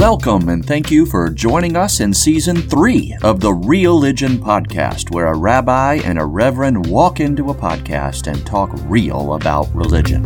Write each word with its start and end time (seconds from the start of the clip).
Welcome 0.00 0.48
and 0.48 0.64
thank 0.64 0.90
you 0.90 1.04
for 1.04 1.28
joining 1.28 1.76
us 1.76 2.00
in 2.00 2.14
season 2.14 2.56
three 2.56 3.14
of 3.22 3.40
the 3.40 3.52
Real 3.52 3.96
Religion 3.96 4.38
Podcast, 4.38 5.14
where 5.14 5.26
a 5.26 5.36
rabbi 5.36 5.96
and 5.96 6.18
a 6.18 6.24
reverend 6.24 6.86
walk 6.86 7.20
into 7.20 7.50
a 7.50 7.54
podcast 7.54 8.26
and 8.26 8.46
talk 8.46 8.70
real 8.84 9.34
about 9.34 9.68
religion. 9.74 10.24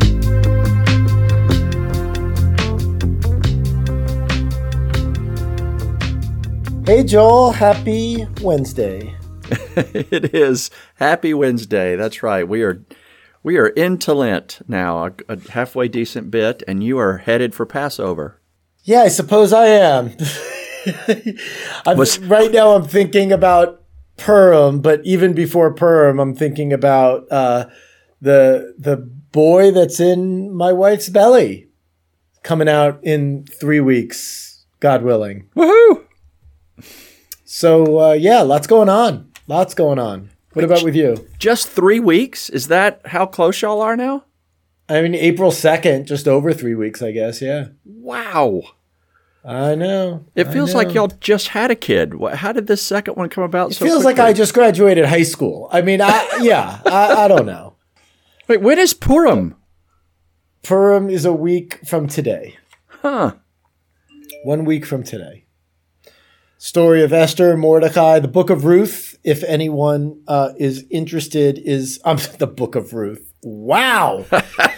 Hey 6.86 7.02
Joel, 7.02 7.50
happy 7.50 8.28
Wednesday. 8.42 9.16
it 9.50 10.32
is 10.32 10.70
happy 11.00 11.34
Wednesday. 11.34 11.96
That's 11.96 12.22
right. 12.22 12.46
We 12.46 12.62
are 12.62 12.80
we 13.42 13.56
are 13.58 13.66
into 13.66 14.14
Lent 14.14 14.60
now, 14.68 15.06
a, 15.06 15.12
a 15.28 15.50
halfway 15.50 15.88
decent 15.88 16.30
bit, 16.30 16.62
and 16.68 16.84
you 16.84 16.96
are 16.96 17.16
headed 17.16 17.56
for 17.56 17.66
Passover. 17.66 18.40
Yeah, 18.84 19.00
I 19.00 19.08
suppose 19.08 19.52
I 19.52 19.66
am. 19.66 20.12
Was, 21.86 22.18
right 22.18 22.52
now, 22.52 22.74
I'm 22.74 22.86
thinking 22.86 23.32
about 23.32 23.82
Purim, 24.18 24.80
but 24.80 25.00
even 25.04 25.32
before 25.32 25.72
Purim, 25.72 26.20
I'm 26.20 26.34
thinking 26.34 26.72
about 26.72 27.26
uh, 27.32 27.66
the 28.20 28.74
the 28.78 28.98
boy 28.98 29.70
that's 29.70 30.00
in 30.00 30.54
my 30.54 30.72
wife's 30.72 31.08
belly 31.08 31.68
coming 32.42 32.68
out 32.68 33.00
in 33.02 33.46
three 33.46 33.80
weeks, 33.80 34.66
God 34.80 35.02
willing. 35.02 35.48
Woohoo! 35.56 36.04
So 37.44 38.00
uh, 38.00 38.12
yeah, 38.12 38.42
lots 38.42 38.66
going 38.66 38.90
on. 38.90 39.32
Lots 39.48 39.72
going 39.72 39.98
on. 39.98 40.30
What 40.52 40.64
about 40.64 40.84
with 40.84 40.94
you? 40.94 41.26
Just 41.38 41.68
three 41.68 42.00
weeks? 42.00 42.50
Is 42.50 42.68
that 42.68 43.00
how 43.06 43.24
close 43.24 43.62
y'all 43.62 43.80
are 43.80 43.96
now? 43.96 44.24
I 44.88 45.00
mean, 45.00 45.14
April 45.14 45.50
2nd, 45.50 46.06
just 46.06 46.28
over 46.28 46.52
three 46.52 46.74
weeks, 46.74 47.02
I 47.02 47.12
guess. 47.12 47.40
Yeah. 47.40 47.68
Wow. 47.84 48.62
I 49.44 49.74
know. 49.74 50.24
It 50.34 50.44
feels 50.44 50.72
know. 50.72 50.78
like 50.78 50.94
y'all 50.94 51.08
just 51.20 51.48
had 51.48 51.70
a 51.70 51.74
kid. 51.74 52.14
How 52.34 52.52
did 52.52 52.66
this 52.66 52.82
second 52.82 53.14
one 53.16 53.28
come 53.28 53.44
about 53.44 53.72
it 53.72 53.74
so 53.74 53.84
feels 53.84 54.02
quickly? 54.02 54.22
like 54.22 54.30
I 54.30 54.32
just 54.32 54.54
graduated 54.54 55.04
high 55.04 55.22
school. 55.22 55.68
I 55.70 55.82
mean, 55.82 56.00
I, 56.00 56.38
yeah, 56.40 56.80
I, 56.86 57.24
I 57.24 57.28
don't 57.28 57.46
know. 57.46 57.74
Wait, 58.48 58.60
when 58.62 58.78
is 58.78 58.94
Purim? 58.94 59.56
Purim 60.62 61.10
is 61.10 61.26
a 61.26 61.32
week 61.32 61.86
from 61.86 62.08
today. 62.08 62.56
Huh. 62.86 63.34
One 64.44 64.64
week 64.64 64.86
from 64.86 65.02
today. 65.02 65.44
Story 66.58 67.02
of 67.02 67.12
Esther, 67.12 67.56
Mordecai, 67.56 68.18
the 68.18 68.28
Book 68.28 68.50
of 68.50 68.64
Ruth. 68.64 69.18
If 69.24 69.42
anyone 69.44 70.22
uh, 70.28 70.52
is 70.58 70.84
interested, 70.90 71.58
is 71.58 72.00
um, 72.04 72.18
the 72.38 72.46
Book 72.46 72.74
of 72.74 72.92
Ruth. 72.92 73.32
Wow, 73.42 74.24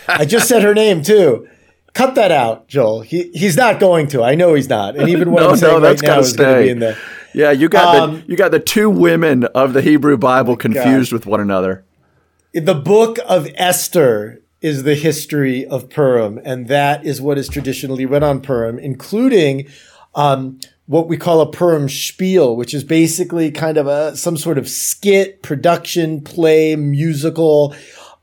I 0.09 0.25
just 0.25 0.49
said 0.49 0.63
her 0.63 0.75
name 0.75 1.03
too. 1.03 1.49
Cut 1.93 2.15
that 2.17 2.33
out, 2.33 2.69
Joel. 2.69 3.03
He 3.03 3.31
he's 3.33 3.57
not 3.57 3.79
going 3.79 4.09
to. 4.09 4.23
I 4.23 4.35
know 4.35 4.55
he's 4.55 4.69
not. 4.69 4.97
And 4.97 5.09
even 5.09 5.31
what 5.31 5.41
no, 5.43 5.51
I'm 5.51 5.57
saying 5.57 5.81
no, 5.81 5.89
right 5.89 6.03
now 6.03 6.19
is 6.19 6.33
going 6.33 6.57
to 6.57 6.63
be 6.63 6.71
in 6.71 6.79
there. 6.81 6.99
Yeah, 7.33 7.53
you 7.53 7.69
got 7.69 7.97
um, 7.97 8.15
the 8.17 8.27
you 8.29 8.37
got 8.37 8.51
the 8.51 8.61
two 8.61 8.91
women 8.91 9.45
of 9.45 9.73
the 9.73 9.83
Hebrew 9.83 10.17
Bible 10.17 10.57
confused 10.57 11.11
God. 11.11 11.17
with 11.17 11.27
one 11.27 11.41
another. 11.41 11.85
The 12.53 12.75
Book 12.75 13.19
of 13.27 13.49
Esther 13.55 14.41
is 14.63 14.83
the 14.83 14.95
history 14.95 15.67
of 15.67 15.91
Purim, 15.91 16.41
and 16.45 16.69
that 16.69 17.05
is 17.05 17.21
what 17.21 17.39
is 17.39 17.49
traditionally 17.49 18.07
read 18.07 18.23
on 18.23 18.41
Purim, 18.41 18.79
including 18.79 19.69
um, 20.15 20.59
what 20.87 21.09
we 21.09 21.17
call 21.17 21.41
a 21.41 21.51
Purim 21.51 21.89
spiel, 21.89 22.56
which 22.56 22.73
is 22.73 22.84
basically 22.84 23.51
kind 23.51 23.77
of 23.77 23.87
a 23.87 24.17
some 24.17 24.37
sort 24.37 24.59
of 24.59 24.69
skit, 24.69 25.43
production, 25.43 26.20
play, 26.20 26.77
musical. 26.77 27.75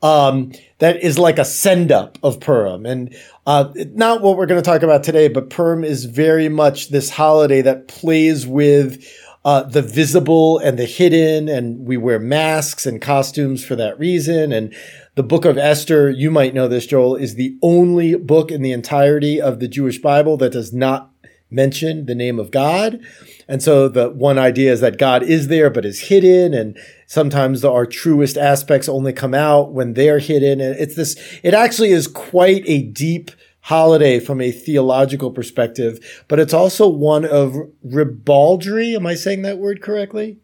Um, 0.02 0.52
that 0.80 1.02
is 1.02 1.17
like 1.17 1.39
a 1.39 1.45
send 1.45 1.94
up 1.94 2.17
of 2.23 2.42
Purim. 2.42 2.86
And 2.86 3.16
uh, 3.47 3.72
not 3.94 4.22
what 4.22 4.36
we're 4.36 4.47
going 4.47 4.61
to 4.61 4.70
talk 4.70 4.83
about 4.83 5.02
today, 5.02 5.30
but 5.30 5.50
Purim 5.50 5.86
is 5.86 6.03
very 6.03 6.50
much 6.50 6.89
this 6.89 7.09
holiday 7.09 7.61
that 7.61 7.88
plays 7.88 8.45
with 8.45 9.05
uh, 9.45 9.64
the 9.64 9.82
visible 9.82 10.58
and 10.59 10.77
the 10.77 10.86
hidden, 10.86 11.48
and 11.48 11.86
we 11.86 11.95
wear 11.95 12.20
masks 12.20 12.86
and 12.86 13.02
costumes 13.02 13.64
for 13.64 13.77
that 13.77 13.98
reason. 13.98 14.52
And 14.52 14.73
the 15.15 15.23
book 15.23 15.45
of 15.45 15.58
Esther, 15.58 16.09
you 16.09 16.30
might 16.32 16.54
know 16.54 16.67
this, 16.67 16.86
Joel, 16.86 17.15
is 17.15 17.36
the 17.36 17.58
only 17.61 18.15
book 18.15 18.52
in 18.52 18.61
the 18.61 18.71
entirety 18.71 19.42
of 19.42 19.59
the 19.59 19.70
Jewish 19.70 19.99
Bible 19.99 20.36
that 20.38 20.52
does 20.52 20.73
not 20.73 21.13
mention 21.53 22.05
the 22.05 22.15
name 22.15 22.39
of 22.39 22.52
God. 22.52 22.99
And 23.47 23.61
so 23.61 23.87
the 23.87 24.09
one 24.09 24.37
idea 24.37 24.71
is 24.71 24.81
that 24.81 24.97
God 24.97 25.23
is 25.23 25.47
there, 25.47 25.69
but 25.69 25.86
is 25.86 26.02
hidden. 26.02 26.53
And 26.53 26.77
sometimes 27.08 27.64
our 27.64 27.86
truest 27.86 28.37
aspects 28.37 28.89
only 28.89 29.14
come 29.14 29.33
out 29.33 29.71
when 29.71 29.93
they're 29.93 30.19
hidden. 30.19 30.61
And 30.61 30.75
it's 30.80 30.95
this, 30.95 31.15
it 31.43 31.53
actually 31.53 31.91
is 31.91 32.08
quite 32.08 32.64
a 32.65 32.83
deep 32.83 33.31
holiday 33.64 34.19
from 34.19 34.41
a 34.41 34.52
theological 34.52 35.31
perspective, 35.31 36.23
but 36.27 36.37
it's 36.37 36.53
also 36.53 36.87
one 36.87 37.23
of 37.23 37.55
ribaldry. 37.81 38.93
Am 38.93 39.08
I 39.08 39.15
saying 39.15 39.41
that 39.43 39.58
word 39.58 39.81
correctly? 39.81 40.39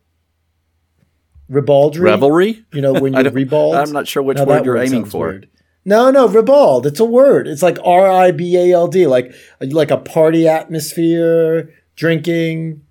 Ribaldry? 1.49 2.01
Revelry? 2.01 2.63
You 2.71 2.81
know, 2.81 2.93
when 2.93 3.13
you're 3.15 3.31
ribald? 3.31 3.75
I'm 3.75 3.91
not 3.91 4.07
sure 4.07 4.23
which 4.23 4.37
now, 4.37 4.45
word 4.45 4.65
you're 4.65 4.77
aiming 4.77 5.05
for. 5.05 5.27
Weird. 5.27 5.49
No, 5.89 6.11
no, 6.11 6.27
ribald. 6.27 6.85
It's 6.85 6.99
a 6.99 7.03
word. 7.03 7.47
It's 7.47 7.63
like 7.63 7.79
R 7.83 8.11
I 8.11 8.29
B 8.29 8.55
A 8.55 8.73
L 8.73 8.87
D, 8.87 9.07
like 9.07 9.33
like 9.59 9.89
a 9.89 9.97
party 9.97 10.47
atmosphere, 10.47 11.73
drinking. 11.95 12.83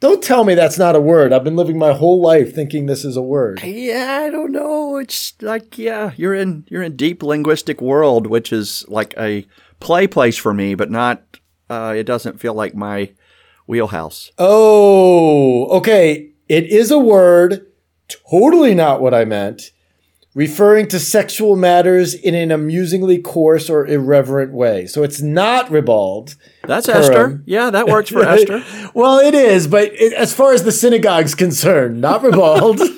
Don't 0.00 0.20
tell 0.20 0.42
me 0.42 0.56
that's 0.56 0.76
not 0.76 0.96
a 0.96 1.00
word. 1.00 1.32
I've 1.32 1.44
been 1.44 1.54
living 1.54 1.78
my 1.78 1.92
whole 1.92 2.20
life 2.20 2.52
thinking 2.52 2.86
this 2.86 3.04
is 3.04 3.16
a 3.16 3.22
word. 3.22 3.62
Yeah, 3.62 4.22
I 4.24 4.28
don't 4.28 4.50
know. 4.50 4.96
It's 4.96 5.40
like 5.40 5.78
yeah, 5.78 6.10
you're 6.16 6.34
in 6.34 6.64
you're 6.68 6.82
in 6.82 6.96
deep 6.96 7.22
linguistic 7.22 7.80
world, 7.80 8.26
which 8.26 8.52
is 8.52 8.84
like 8.88 9.14
a 9.16 9.46
play 9.78 10.08
place 10.08 10.36
for 10.36 10.52
me, 10.52 10.74
but 10.74 10.90
not. 10.90 11.22
Uh, 11.70 11.94
it 11.96 12.04
doesn't 12.04 12.40
feel 12.40 12.54
like 12.54 12.74
my 12.74 13.12
wheelhouse. 13.68 14.32
Oh, 14.36 15.66
okay. 15.76 16.32
It 16.48 16.64
is 16.64 16.90
a 16.90 16.98
word. 16.98 17.70
Totally 18.08 18.74
not 18.74 19.00
what 19.00 19.14
I 19.14 19.24
meant 19.24 19.70
referring 20.34 20.86
to 20.88 21.00
sexual 21.00 21.56
matters 21.56 22.14
in 22.14 22.34
an 22.34 22.50
amusingly 22.50 23.18
coarse 23.18 23.68
or 23.70 23.86
irreverent 23.86 24.52
way. 24.52 24.86
So 24.86 25.02
it's 25.02 25.20
not 25.20 25.70
ribald. 25.70 26.36
That's 26.64 26.86
Purim. 26.86 27.02
Esther. 27.02 27.42
Yeah, 27.46 27.70
that 27.70 27.88
works 27.88 28.10
for 28.10 28.22
Esther. 28.24 28.62
well, 28.94 29.18
it 29.18 29.34
is, 29.34 29.66
but 29.66 29.92
it, 29.94 30.12
as 30.12 30.32
far 30.34 30.52
as 30.52 30.64
the 30.64 30.72
synagogue's 30.72 31.34
concerned, 31.34 32.00
not 32.00 32.22
ribald. 32.22 32.78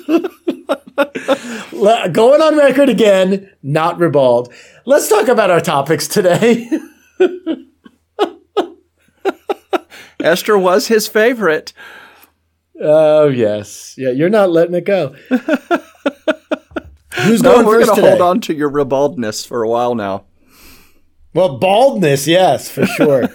Going 2.13 2.41
on 2.41 2.57
record 2.57 2.89
again, 2.89 3.49
not 3.63 3.97
ribald. 3.99 4.53
Let's 4.85 5.07
talk 5.07 5.27
about 5.27 5.49
our 5.49 5.61
topics 5.61 6.07
today. 6.07 6.69
Esther 10.19 10.57
was 10.57 10.87
his 10.87 11.07
favorite. 11.07 11.73
Oh, 12.79 13.27
yes. 13.29 13.95
Yeah, 13.97 14.11
you're 14.11 14.29
not 14.29 14.51
letting 14.51 14.75
it 14.75 14.85
go. 14.85 15.15
Who's 17.23 17.43
no, 17.43 17.53
going 17.53 17.65
we're 17.67 17.85
going 17.85 17.95
to 17.95 18.01
hold 18.01 18.21
on 18.21 18.41
to 18.41 18.53
your 18.53 18.69
ribaldness 18.69 19.45
for 19.45 19.61
a 19.61 19.69
while 19.69 19.93
now. 19.93 20.25
Well, 21.33 21.59
baldness, 21.59 22.27
yes, 22.27 22.69
for 22.69 22.85
sure. 22.85 23.29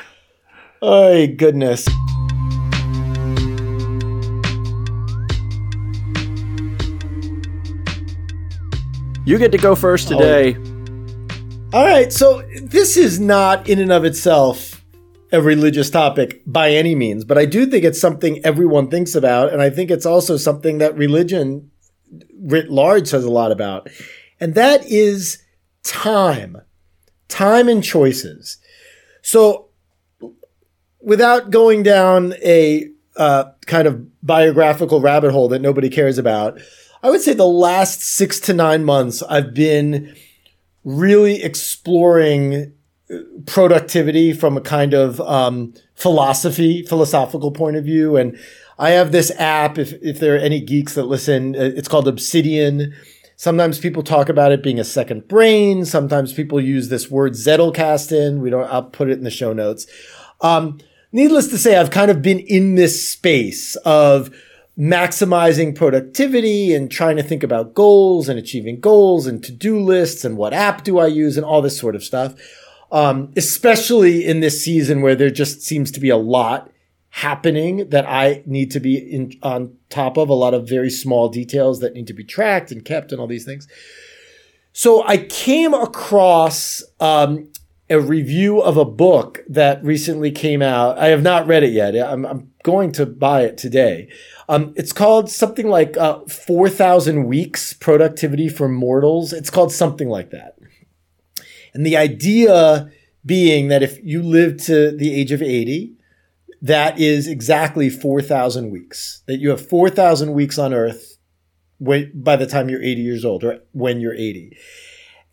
oh, 0.82 1.26
goodness. 1.26 1.86
You 9.26 9.36
get 9.36 9.52
to 9.52 9.58
go 9.58 9.74
first 9.74 10.10
oh. 10.10 10.18
today. 10.18 10.56
All 11.74 11.84
right, 11.84 12.10
so 12.10 12.40
this 12.62 12.96
is 12.96 13.20
not 13.20 13.68
in 13.68 13.78
and 13.78 13.92
of 13.92 14.06
itself 14.06 14.82
a 15.30 15.42
religious 15.42 15.90
topic 15.90 16.40
by 16.46 16.70
any 16.70 16.94
means, 16.94 17.26
but 17.26 17.36
I 17.36 17.44
do 17.44 17.66
think 17.66 17.84
it's 17.84 18.00
something 18.00 18.42
everyone 18.42 18.88
thinks 18.88 19.14
about, 19.14 19.52
and 19.52 19.60
I 19.60 19.68
think 19.68 19.90
it's 19.90 20.06
also 20.06 20.38
something 20.38 20.78
that 20.78 20.96
religion 20.96 21.70
writ 22.40 22.70
large 22.70 23.08
says 23.08 23.24
a 23.24 23.30
lot 23.30 23.52
about. 23.52 23.88
And 24.40 24.54
that 24.54 24.86
is 24.86 25.42
time, 25.82 26.58
time 27.28 27.68
and 27.68 27.82
choices. 27.82 28.58
So 29.22 29.68
without 31.00 31.50
going 31.50 31.82
down 31.82 32.34
a 32.42 32.88
uh, 33.16 33.44
kind 33.66 33.88
of 33.88 34.06
biographical 34.24 35.00
rabbit 35.00 35.32
hole 35.32 35.48
that 35.48 35.60
nobody 35.60 35.88
cares 35.88 36.18
about, 36.18 36.60
I 37.02 37.10
would 37.10 37.20
say 37.20 37.32
the 37.32 37.46
last 37.46 38.02
six 38.02 38.40
to 38.40 38.52
nine 38.52 38.84
months, 38.84 39.22
I've 39.22 39.54
been 39.54 40.14
really 40.84 41.42
exploring 41.42 42.72
productivity 43.46 44.32
from 44.32 44.56
a 44.56 44.60
kind 44.60 44.94
of 44.94 45.20
um, 45.22 45.74
philosophy, 45.94 46.82
philosophical 46.82 47.50
point 47.50 47.76
of 47.76 47.84
view. 47.84 48.16
And 48.16 48.38
I 48.78 48.90
have 48.90 49.10
this 49.12 49.30
app. 49.38 49.78
If 49.78 49.92
if 50.02 50.20
there 50.20 50.34
are 50.34 50.38
any 50.38 50.60
geeks 50.60 50.94
that 50.94 51.04
listen, 51.04 51.56
uh, 51.56 51.72
it's 51.76 51.88
called 51.88 52.08
Obsidian. 52.08 52.94
Sometimes 53.36 53.78
people 53.78 54.02
talk 54.02 54.28
about 54.28 54.52
it 54.52 54.62
being 54.62 54.80
a 54.80 54.84
second 54.84 55.28
brain. 55.28 55.84
Sometimes 55.84 56.32
people 56.32 56.60
use 56.60 56.88
this 56.88 57.10
word 57.10 57.32
Zettelkasten. 57.32 58.40
We 58.40 58.50
don't. 58.50 58.70
I'll 58.72 58.84
put 58.84 59.10
it 59.10 59.18
in 59.18 59.24
the 59.24 59.30
show 59.30 59.52
notes. 59.52 59.86
Um, 60.40 60.78
needless 61.12 61.48
to 61.48 61.58
say, 61.58 61.76
I've 61.76 61.90
kind 61.90 62.10
of 62.10 62.22
been 62.22 62.40
in 62.40 62.74
this 62.74 63.08
space 63.08 63.76
of 63.84 64.30
maximizing 64.78 65.74
productivity 65.74 66.72
and 66.72 66.90
trying 66.90 67.16
to 67.16 67.22
think 67.22 67.42
about 67.42 67.74
goals 67.74 68.28
and 68.28 68.38
achieving 68.38 68.78
goals 68.78 69.26
and 69.26 69.42
to-do 69.42 69.80
lists 69.80 70.24
and 70.24 70.36
what 70.36 70.52
app 70.54 70.84
do 70.84 70.98
I 71.00 71.08
use 71.08 71.36
and 71.36 71.44
all 71.44 71.60
this 71.62 71.76
sort 71.76 71.96
of 71.96 72.04
stuff. 72.04 72.34
um, 72.90 73.32
especially 73.36 74.24
in 74.24 74.40
this 74.40 74.62
season 74.62 75.02
where 75.02 75.14
there 75.14 75.30
just 75.30 75.62
seems 75.62 75.90
to 75.92 76.00
be 76.00 76.08
a 76.08 76.16
lot 76.16 76.70
happening 77.10 77.88
that 77.88 78.06
I 78.06 78.42
need 78.46 78.70
to 78.72 78.80
be 78.80 78.96
in, 78.96 79.32
on 79.42 79.76
top 79.90 80.16
of, 80.16 80.28
a 80.28 80.34
lot 80.34 80.54
of 80.54 80.68
very 80.68 80.90
small 80.90 81.28
details 81.28 81.80
that 81.80 81.94
need 81.94 82.06
to 82.06 82.12
be 82.12 82.24
tracked 82.24 82.70
and 82.70 82.84
kept 82.84 83.12
and 83.12 83.20
all 83.20 83.26
these 83.26 83.44
things. 83.44 83.66
So 84.72 85.04
I 85.06 85.18
came 85.18 85.74
across 85.74 86.82
um, 87.00 87.48
a 87.90 88.00
review 88.00 88.60
of 88.60 88.76
a 88.76 88.84
book 88.84 89.40
that 89.48 89.82
recently 89.82 90.30
came 90.30 90.62
out. 90.62 90.98
I 90.98 91.06
have 91.06 91.22
not 91.22 91.46
read 91.46 91.64
it 91.64 91.72
yet. 91.72 91.96
I'm, 91.96 92.24
I'm 92.26 92.52
going 92.62 92.92
to 92.92 93.06
buy 93.06 93.42
it 93.42 93.56
today. 93.56 94.08
Um, 94.48 94.72
it's 94.76 94.92
called 94.92 95.30
something 95.30 95.68
like 95.68 95.96
uh, 95.96 96.20
4,000 96.26 97.24
Weeks 97.24 97.72
Productivity 97.72 98.48
for 98.48 98.68
Mortals. 98.68 99.32
It's 99.32 99.50
called 99.50 99.72
something 99.72 100.08
like 100.08 100.30
that. 100.30 100.58
And 101.74 101.84
the 101.84 101.96
idea 101.96 102.90
being 103.24 103.68
that 103.68 103.82
if 103.82 104.02
you 104.04 104.22
live 104.22 104.62
to 104.64 104.90
the 104.90 105.14
age 105.14 105.32
of 105.32 105.42
80, 105.42 105.97
that 106.60 106.98
is 106.98 107.28
exactly 107.28 107.90
4,000 107.90 108.70
weeks. 108.70 109.22
That 109.26 109.38
you 109.38 109.50
have 109.50 109.66
4,000 109.66 110.32
weeks 110.32 110.58
on 110.58 110.74
earth 110.74 111.18
by 111.80 112.36
the 112.36 112.46
time 112.46 112.68
you're 112.68 112.82
80 112.82 113.00
years 113.00 113.24
old 113.24 113.44
or 113.44 113.60
when 113.72 114.00
you're 114.00 114.14
80. 114.14 114.56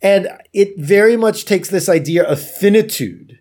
And 0.02 0.28
it 0.52 0.78
very 0.78 1.16
much 1.16 1.44
takes 1.44 1.68
this 1.68 1.88
idea 1.88 2.22
of 2.22 2.40
finitude 2.40 3.40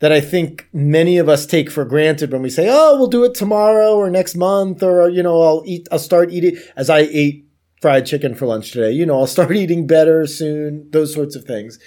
that 0.00 0.12
I 0.12 0.20
think 0.20 0.68
many 0.72 1.18
of 1.18 1.28
us 1.28 1.44
take 1.44 1.70
for 1.70 1.84
granted 1.84 2.30
when 2.30 2.42
we 2.42 2.50
say, 2.50 2.68
"Oh, 2.70 2.96
we'll 2.96 3.08
do 3.08 3.24
it 3.24 3.34
tomorrow 3.34 3.96
or 3.96 4.10
next 4.10 4.36
month 4.36 4.82
or 4.82 5.08
you 5.08 5.22
know, 5.22 5.42
I'll 5.42 5.62
eat 5.66 5.88
I'll 5.90 5.98
start 5.98 6.30
eating 6.30 6.56
as 6.76 6.88
I 6.88 7.00
ate 7.00 7.46
fried 7.80 8.06
chicken 8.06 8.34
for 8.34 8.46
lunch 8.46 8.70
today. 8.70 8.92
You 8.92 9.06
know, 9.06 9.18
I'll 9.18 9.26
start 9.26 9.56
eating 9.56 9.86
better 9.86 10.26
soon, 10.26 10.88
those 10.90 11.12
sorts 11.12 11.34
of 11.34 11.44
things." 11.44 11.78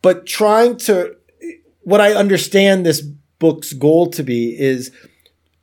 But 0.00 0.26
trying 0.26 0.76
to 0.78 1.16
what 1.82 2.00
I 2.00 2.12
understand 2.12 2.86
this 2.86 3.02
book's 3.38 3.72
goal 3.72 4.10
to 4.10 4.22
be 4.22 4.58
is 4.58 4.90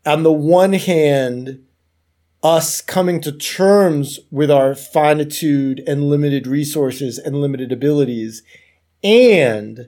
on 0.05 0.23
the 0.23 0.31
one 0.31 0.73
hand 0.73 1.63
us 2.43 2.79
coming 2.79 3.19
to 3.21 3.31
terms 3.31 4.19
with 4.29 4.51
our 4.51 4.75
finitude 4.75 5.83
and 5.87 6.09
limited 6.09 6.45
resources 6.45 7.17
and 7.17 7.41
limited 7.41 7.71
abilities 7.71 8.43
and 9.03 9.87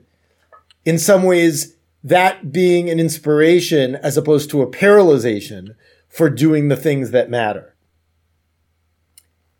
in 0.88 0.98
some 0.98 1.22
ways, 1.22 1.76
that 2.02 2.50
being 2.50 2.88
an 2.88 2.98
inspiration 2.98 3.96
as 3.96 4.16
opposed 4.16 4.48
to 4.48 4.62
a 4.62 4.70
paralyzation 4.70 5.74
for 6.08 6.30
doing 6.30 6.68
the 6.68 6.76
things 6.76 7.10
that 7.10 7.28
matter. 7.28 7.74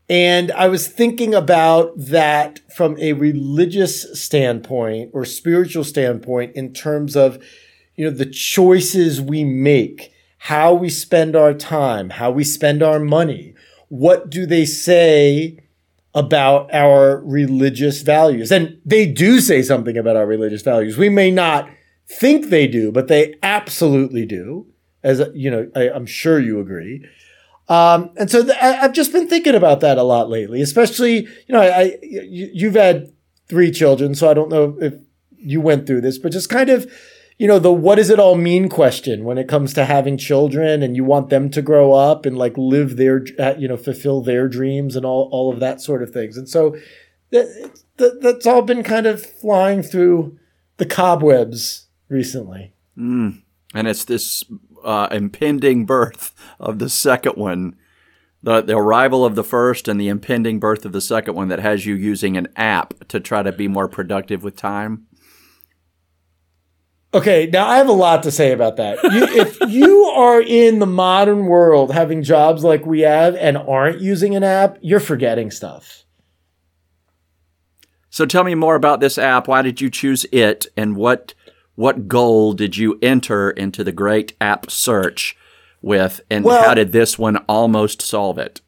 And 0.09 0.51
I 0.53 0.69
was 0.69 0.89
thinking 0.89 1.35
about 1.35 1.93
that 1.99 2.61
from 2.75 2.97
a 2.99 3.13
religious 3.13 4.19
standpoint 4.19 5.11
or 5.13 5.27
spiritual 5.27 5.85
standpoint 5.85 6.57
in 6.57 6.73
terms 6.73 7.15
of, 7.15 7.43
you 7.99 8.07
know, 8.07 8.17
the 8.17 8.27
choices 8.27 9.21
we 9.21 9.45
make, 9.45 10.13
how 10.39 10.73
we 10.73 10.89
spend 10.89 11.37
our 11.37 11.53
time, 11.53 12.11
how 12.11 12.31
we 12.31 12.45
spend 12.45 12.83
our 12.83 12.99
money. 12.99 13.55
What 13.89 14.31
do 14.31 14.47
they 14.47 14.65
say 14.65 15.59
about 16.15 16.73
our 16.75 17.19
religious 17.19 18.03
values. 18.03 18.51
And 18.51 18.81
they 18.85 19.07
do 19.07 19.41
say 19.41 19.63
something 19.63 19.97
about 19.97 20.17
our 20.17 20.27
religious 20.27 20.63
values. 20.63 20.97
We 20.97 21.09
may 21.09 21.31
not 21.31 21.69
think 22.09 22.49
they 22.49 22.67
do, 22.67 22.91
but 22.91 23.09
they 23.09 23.35
absolutely 23.43 24.27
do. 24.27 24.67
As 25.03 25.23
you 25.33 25.51
know, 25.51 25.71
I, 25.77 25.91
am 25.91 26.07
sure 26.07 26.41
you 26.41 26.59
agree. 26.59 27.07
Um, 27.69 28.11
and 28.17 28.31
so 28.31 28.43
th- 28.43 28.57
I've 28.61 28.95
just 28.95 29.13
been 29.13 29.29
thinking 29.29 29.55
about 29.55 29.81
that 29.81 29.99
a 29.99 30.03
lot 30.03 30.29
lately, 30.29 30.61
especially, 30.61 31.21
you 31.21 31.55
know, 31.55 31.61
I, 31.61 31.81
I 31.81 31.99
you, 32.03 32.51
you've 32.53 32.75
had 32.75 33.13
three 33.49 33.71
children, 33.71 34.15
so 34.15 34.29
I 34.29 34.35
don't 34.35 34.49
know 34.49 34.77
if 34.81 34.95
you 35.37 35.61
went 35.61 35.87
through 35.87 36.01
this, 36.01 36.19
but 36.19 36.33
just 36.33 36.49
kind 36.49 36.71
of 36.71 36.91
you 37.39 37.47
know, 37.47 37.61
the 37.61 37.73
what 37.73 37.95
does 37.95 38.11
it 38.11 38.19
all 38.19 38.35
mean 38.35 38.69
question 38.69 39.25
when 39.25 39.39
it 39.39 39.49
comes 39.49 39.73
to 39.75 39.85
having 39.85 40.19
children 40.19 40.83
and 40.83 40.97
you 40.97 41.05
want 41.05 41.31
them 41.31 41.49
to 41.51 41.63
grow 41.63 41.93
up 41.93 42.27
and 42.27 42.37
like 42.37 42.59
live 42.59 42.97
their, 42.97 43.25
uh, 43.39 43.55
you 43.57 43.69
know, 43.69 43.77
fulfill 43.77 44.21
their 44.21 44.49
dreams 44.49 44.97
and 44.97 45.07
all, 45.07 45.29
all 45.31 45.53
of 45.53 45.61
that 45.61 45.81
sort 45.81 46.03
of 46.03 46.11
things. 46.11 46.37
And 46.37 46.49
so 46.49 46.77
that, 47.31 47.71
that 47.99 48.21
that's 48.21 48.47
all 48.47 48.63
been 48.63 48.83
kind 48.83 49.07
of 49.07 49.25
flying 49.25 49.83
through 49.83 50.37
the 50.79 50.87
cobwebs 50.87 51.87
recently. 52.09 52.75
Mm. 52.99 53.43
And 53.73 53.87
it's 53.87 54.05
this 54.05 54.43
uh, 54.83 55.09
impending 55.13 55.87
birth 55.87 56.35
of 56.59 56.81
the 56.81 56.89
second 56.89 57.37
one, 57.37 57.77
the, 58.43 58.63
the 58.63 58.77
arrival 58.77 59.25
of 59.25 59.37
the 59.37 59.45
first 59.45 59.87
and 59.87 60.01
the 60.01 60.09
impending 60.09 60.59
birth 60.59 60.85
of 60.85 60.93
the 60.93 61.01
second 61.01 61.35
one 61.35 61.49
that 61.49 61.61
has 61.61 61.87
you 61.87 61.95
using 61.95 62.37
an 62.37 62.49
app 62.57 62.95
to 63.09 63.21
try 63.21 63.45
to 63.45 63.53
be 63.53 63.69
more 63.69 63.89
productive 63.89 64.43
with 64.43 64.57
time. 64.57 65.08
Okay, 67.15 67.49
now 67.51 67.67
I 67.67 67.79
have 67.79 67.89
a 67.89 67.93
lot 67.93 68.23
to 68.25 68.31
say 68.31 68.53
about 68.53 68.77
that. 68.77 69.03
You, 69.03 69.25
if 69.25 69.59
you 69.69 70.05
are 70.15 70.43
in 70.43 70.79
the 70.79 70.87
modern 70.87 71.47
world 71.47 71.93
having 71.93 72.23
jobs 72.23 72.63
like 72.63 72.85
we 72.85 73.01
have 73.01 73.35
and 73.37 73.57
aren't 73.57 74.01
using 74.01 74.37
an 74.37 74.45
app, 74.45 74.79
you're 74.83 75.01
forgetting 75.01 75.51
stuff. 75.51 76.05
So 78.11 78.27
tell 78.27 78.45
me 78.45 78.55
more 78.55 78.75
about 78.75 79.01
this 79.01 79.17
app. 79.17 79.49
Why 79.49 79.63
did 79.63 79.81
you 79.81 79.89
choose 79.91 80.27
it 80.33 80.67
and 80.77 80.97
what 80.97 81.35
what 81.77 82.09
goal 82.09 82.53
did 82.55 82.77
you 82.77 82.99
enter 83.01 83.51
into 83.51 83.85
the 83.85 83.93
great 83.93 84.35
app 84.41 84.69
search 84.69 85.37
with 85.81 86.21
and 86.29 86.45
well, 86.45 86.63
how 86.63 86.75
did 86.75 86.93
this 86.93 87.19
one 87.19 87.37
almost 87.49 88.03
solve 88.03 88.37
it? 88.39 88.61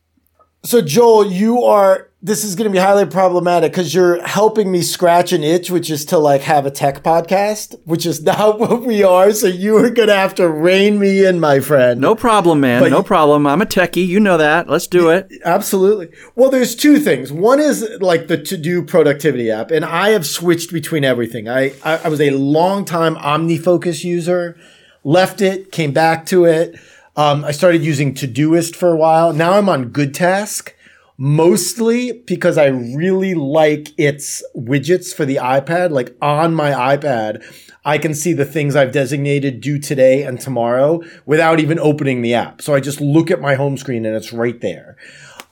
So 0.62 0.81
Joel, 0.81 1.31
you 1.31 1.64
are 1.64 2.10
this 2.22 2.44
is 2.44 2.55
going 2.55 2.69
to 2.69 2.72
be 2.72 2.78
highly 2.78 3.06
problematic 3.06 3.72
because 3.72 3.94
you're 3.94 4.22
helping 4.26 4.70
me 4.70 4.82
scratch 4.82 5.32
an 5.32 5.43
itch, 5.43 5.70
which 5.70 5.90
is 5.90 6.05
to 6.06 6.19
like 6.19 6.43
have 6.43 6.67
a 6.67 6.70
tech 6.70 7.02
podcast, 7.02 7.78
which 7.84 8.05
is 8.05 8.22
not 8.22 8.58
what 8.58 8.82
we 8.82 9.02
are. 9.02 9.32
So 9.32 9.46
you 9.46 9.78
are 9.78 9.88
going 9.88 10.08
to 10.08 10.14
have 10.14 10.34
to 10.34 10.49
rein 10.49 10.99
me 10.99 11.25
in, 11.25 11.40
my 11.40 11.61
friend. 11.61 12.00
No 12.00 12.14
problem, 12.14 12.61
man. 12.61 12.82
But 12.82 12.90
no 12.90 13.02
problem. 13.02 13.46
I'm 13.46 13.62
a 13.62 13.67
techie. 13.67 14.06
You 14.06 14.20
know 14.20 14.37
that. 14.37 14.69
Let's 14.69 14.87
do 14.87 15.08
it. 15.08 15.31
Absolutely. 15.44 16.11
Well, 16.34 16.50
there's 16.50 16.76
two 16.76 16.99
things. 16.99 17.32
One 17.32 17.58
is 17.58 17.88
like 18.00 18.26
the 18.26 18.37
to 18.37 18.56
do 18.58 18.82
productivity 18.82 19.50
app, 19.50 19.70
and 19.70 19.84
I 19.84 20.11
have 20.11 20.26
switched 20.26 20.73
between 20.73 21.05
everything. 21.05 21.49
I, 21.49 21.73
I, 21.82 21.99
I 22.05 22.08
was 22.08 22.20
a 22.20 22.31
long 22.31 22.84
time 22.84 23.16
OmniFocus 23.16 24.05
user, 24.05 24.58
left 25.05 25.40
it, 25.40 25.73
came 25.73 25.93
back 25.93 26.26
to 26.26 26.44
it. 26.44 26.78
Um, 27.16 27.44
I 27.44 27.52
started 27.52 27.82
using 27.82 28.14
Todoist 28.14 28.76
for 28.76 28.93
a 28.93 28.96
while. 28.96 29.32
Now 29.32 29.55
I'm 29.55 29.69
on 29.69 29.90
Goodtask 29.90 30.73
mostly 31.22 32.12
because 32.26 32.56
I 32.56 32.69
really 32.69 33.34
like 33.34 33.88
its 33.99 34.43
widgets 34.56 35.14
for 35.14 35.26
the 35.26 35.37
iPad. 35.37 35.90
Like 35.90 36.16
on 36.23 36.54
my 36.54 36.71
iPad, 36.71 37.45
I 37.85 37.99
can 37.99 38.14
see 38.14 38.33
the 38.33 38.47
things 38.47 38.75
I've 38.75 38.90
designated 38.90 39.61
due 39.61 39.78
today 39.78 40.23
and 40.23 40.40
tomorrow 40.40 41.02
without 41.26 41.61
even 41.61 41.78
opening 41.78 42.23
the 42.23 42.33
app. 42.33 42.62
So 42.62 42.75
I 42.75 42.80
just 42.80 43.02
look 43.02 43.30
at 43.30 43.38
my 43.38 43.54
home 43.54 43.76
screen 43.76 44.06
and 44.06 44.16
it's 44.16 44.33
right 44.33 44.59
there. 44.62 44.97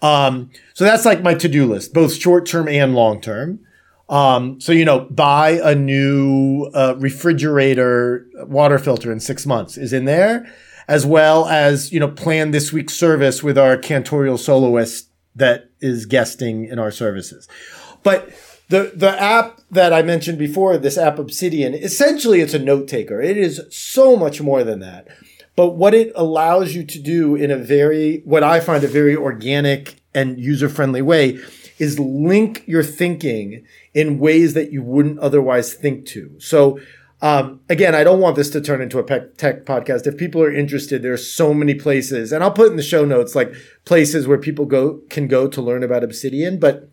Um, 0.00 0.50
so 0.72 0.84
that's 0.84 1.04
like 1.04 1.20
my 1.20 1.34
to-do 1.34 1.66
list, 1.66 1.92
both 1.92 2.14
short 2.14 2.46
term 2.46 2.66
and 2.66 2.94
long 2.94 3.20
term. 3.20 3.60
Um, 4.08 4.58
so 4.62 4.72
you 4.72 4.86
know, 4.86 5.00
buy 5.00 5.60
a 5.62 5.74
new 5.74 6.70
uh, 6.72 6.94
refrigerator 6.96 8.26
water 8.46 8.78
filter 8.78 9.12
in 9.12 9.20
six 9.20 9.44
months 9.44 9.76
is 9.76 9.92
in 9.92 10.06
there, 10.06 10.50
as 10.86 11.04
well 11.04 11.46
as 11.46 11.92
you 11.92 12.00
know, 12.00 12.08
plan 12.08 12.52
this 12.52 12.72
week's 12.72 12.94
service 12.94 13.42
with 13.42 13.58
our 13.58 13.76
cantorial 13.76 14.38
soloist 14.38 15.07
that 15.38 15.70
is 15.80 16.06
guesting 16.06 16.64
in 16.64 16.78
our 16.78 16.90
services. 16.90 17.48
But 18.02 18.30
the 18.68 18.92
the 18.94 19.20
app 19.20 19.60
that 19.70 19.92
I 19.92 20.02
mentioned 20.02 20.38
before, 20.38 20.76
this 20.76 20.98
app 20.98 21.18
Obsidian, 21.18 21.74
essentially 21.74 22.40
it's 22.40 22.54
a 22.54 22.58
note 22.58 22.86
taker. 22.88 23.20
It 23.20 23.36
is 23.36 23.62
so 23.70 24.16
much 24.16 24.40
more 24.40 24.62
than 24.62 24.80
that. 24.80 25.08
But 25.56 25.70
what 25.70 25.94
it 25.94 26.12
allows 26.14 26.74
you 26.74 26.84
to 26.84 26.98
do 27.00 27.34
in 27.34 27.50
a 27.50 27.56
very 27.56 28.22
what 28.24 28.44
I 28.44 28.60
find 28.60 28.84
a 28.84 28.88
very 28.88 29.16
organic 29.16 29.96
and 30.14 30.38
user-friendly 30.38 31.02
way 31.02 31.38
is 31.78 31.98
link 31.98 32.62
your 32.66 32.82
thinking 32.82 33.64
in 33.94 34.18
ways 34.18 34.54
that 34.54 34.72
you 34.72 34.82
wouldn't 34.82 35.18
otherwise 35.18 35.74
think 35.74 36.06
to. 36.06 36.34
So 36.38 36.78
um, 37.20 37.60
again, 37.68 37.94
I 37.94 38.04
don't 38.04 38.20
want 38.20 38.36
this 38.36 38.50
to 38.50 38.60
turn 38.60 38.80
into 38.80 38.98
a 38.98 39.02
tech 39.02 39.64
podcast. 39.64 40.06
If 40.06 40.16
people 40.16 40.42
are 40.42 40.52
interested, 40.52 41.02
there 41.02 41.12
are 41.12 41.16
so 41.16 41.52
many 41.52 41.74
places, 41.74 42.32
and 42.32 42.44
I'll 42.44 42.52
put 42.52 42.70
in 42.70 42.76
the 42.76 42.82
show 42.82 43.04
notes 43.04 43.34
like 43.34 43.52
places 43.84 44.28
where 44.28 44.38
people 44.38 44.66
go 44.66 45.00
can 45.10 45.26
go 45.26 45.48
to 45.48 45.60
learn 45.60 45.82
about 45.82 46.04
Obsidian. 46.04 46.60
But 46.60 46.88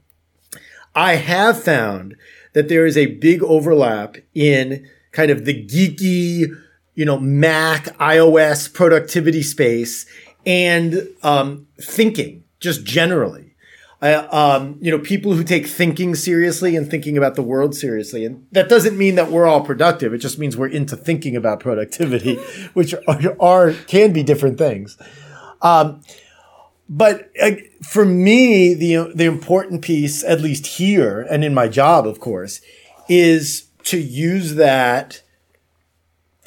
I 0.96 1.16
have 1.16 1.62
found 1.62 2.16
that 2.54 2.70
there 2.70 2.86
is 2.86 2.98
a 2.98 3.08
big 3.18 3.44
overlap 3.44 4.18
in 4.34 4.88
kind 5.12 5.30
of 5.30 5.46
the 5.46 5.66
geeky, 5.66 6.46
you 6.96 7.06
know, 7.06 7.20
Mac, 7.20 7.86
iOS 7.98 8.74
productivity 8.74 9.44
space 9.44 10.06
and 10.46 11.08
um, 11.24 11.68
thinking 11.80 12.44
just 12.60 12.84
generally 12.84 13.45
um, 14.02 14.78
you 14.82 14.92
know, 14.92 15.00
people 15.00 15.34
who 15.34 15.44
take 15.44 15.68
thinking 15.68 16.16
seriously 16.16 16.76
and 16.76 16.90
thinking 16.90 17.18
about 17.18 17.36
the 17.36 17.42
world 17.42 17.76
seriously. 17.76 18.26
And 18.26 18.46
that 18.52 18.70
doesn't 18.70 18.98
mean 18.98 19.16
that 19.16 19.32
we're 19.32 19.48
all 19.48 19.62
productive. 19.62 20.14
It 20.14 20.20
just 20.20 20.38
means 20.38 20.58
we're 20.58 20.68
into 20.68 20.96
thinking 20.96 21.36
about 21.36 21.60
productivity, 21.60 22.36
which 22.74 22.94
are, 23.08 23.36
are, 23.40 23.74
can 23.74 24.14
be 24.14 24.24
different 24.24 24.58
things. 24.58 24.98
Um, 25.62 26.02
but 26.88 27.32
uh, 27.42 27.52
for 27.82 28.06
me, 28.06 28.74
the 28.76 29.12
the 29.16 29.26
important 29.26 29.82
piece, 29.82 30.24
at 30.24 30.42
least 30.42 30.68
here 30.68 31.26
and 31.30 31.44
in 31.44 31.54
my 31.54 31.68
job, 31.68 32.06
of 32.06 32.20
course, 32.20 32.62
is 33.10 33.68
to 33.86 33.98
use 33.98 34.56
that 34.56 35.24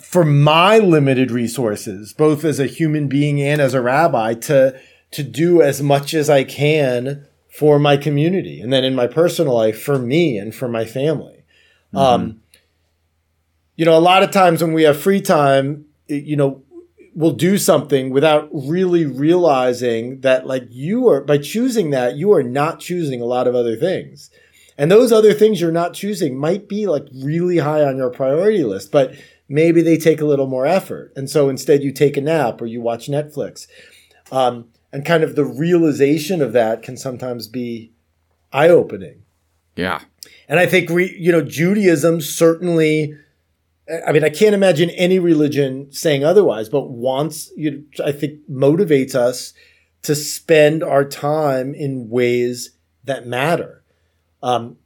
for 0.00 0.25
my 0.25 0.78
limited 0.78 1.33
resources, 1.33 2.12
both 2.12 2.45
as 2.45 2.61
a 2.61 2.67
human 2.67 3.09
being 3.09 3.43
and 3.43 3.61
as 3.61 3.75
a 3.75 3.81
rabbi, 3.81 4.35
to 4.35 4.81
to 5.11 5.23
do 5.25 5.61
as 5.61 5.83
much 5.83 6.14
as 6.14 6.31
I 6.31 6.45
can 6.45 7.26
for 7.59 7.81
my 7.81 7.97
community, 7.97 8.61
and 8.61 8.73
then 8.73 8.85
in 8.85 8.95
my 8.95 9.09
personal 9.09 9.53
life 9.53 9.83
for 9.83 9.99
me 9.99 10.38
and 10.38 10.55
for 10.55 10.69
my 10.69 10.85
family. 10.85 11.43
Mm-hmm. 11.93 11.97
Um, 11.99 12.41
you 13.75 13.85
know, 13.85 13.99
a 13.99 14.09
lot 14.12 14.23
of 14.23 14.31
times 14.31 14.62
when 14.62 14.73
we 14.73 14.85
have 14.85 14.97
free 15.00 15.21
time, 15.21 15.87
you 16.07 16.37
know, 16.37 16.62
we'll 17.17 17.33
do 17.33 17.59
something 17.59 18.11
without 18.11 18.49
really 18.53 19.07
realizing 19.07 20.21
that, 20.21 20.47
like, 20.47 20.69
you 20.71 21.09
are 21.09 21.21
by 21.21 21.37
choosing 21.38 21.91
that, 21.91 22.15
you 22.15 22.33
are 22.33 22.45
not 22.45 22.79
choosing 22.79 23.21
a 23.21 23.25
lot 23.25 23.49
of 23.49 23.57
other 23.57 23.75
things. 23.75 24.31
And 24.77 24.88
those 24.88 25.11
other 25.11 25.35
things 25.35 25.61
you're 25.61 25.73
not 25.73 25.95
choosing 25.95 26.38
might 26.38 26.69
be 26.69 26.87
like 26.87 27.09
really 27.12 27.59
high 27.59 27.83
on 27.83 27.97
your 27.97 28.11
priority 28.11 28.62
list, 28.62 28.93
but 28.93 29.17
maybe 29.49 29.83
they 29.83 29.97
take 29.97 30.21
a 30.21 30.27
little 30.27 30.47
more 30.47 30.65
effort. 30.65 31.12
And 31.17 31.29
so 31.29 31.49
instead 31.49 31.83
you 31.83 31.91
take 31.91 32.17
a 32.17 32.21
nap 32.21 32.62
or 32.62 32.67
you 32.67 32.81
watch 32.81 33.09
Netflix. 33.09 33.67
Um, 34.31 34.69
and 34.92 35.04
kind 35.04 35.23
of 35.23 35.37
the 35.37 35.45
realization 35.45 36.40
of 36.40 36.52
that 36.52 36.83
can 36.83 36.97
sometimes 36.97 37.47
be 37.47 37.92
eye 38.52 38.68
opening. 38.68 39.23
Yeah. 39.76 40.00
And 40.49 40.59
I 40.59 40.66
think, 40.66 40.90
re, 40.90 41.14
you 41.18 41.30
know, 41.30 41.42
Judaism 41.42 42.21
certainly, 42.21 43.14
I 44.07 44.12
mean, 44.12 44.25
I 44.25 44.30
can't 44.30 44.54
imagine 44.54 44.90
any 44.90 45.18
religion 45.18 45.92
saying 45.92 46.25
otherwise, 46.25 46.68
but 46.68 46.90
wants, 46.90 47.52
you 47.57 47.85
I 48.04 48.12
think 48.12 48.40
motivates 48.50 49.14
us 49.14 49.52
to 50.02 50.14
spend 50.14 50.83
our 50.83 51.04
time 51.04 51.75
in 51.75 52.09
ways 52.09 52.71
that 53.04 53.26
matter. 53.26 53.83
Um, 54.42 54.78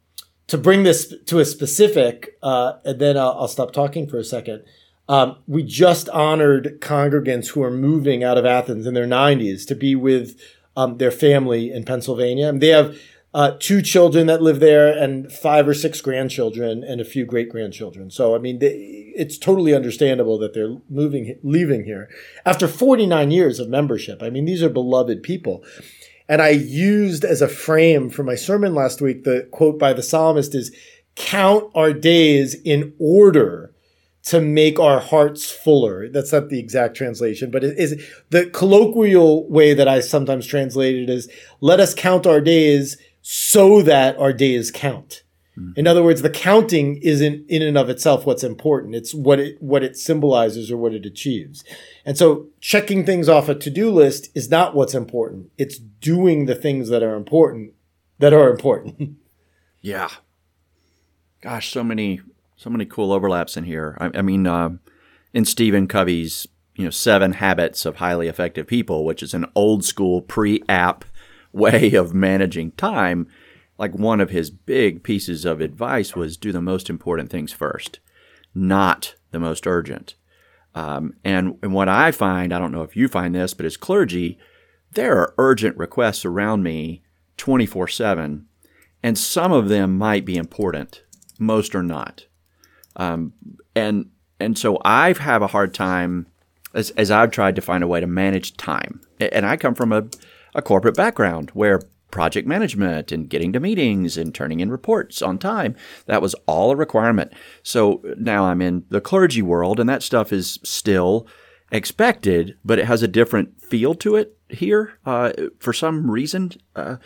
to 0.46 0.58
bring 0.58 0.82
this 0.82 1.14
to 1.26 1.38
a 1.38 1.44
specific, 1.44 2.36
uh, 2.42 2.74
and 2.84 3.00
then 3.00 3.16
I'll, 3.16 3.32
I'll, 3.40 3.48
stop 3.48 3.72
talking 3.72 4.06
for 4.06 4.18
a 4.18 4.24
second. 4.24 4.64
Um, 5.08 5.36
we 5.46 5.62
just 5.62 6.08
honored 6.10 6.80
congregants 6.80 7.48
who 7.48 7.62
are 7.62 7.70
moving 7.70 8.22
out 8.22 8.38
of 8.38 8.46
Athens 8.46 8.86
in 8.86 8.94
their 8.94 9.06
90s 9.06 9.66
to 9.66 9.74
be 9.74 9.94
with 9.94 10.40
um, 10.76 10.98
their 10.98 11.10
family 11.10 11.72
in 11.72 11.84
Pennsylvania. 11.84 12.48
And 12.48 12.60
they 12.60 12.68
have 12.68 12.96
uh, 13.34 13.56
two 13.58 13.80
children 13.80 14.26
that 14.26 14.42
live 14.42 14.60
there 14.60 14.88
and 14.88 15.32
five 15.32 15.66
or 15.66 15.74
six 15.74 16.00
grandchildren 16.00 16.84
and 16.84 17.00
a 17.00 17.04
few 17.04 17.24
great 17.24 17.48
grandchildren. 17.48 18.10
So, 18.10 18.34
I 18.34 18.38
mean, 18.38 18.58
they, 18.58 19.12
it's 19.16 19.38
totally 19.38 19.74
understandable 19.74 20.38
that 20.38 20.54
they're 20.54 20.76
moving, 20.88 21.38
leaving 21.42 21.84
here 21.84 22.08
after 22.44 22.68
49 22.68 23.30
years 23.30 23.58
of 23.58 23.68
membership. 23.68 24.22
I 24.22 24.30
mean, 24.30 24.44
these 24.44 24.62
are 24.62 24.68
beloved 24.68 25.22
people. 25.22 25.64
And 26.28 26.40
I 26.40 26.50
used 26.50 27.24
as 27.24 27.42
a 27.42 27.48
frame 27.48 28.08
for 28.08 28.22
my 28.22 28.34
sermon 28.34 28.74
last 28.74 29.00
week 29.00 29.24
the 29.24 29.48
quote 29.50 29.78
by 29.78 29.92
the 29.92 30.02
psalmist 30.02 30.54
is 30.54 30.74
count 31.14 31.70
our 31.74 31.92
days 31.92 32.54
in 32.54 32.94
order 32.98 33.71
to 34.24 34.40
make 34.40 34.78
our 34.78 35.00
hearts 35.00 35.50
fuller. 35.50 36.08
That's 36.08 36.32
not 36.32 36.48
the 36.48 36.58
exact 36.58 36.96
translation, 36.96 37.50
but 37.50 37.64
it 37.64 37.76
is 37.76 38.04
the 38.30 38.46
colloquial 38.46 39.48
way 39.48 39.74
that 39.74 39.88
I 39.88 40.00
sometimes 40.00 40.46
translate 40.46 40.94
it 40.94 41.10
is 41.10 41.30
let 41.60 41.80
us 41.80 41.94
count 41.94 42.26
our 42.26 42.40
days 42.40 42.96
so 43.20 43.82
that 43.82 44.16
our 44.18 44.32
days 44.32 44.70
count. 44.70 45.22
Mm-hmm. 45.58 45.72
In 45.76 45.86
other 45.86 46.02
words, 46.02 46.22
the 46.22 46.30
counting 46.30 46.96
isn't 47.02 47.48
in 47.48 47.62
and 47.62 47.76
of 47.76 47.90
itself 47.90 48.24
what's 48.24 48.44
important. 48.44 48.94
It's 48.94 49.12
what 49.12 49.38
it 49.38 49.60
what 49.60 49.82
it 49.82 49.96
symbolizes 49.96 50.70
or 50.70 50.76
what 50.76 50.94
it 50.94 51.04
achieves. 51.04 51.62
And 52.06 52.16
so 52.16 52.46
checking 52.60 53.04
things 53.04 53.28
off 53.28 53.48
a 53.48 53.54
to-do 53.54 53.90
list 53.90 54.30
is 54.34 54.48
not 54.48 54.74
what's 54.74 54.94
important. 54.94 55.50
It's 55.58 55.78
doing 55.78 56.46
the 56.46 56.54
things 56.54 56.88
that 56.88 57.02
are 57.02 57.16
important 57.16 57.74
that 58.18 58.32
are 58.32 58.50
important. 58.50 59.16
yeah. 59.80 60.08
Gosh, 61.42 61.70
so 61.70 61.82
many 61.82 62.20
so 62.62 62.70
many 62.70 62.84
cool 62.84 63.12
overlaps 63.12 63.56
in 63.56 63.64
here. 63.64 63.96
I, 64.00 64.10
I 64.18 64.22
mean, 64.22 64.46
uh, 64.46 64.70
in 65.32 65.44
Stephen 65.44 65.88
Covey's 65.88 66.46
you 66.76 66.84
know 66.84 66.90
Seven 66.90 67.32
Habits 67.34 67.84
of 67.84 67.96
Highly 67.96 68.28
Effective 68.28 68.66
People, 68.66 69.04
which 69.04 69.22
is 69.22 69.34
an 69.34 69.46
old 69.54 69.84
school 69.84 70.22
pre-app 70.22 71.04
way 71.52 71.94
of 71.94 72.14
managing 72.14 72.72
time 72.72 73.26
like 73.78 73.94
one 73.94 74.20
of 74.20 74.30
his 74.30 74.50
big 74.50 75.02
pieces 75.02 75.44
of 75.44 75.60
advice 75.60 76.14
was 76.14 76.36
do 76.36 76.52
the 76.52 76.60
most 76.60 76.88
important 76.88 77.30
things 77.30 77.52
first, 77.52 77.98
not 78.54 79.16
the 79.32 79.40
most 79.40 79.66
urgent. 79.66 80.14
Um, 80.74 81.14
and, 81.24 81.58
and 81.62 81.74
what 81.74 81.88
I 81.88 82.12
find, 82.12 82.52
I 82.52 82.60
don't 82.60 82.70
know 82.70 82.82
if 82.82 82.94
you 82.96 83.08
find 83.08 83.34
this, 83.34 83.54
but 83.54 83.66
as 83.66 83.76
clergy, 83.76 84.38
there 84.92 85.18
are 85.18 85.34
urgent 85.36 85.76
requests 85.76 86.24
around 86.24 86.62
me 86.62 87.02
24 87.38 87.88
7, 87.88 88.46
and 89.02 89.18
some 89.18 89.50
of 89.50 89.68
them 89.68 89.98
might 89.98 90.24
be 90.24 90.36
important, 90.36 91.02
most 91.38 91.74
are 91.74 91.82
not. 91.82 92.26
Um, 92.96 93.32
and, 93.74 94.10
and 94.38 94.58
so 94.58 94.78
I 94.84 95.12
have 95.12 95.42
a 95.42 95.48
hard 95.48 95.74
time 95.74 96.26
as, 96.74 96.90
as 96.90 97.10
I've 97.10 97.30
tried 97.30 97.56
to 97.56 97.62
find 97.62 97.82
a 97.82 97.88
way 97.88 98.00
to 98.00 98.06
manage 98.06 98.56
time. 98.56 99.00
And 99.20 99.46
I 99.46 99.56
come 99.56 99.74
from 99.74 99.92
a, 99.92 100.04
a 100.54 100.62
corporate 100.62 100.96
background 100.96 101.50
where 101.50 101.80
project 102.12 102.46
management 102.46 103.10
and 103.10 103.28
getting 103.28 103.52
to 103.52 103.58
meetings 103.58 104.16
and 104.16 104.32
turning 104.32 104.60
in 104.60 104.70
reports 104.70 105.22
on 105.22 105.38
time. 105.38 105.74
That 106.06 106.22
was 106.22 106.36
all 106.46 106.70
a 106.70 106.76
requirement. 106.76 107.32
So 107.64 108.02
now 108.18 108.44
I'm 108.44 108.62
in 108.62 108.84
the 108.90 109.00
clergy 109.00 109.42
world, 109.42 109.80
and 109.80 109.88
that 109.88 110.02
stuff 110.02 110.32
is 110.32 110.60
still 110.62 111.26
expected, 111.72 112.56
but 112.64 112.78
it 112.78 112.84
has 112.84 113.02
a 113.02 113.08
different 113.08 113.60
feel 113.60 113.94
to 113.94 114.14
it 114.16 114.36
here 114.48 114.92
uh, 115.06 115.32
for 115.58 115.72
some 115.72 116.10
reason. 116.10 116.52
Uh, 116.76 116.96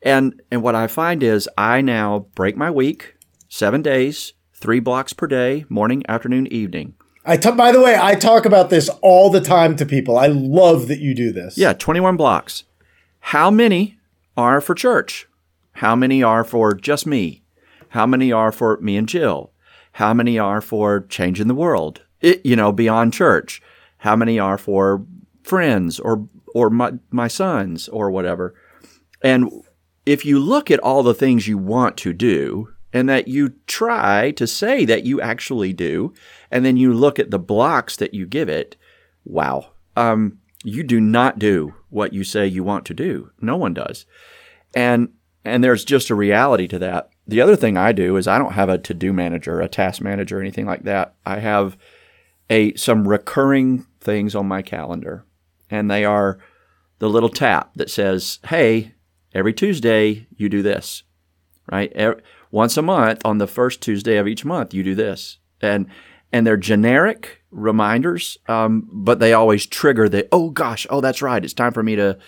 and 0.00 0.40
and 0.50 0.62
what 0.62 0.74
I 0.74 0.86
find 0.86 1.22
is 1.22 1.48
I 1.58 1.80
now 1.80 2.26
break 2.34 2.56
my 2.56 2.70
week 2.70 3.16
seven 3.48 3.82
days, 3.82 4.32
three 4.62 4.78
blocks 4.78 5.12
per 5.12 5.26
day, 5.26 5.66
morning, 5.68 6.04
afternoon, 6.08 6.46
evening. 6.46 6.94
I 7.24 7.36
t- 7.36 7.50
by 7.50 7.72
the 7.72 7.80
way, 7.80 7.98
I 8.00 8.14
talk 8.14 8.46
about 8.46 8.70
this 8.70 8.88
all 9.02 9.28
the 9.28 9.40
time 9.40 9.74
to 9.76 9.84
people. 9.84 10.16
I 10.16 10.28
love 10.28 10.86
that 10.86 11.00
you 11.00 11.16
do 11.16 11.32
this. 11.32 11.58
Yeah, 11.58 11.72
21 11.72 12.16
blocks. 12.16 12.62
How 13.18 13.50
many 13.50 13.98
are 14.36 14.60
for 14.60 14.76
church? 14.76 15.28
How 15.72 15.96
many 15.96 16.22
are 16.22 16.44
for 16.44 16.74
just 16.74 17.06
me? 17.06 17.42
How 17.88 18.06
many 18.06 18.30
are 18.30 18.52
for 18.52 18.78
me 18.80 18.96
and 18.96 19.08
Jill? 19.08 19.50
How 19.94 20.14
many 20.14 20.38
are 20.38 20.60
for 20.60 21.00
changing 21.00 21.48
the 21.48 21.54
world? 21.56 22.02
It, 22.20 22.46
you 22.46 22.54
know, 22.54 22.70
beyond 22.70 23.12
church. 23.12 23.60
How 23.98 24.14
many 24.14 24.38
are 24.38 24.58
for 24.58 25.04
friends 25.42 25.98
or 25.98 26.28
or 26.54 26.70
my, 26.70 26.92
my 27.10 27.26
sons 27.26 27.88
or 27.88 28.12
whatever? 28.12 28.54
And 29.22 29.50
if 30.06 30.24
you 30.24 30.38
look 30.38 30.70
at 30.70 30.80
all 30.80 31.02
the 31.02 31.14
things 31.14 31.48
you 31.48 31.58
want 31.58 31.96
to 31.98 32.12
do 32.12 32.71
and 32.92 33.08
that 33.08 33.28
you 33.28 33.54
try 33.66 34.30
to 34.32 34.46
say 34.46 34.84
that 34.84 35.04
you 35.04 35.20
actually 35.20 35.72
do, 35.72 36.12
and 36.50 36.64
then 36.64 36.76
you 36.76 36.92
look 36.92 37.18
at 37.18 37.30
the 37.30 37.38
blocks 37.38 37.96
that 37.96 38.14
you 38.14 38.26
give 38.26 38.48
it, 38.48 38.76
wow, 39.24 39.70
um, 39.96 40.38
you 40.64 40.82
do 40.82 41.00
not 41.00 41.38
do 41.38 41.74
what 41.90 42.12
you 42.12 42.24
say 42.24 42.46
you 42.46 42.64
want 42.64 42.84
to 42.86 42.94
do. 42.94 43.30
No 43.40 43.56
one 43.56 43.74
does. 43.74 44.06
And 44.74 45.08
and 45.44 45.62
there's 45.62 45.84
just 45.84 46.08
a 46.08 46.14
reality 46.14 46.68
to 46.68 46.78
that. 46.78 47.10
The 47.26 47.40
other 47.40 47.56
thing 47.56 47.76
I 47.76 47.92
do 47.92 48.16
is 48.16 48.28
I 48.28 48.38
don't 48.38 48.52
have 48.52 48.68
a 48.68 48.78
to-do 48.78 49.12
manager, 49.12 49.60
a 49.60 49.68
task 49.68 50.00
manager, 50.00 50.40
anything 50.40 50.66
like 50.66 50.84
that. 50.84 51.14
I 51.26 51.40
have 51.40 51.76
a 52.48 52.74
some 52.74 53.08
recurring 53.08 53.86
things 54.00 54.34
on 54.34 54.46
my 54.46 54.62
calendar. 54.62 55.24
And 55.70 55.90
they 55.90 56.04
are 56.04 56.38
the 56.98 57.08
little 57.08 57.28
tap 57.28 57.72
that 57.74 57.90
says, 57.90 58.38
"Hey, 58.46 58.94
every 59.34 59.52
Tuesday 59.52 60.26
you 60.36 60.48
do 60.48 60.62
this." 60.62 61.02
Right? 61.70 61.92
Once 62.52 62.76
a 62.76 62.82
month 62.82 63.20
on 63.24 63.38
the 63.38 63.48
first 63.48 63.80
Tuesday 63.80 64.16
of 64.16 64.28
each 64.28 64.44
month 64.44 64.72
you 64.72 64.84
do 64.84 64.94
this. 64.94 65.38
And 65.60 65.88
and 66.32 66.46
they're 66.46 66.56
generic 66.56 67.42
reminders, 67.50 68.38
um, 68.48 68.88
but 68.90 69.18
they 69.18 69.32
always 69.32 69.66
trigger 69.66 70.08
the 70.08 70.28
oh 70.32 70.50
gosh, 70.50 70.86
oh 70.88 71.00
that's 71.00 71.22
right, 71.22 71.44
it's 71.44 71.52
time 71.52 71.72
for 71.72 71.82
me 71.82 71.96
to 71.96 72.18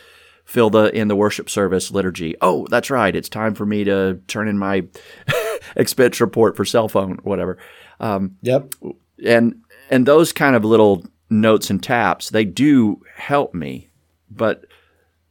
fill 0.45 0.71
the 0.71 0.95
in 0.95 1.09
the 1.09 1.17
worship 1.17 1.49
service 1.49 1.91
liturgy. 1.91 2.37
Oh, 2.41 2.67
that's 2.69 2.91
right, 2.91 3.15
it's 3.15 3.29
time 3.29 3.55
for 3.55 3.65
me 3.65 3.85
to 3.85 4.21
turn 4.27 4.49
in 4.49 4.59
my 4.59 4.87
expense 5.77 6.21
report 6.21 6.57
for 6.57 6.65
cell 6.65 6.89
phone, 6.89 7.13
or 7.13 7.23
whatever. 7.23 7.59
Um, 8.01 8.37
yep. 8.43 8.75
And 9.25 9.63
and 9.91 10.07
those 10.07 10.33
kind 10.33 10.55
of 10.55 10.65
little 10.65 11.05
notes 11.31 11.71
and 11.71 11.83
taps, 11.83 12.31
they 12.31 12.45
do 12.45 13.01
help 13.17 13.55
me, 13.55 13.91
but 14.31 14.67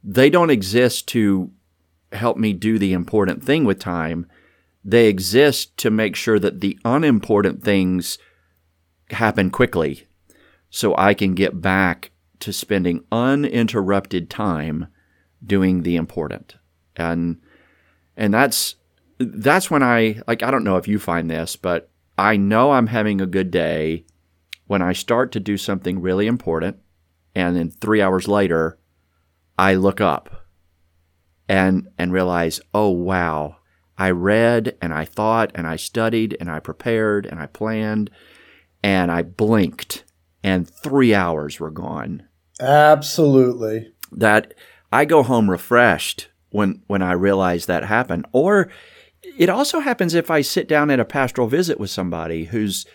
they 0.02 0.30
don't 0.30 0.50
exist 0.50 1.08
to 1.08 1.50
help 2.12 2.36
me 2.36 2.52
do 2.52 2.78
the 2.78 2.92
important 2.92 3.42
thing 3.42 3.64
with 3.64 3.78
time. 3.78 4.26
They 4.84 5.08
exist 5.08 5.76
to 5.78 5.90
make 5.90 6.14
sure 6.14 6.38
that 6.38 6.60
the 6.60 6.78
unimportant 6.84 7.62
things 7.62 8.18
happen 9.10 9.50
quickly 9.50 10.06
so 10.70 10.94
I 10.96 11.14
can 11.14 11.34
get 11.34 11.60
back 11.60 12.10
to 12.40 12.52
spending 12.52 13.04
uninterrupted 13.10 14.28
time 14.28 14.88
doing 15.44 15.82
the 15.82 15.96
important. 15.96 16.56
And 16.96 17.40
and 18.16 18.34
that's 18.34 18.76
that's 19.18 19.70
when 19.70 19.82
I 19.82 20.20
like 20.26 20.42
I 20.42 20.50
don't 20.50 20.64
know 20.64 20.76
if 20.76 20.88
you 20.88 20.98
find 20.98 21.30
this, 21.30 21.56
but 21.56 21.90
I 22.18 22.36
know 22.36 22.72
I'm 22.72 22.88
having 22.88 23.20
a 23.20 23.26
good 23.26 23.50
day 23.50 24.04
when 24.66 24.82
I 24.82 24.92
start 24.92 25.32
to 25.32 25.40
do 25.40 25.56
something 25.56 26.00
really 26.00 26.26
important 26.26 26.78
and 27.34 27.56
then 27.56 27.70
3 27.70 28.02
hours 28.02 28.28
later 28.28 28.78
I 29.58 29.74
look 29.74 30.00
up 30.00 30.46
and 31.48 31.88
and 31.98 32.12
realize, 32.12 32.60
"Oh 32.72 32.90
wow, 32.90 33.56
I 33.98 34.10
read 34.10 34.76
and 34.82 34.92
I 34.92 35.04
thought 35.04 35.52
and 35.54 35.66
I 35.66 35.76
studied 35.76 36.36
and 36.40 36.50
I 36.50 36.60
prepared 36.60 37.26
and 37.26 37.40
I 37.40 37.46
planned 37.46 38.10
and 38.82 39.10
I 39.10 39.22
blinked 39.22 40.04
and 40.42 40.68
three 40.68 41.14
hours 41.14 41.60
were 41.60 41.70
gone. 41.70 42.28
Absolutely. 42.60 43.92
That 44.12 44.54
I 44.92 45.04
go 45.04 45.22
home 45.22 45.50
refreshed 45.50 46.28
when 46.50 46.82
when 46.86 47.02
I 47.02 47.12
realize 47.12 47.66
that 47.66 47.84
happened. 47.84 48.26
Or 48.32 48.70
it 49.36 49.48
also 49.48 49.80
happens 49.80 50.14
if 50.14 50.30
I 50.30 50.40
sit 50.40 50.68
down 50.68 50.90
at 50.90 51.00
a 51.00 51.04
pastoral 51.04 51.48
visit 51.48 51.80
with 51.80 51.90
somebody 51.90 52.44
who's 52.44 52.86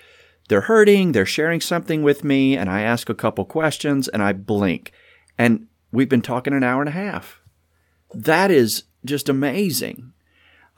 they're 0.48 0.62
hurting, 0.62 1.12
they're 1.12 1.28
sharing 1.28 1.62
something 1.62 2.02
with 2.02 2.24
me, 2.24 2.58
and 2.58 2.70
I 2.70 2.82
ask 2.82 3.08
a 3.08 3.16
couple 3.16 3.46
questions 3.46 4.08
and 4.08 4.24
I 4.24 4.34
blink. 4.34 4.92
And 5.38 5.68
we've 5.92 6.10
been 6.10 6.24
talking 6.24 6.54
an 6.54 6.64
hour 6.64 6.82
and 6.82 6.90
a 6.90 6.94
half. 6.94 7.42
That 8.14 8.50
is 8.50 8.84
just 9.06 9.30
amazing. 9.30 10.14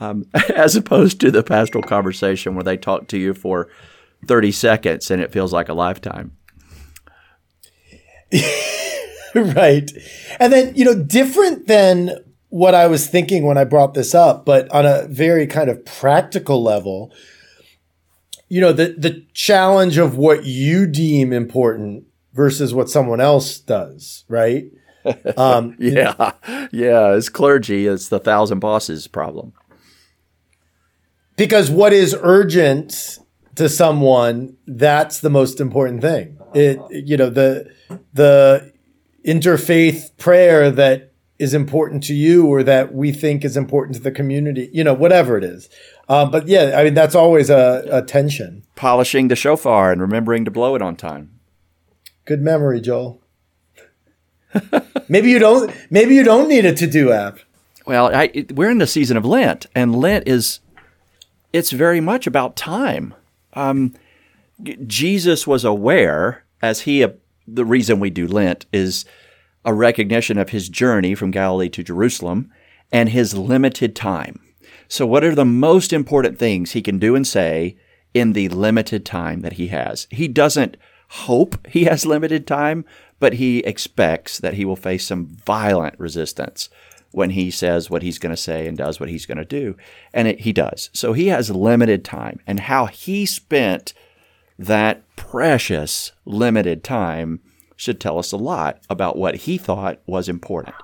Um, 0.01 0.25
as 0.55 0.75
opposed 0.75 1.22
to 1.22 1.31
the 1.31 1.43
pastoral 1.43 1.84
conversation 1.84 2.55
where 2.55 2.63
they 2.63 2.75
talk 2.75 3.08
to 3.10 3.17
you 3.17 3.34
for 3.34 3.70
30 4.27 4.51
seconds 4.51 5.12
and 5.12 5.22
it 5.22 5.31
feels 5.31 5.53
like 5.53 5.70
a 5.70 5.74
lifetime. 5.74 6.36
right. 9.36 9.91
And 10.39 10.51
then, 10.51 10.74
you 10.75 10.86
know, 10.86 10.96
different 10.96 11.67
than 11.67 12.17
what 12.50 12.75
I 12.75 12.88
was 12.88 13.08
thinking 13.08 13.46
when 13.46 13.58
I 13.58 13.63
brought 13.63 13.93
this 13.93 14.13
up, 14.13 14.46
but 14.46 14.70
on 14.72 14.86
a 14.86 15.08
very 15.08 15.48
kind 15.48 15.70
of 15.70 15.86
practical 15.86 16.62
level, 16.62 17.13
you 18.50 18.60
know, 18.60 18.74
the 18.74 18.96
the 18.98 19.25
challenge 19.34 19.98
of 19.98 20.17
what 20.17 20.43
you 20.43 20.86
deem 20.86 21.31
important 21.31 22.05
versus 22.34 22.74
what 22.74 22.89
someone 22.89 23.22
else 23.22 23.60
does, 23.60 24.25
right? 24.27 24.65
Um, 25.36 25.75
yeah, 25.79 26.34
yeah. 26.72 27.08
As 27.08 27.27
clergy, 27.27 27.88
it's 27.88 28.10
the 28.10 28.20
thousand 28.20 28.60
bosses 28.60 29.08
problem. 29.08 29.51
Because 31.38 31.71
what 31.71 31.93
is 31.93 32.15
urgent 32.21 33.19
to 33.55 33.69
someone, 33.69 34.57
that's 34.67 35.19
the 35.19 35.29
most 35.29 35.59
important 35.59 36.01
thing. 36.01 36.38
It, 36.53 36.79
you 36.89 37.17
know, 37.17 37.29
the 37.29 37.71
the 38.13 38.73
interfaith 39.25 40.17
prayer 40.17 40.71
that 40.71 41.11
is 41.39 41.53
important 41.53 42.03
to 42.03 42.13
you 42.13 42.45
or 42.45 42.61
that 42.63 42.93
we 42.93 43.11
think 43.11 43.43
is 43.43 43.57
important 43.57 43.95
to 43.95 44.01
the 44.01 44.11
community, 44.11 44.69
you 44.71 44.83
know, 44.83 44.93
whatever 44.93 45.38
it 45.38 45.43
is. 45.43 45.69
Um, 46.07 46.29
but 46.29 46.47
yeah, 46.47 46.75
I 46.77 46.83
mean, 46.83 46.93
that's 46.93 47.15
always 47.15 47.50
a, 47.50 47.83
a 47.91 48.01
tension. 48.03 48.63
Polishing 48.75 49.27
the 49.27 49.35
shofar 49.35 49.91
and 49.91 50.01
remembering 50.01 50.45
to 50.45 50.51
blow 50.51 50.75
it 50.75 50.81
on 50.81 50.95
time. 50.95 51.39
Good 52.25 52.41
memory, 52.41 52.79
Joel. 52.79 53.21
maybe 55.09 55.31
you 55.31 55.39
don't. 55.39 55.73
Maybe 55.89 56.13
you 56.13 56.23
don't 56.23 56.47
need 56.47 56.65
a 56.65 56.75
to-do 56.75 57.11
app. 57.11 57.39
Well, 57.88 58.13
I, 58.13 58.45
we're 58.53 58.69
in 58.69 58.77
the 58.77 58.88
season 58.88 59.17
of 59.17 59.25
Lent, 59.25 59.65
and 59.73 59.95
Lent 59.95 60.27
is 60.27 60.59
it's 61.53 61.72
very 61.72 62.00
much 62.00 62.27
about 62.27 62.55
time. 62.55 63.13
Um, 63.53 63.93
Jesus 64.86 65.48
was 65.48 65.65
aware, 65.65 66.43
as 66.62 66.81
he 66.81 67.05
the 67.48 67.65
reason 67.65 68.00
we 68.00 68.10
do 68.10 68.27
Lent 68.27 68.65
is 68.72 69.05
a 69.65 69.74
recognition 69.74 70.38
of 70.38 70.50
his 70.50 70.70
journey 70.70 71.15
from 71.15 71.31
Galilee 71.31 71.70
to 71.70 71.84
Jerusalem 71.84 72.51
and 72.91 73.10
his 73.10 73.38
limited 73.38 73.96
time. 73.96 74.39
So, 74.88 75.05
what 75.05 75.24
are 75.24 75.36
the 75.36 75.46
most 75.46 75.93
important 75.93 76.38
things 76.38 76.72
he 76.72 76.81
can 76.81 77.00
do 77.00 77.15
and 77.15 77.25
say 77.25 77.77
in 78.13 78.34
the 78.34 78.50
limited 78.50 79.05
time 79.05 79.41
that 79.41 79.53
he 79.53 79.67
has? 79.67 80.08
He 80.12 80.27
doesn't 80.27 80.77
hope 81.10 81.67
he 81.67 81.86
has 81.86 82.05
limited 82.05 82.46
time, 82.46 82.86
but 83.20 83.34
he 83.34 83.60
expects 83.60 84.39
that 84.39 84.55
he 84.55 84.65
will 84.65 84.75
face 84.75 85.05
some 85.05 85.27
violent 85.46 86.00
resistance 86.00 86.70
when 87.12 87.32
he 87.32 87.51
says 87.51 87.89
what 87.89 88.01
he's 88.01 88.20
going 88.20 88.36
to 88.36 88.41
say 88.41 88.68
and 88.68 88.77
does 88.77 89.00
what 89.00 89.10
he's 89.10 89.25
going 89.25 89.38
to 89.38 89.46
do. 89.46 89.75
And 90.13 90.27
it, 90.27 90.41
he 90.41 90.53
does. 90.53 90.89
So, 90.94 91.13
he 91.13 91.27
has 91.27 91.50
limited 91.50 92.03
time. 92.06 92.39
And 92.48 92.62
how 92.62 92.86
he 92.86 93.25
spent 93.25 93.93
that 94.58 95.04
precious 95.15 96.12
limited 96.26 96.84
time 96.84 97.41
should 97.76 98.00
tell 98.00 98.19
us 98.19 98.32
a 98.32 98.38
lot 98.38 98.80
about 98.89 99.17
what 99.17 99.36
he 99.36 99.58
thought 99.58 100.00
was 100.06 100.30
important. 100.30 100.76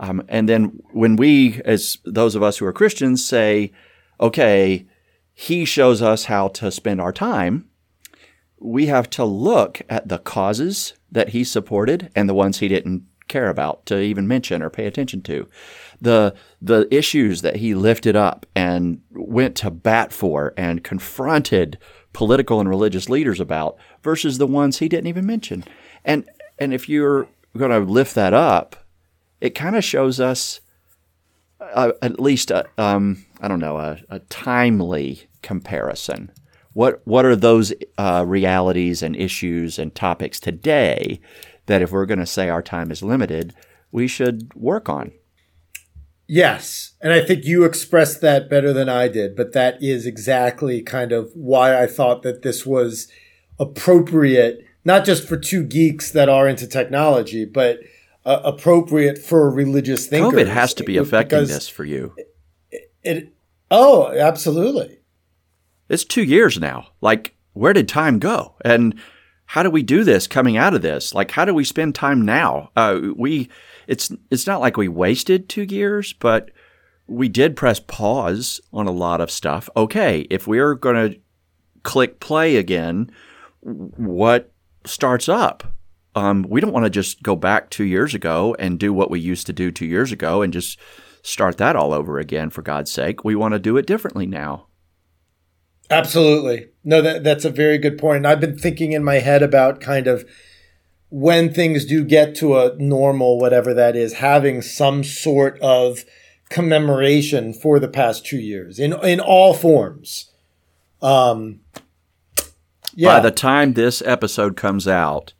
Um, 0.00 0.24
and 0.28 0.48
then 0.48 0.80
when 0.90 1.14
we, 1.14 1.62
as 1.64 1.98
those 2.04 2.34
of 2.34 2.42
us 2.42 2.58
who 2.58 2.66
are 2.66 2.72
Christians, 2.72 3.24
say, 3.24 3.72
okay, 4.20 4.86
he 5.32 5.64
shows 5.64 6.02
us 6.02 6.24
how 6.24 6.48
to 6.48 6.72
spend 6.72 7.00
our 7.00 7.12
time, 7.12 7.68
we 8.58 8.86
have 8.86 9.08
to 9.10 9.24
look 9.24 9.82
at 9.88 10.08
the 10.08 10.18
causes 10.18 10.94
that 11.10 11.30
he 11.30 11.44
supported 11.44 12.10
and 12.16 12.28
the 12.28 12.34
ones 12.34 12.58
he 12.58 12.68
didn't 12.68 13.04
care 13.28 13.48
about 13.48 13.86
to 13.86 14.00
even 14.00 14.28
mention 14.28 14.62
or 14.62 14.70
pay 14.70 14.86
attention 14.86 15.22
to. 15.22 15.48
The 16.00 16.34
the 16.60 16.92
issues 16.94 17.42
that 17.42 17.56
he 17.56 17.74
lifted 17.74 18.16
up 18.16 18.46
and 18.54 19.00
went 19.10 19.56
to 19.56 19.70
bat 19.70 20.12
for 20.12 20.52
and 20.56 20.84
confronted 20.84 21.78
political 22.12 22.60
and 22.60 22.68
religious 22.68 23.08
leaders 23.08 23.40
about 23.40 23.76
versus 24.02 24.38
the 24.38 24.46
ones 24.46 24.78
he 24.78 24.88
didn't 24.88 25.06
even 25.06 25.26
mention. 25.26 25.64
And 26.04 26.28
and 26.58 26.74
if 26.74 26.88
you're 26.88 27.28
going 27.56 27.70
to 27.70 27.78
lift 27.80 28.14
that 28.14 28.34
up, 28.34 28.76
it 29.40 29.50
kind 29.50 29.76
of 29.76 29.84
shows 29.84 30.20
us 30.20 30.60
uh, 31.60 31.92
at 32.02 32.20
least 32.20 32.50
a, 32.50 32.66
um, 32.78 33.24
I 33.40 33.48
don't 33.48 33.60
know 33.60 33.78
a, 33.78 33.98
a, 34.08 34.18
timely 34.20 35.28
comparison. 35.42 36.30
What 36.72 37.02
what 37.04 37.24
are 37.24 37.36
those 37.36 37.72
uh, 37.98 38.24
realities 38.26 39.02
and 39.02 39.14
issues 39.14 39.78
and 39.78 39.94
topics 39.94 40.40
today 40.40 41.20
that 41.72 41.80
if 41.80 41.90
we're 41.90 42.04
going 42.04 42.18
to 42.18 42.26
say 42.26 42.50
our 42.50 42.60
time 42.60 42.90
is 42.90 43.02
limited, 43.02 43.54
we 43.90 44.06
should 44.06 44.52
work 44.54 44.90
on? 44.90 45.10
Yes. 46.28 46.92
And 47.00 47.14
I 47.14 47.24
think 47.24 47.46
you 47.46 47.64
expressed 47.64 48.20
that 48.20 48.50
better 48.50 48.74
than 48.74 48.90
I 48.90 49.08
did, 49.08 49.34
but 49.34 49.54
that 49.54 49.82
is 49.82 50.04
exactly 50.04 50.82
kind 50.82 51.12
of 51.12 51.30
why 51.34 51.82
I 51.82 51.86
thought 51.86 52.24
that 52.24 52.42
this 52.42 52.66
was 52.66 53.08
appropriate 53.58 54.66
not 54.84 55.06
just 55.06 55.26
for 55.26 55.38
two 55.38 55.64
geeks 55.64 56.10
that 56.10 56.28
are 56.28 56.46
into 56.46 56.66
technology, 56.66 57.46
but 57.46 57.78
uh, 58.26 58.42
appropriate 58.44 59.16
for 59.16 59.50
religious 59.50 60.06
thinkers. 60.06 60.30
COVID 60.30 60.48
has 60.48 60.74
to 60.74 60.84
be 60.84 60.98
affecting 60.98 61.46
this 61.46 61.68
for 61.68 61.86
you. 61.86 62.12
It, 62.70 62.92
it, 63.02 63.32
oh, 63.70 64.12
absolutely. 64.12 64.98
It's 65.88 66.04
two 66.04 66.24
years 66.24 66.58
now. 66.58 66.88
Like, 67.00 67.34
where 67.54 67.72
did 67.72 67.88
time 67.88 68.18
go? 68.18 68.56
And 68.62 69.00
how 69.52 69.62
do 69.62 69.68
we 69.68 69.82
do 69.82 70.02
this 70.02 70.26
coming 70.26 70.56
out 70.56 70.72
of 70.72 70.80
this? 70.80 71.14
Like, 71.14 71.30
how 71.30 71.44
do 71.44 71.52
we 71.52 71.62
spend 71.62 71.94
time 71.94 72.22
now? 72.22 72.70
Uh, 72.74 72.98
we, 73.14 73.50
it's 73.86 74.10
it's 74.30 74.46
not 74.46 74.62
like 74.62 74.78
we 74.78 74.88
wasted 74.88 75.46
two 75.46 75.64
years, 75.64 76.14
but 76.14 76.50
we 77.06 77.28
did 77.28 77.54
press 77.54 77.78
pause 77.78 78.62
on 78.72 78.86
a 78.86 78.90
lot 78.90 79.20
of 79.20 79.30
stuff. 79.30 79.68
Okay, 79.76 80.20
if 80.30 80.46
we're 80.46 80.74
going 80.74 80.96
to 80.96 81.20
click 81.82 82.18
play 82.18 82.56
again, 82.56 83.10
what 83.60 84.50
starts 84.86 85.28
up. 85.28 85.74
Um, 86.14 86.46
we 86.48 86.62
don't 86.62 86.72
want 86.72 86.86
to 86.86 86.90
just 86.90 87.22
go 87.22 87.36
back 87.36 87.68
two 87.68 87.84
years 87.84 88.14
ago 88.14 88.56
and 88.58 88.78
do 88.78 88.90
what 88.94 89.10
we 89.10 89.20
used 89.20 89.46
to 89.48 89.52
do 89.52 89.70
two 89.70 89.84
years 89.84 90.12
ago 90.12 90.40
and 90.40 90.50
just 90.50 90.78
start 91.20 91.58
that 91.58 91.76
all 91.76 91.92
over 91.92 92.18
again. 92.18 92.48
For 92.48 92.62
God's 92.62 92.90
sake, 92.90 93.22
we 93.22 93.34
want 93.34 93.52
to 93.52 93.58
do 93.58 93.76
it 93.76 93.86
differently 93.86 94.24
now. 94.24 94.68
Absolutely, 95.90 96.68
no, 96.84 97.00
that 97.00 97.24
that's 97.24 97.44
a 97.44 97.50
very 97.50 97.78
good 97.78 97.98
point. 97.98 98.26
I've 98.26 98.40
been 98.40 98.58
thinking 98.58 98.92
in 98.92 99.04
my 99.04 99.16
head 99.16 99.42
about 99.42 99.80
kind 99.80 100.06
of 100.06 100.28
when 101.10 101.52
things 101.52 101.84
do 101.84 102.04
get 102.04 102.34
to 102.36 102.58
a 102.58 102.74
normal, 102.76 103.38
whatever 103.38 103.74
that 103.74 103.94
is, 103.94 104.14
having 104.14 104.62
some 104.62 105.04
sort 105.04 105.58
of 105.60 106.04
commemoration 106.48 107.52
for 107.52 107.78
the 107.78 107.88
past 107.88 108.26
two 108.26 108.38
years 108.38 108.78
in 108.78 108.92
in 109.04 109.20
all 109.20 109.54
forms. 109.54 110.30
Um, 111.00 111.60
yeah. 112.94 113.16
By 113.16 113.20
the 113.20 113.30
time 113.30 113.72
this 113.72 114.02
episode 114.02 114.56
comes 114.56 114.86
out, 114.86 115.32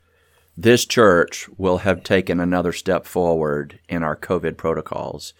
this 0.57 0.85
church 0.85 1.49
will 1.57 1.79
have 1.79 2.03
taken 2.03 2.39
another 2.39 2.71
step 2.71 3.05
forward 3.05 3.79
in 3.89 4.03
our 4.03 4.15
COVID 4.15 4.57
protocols. 4.57 5.33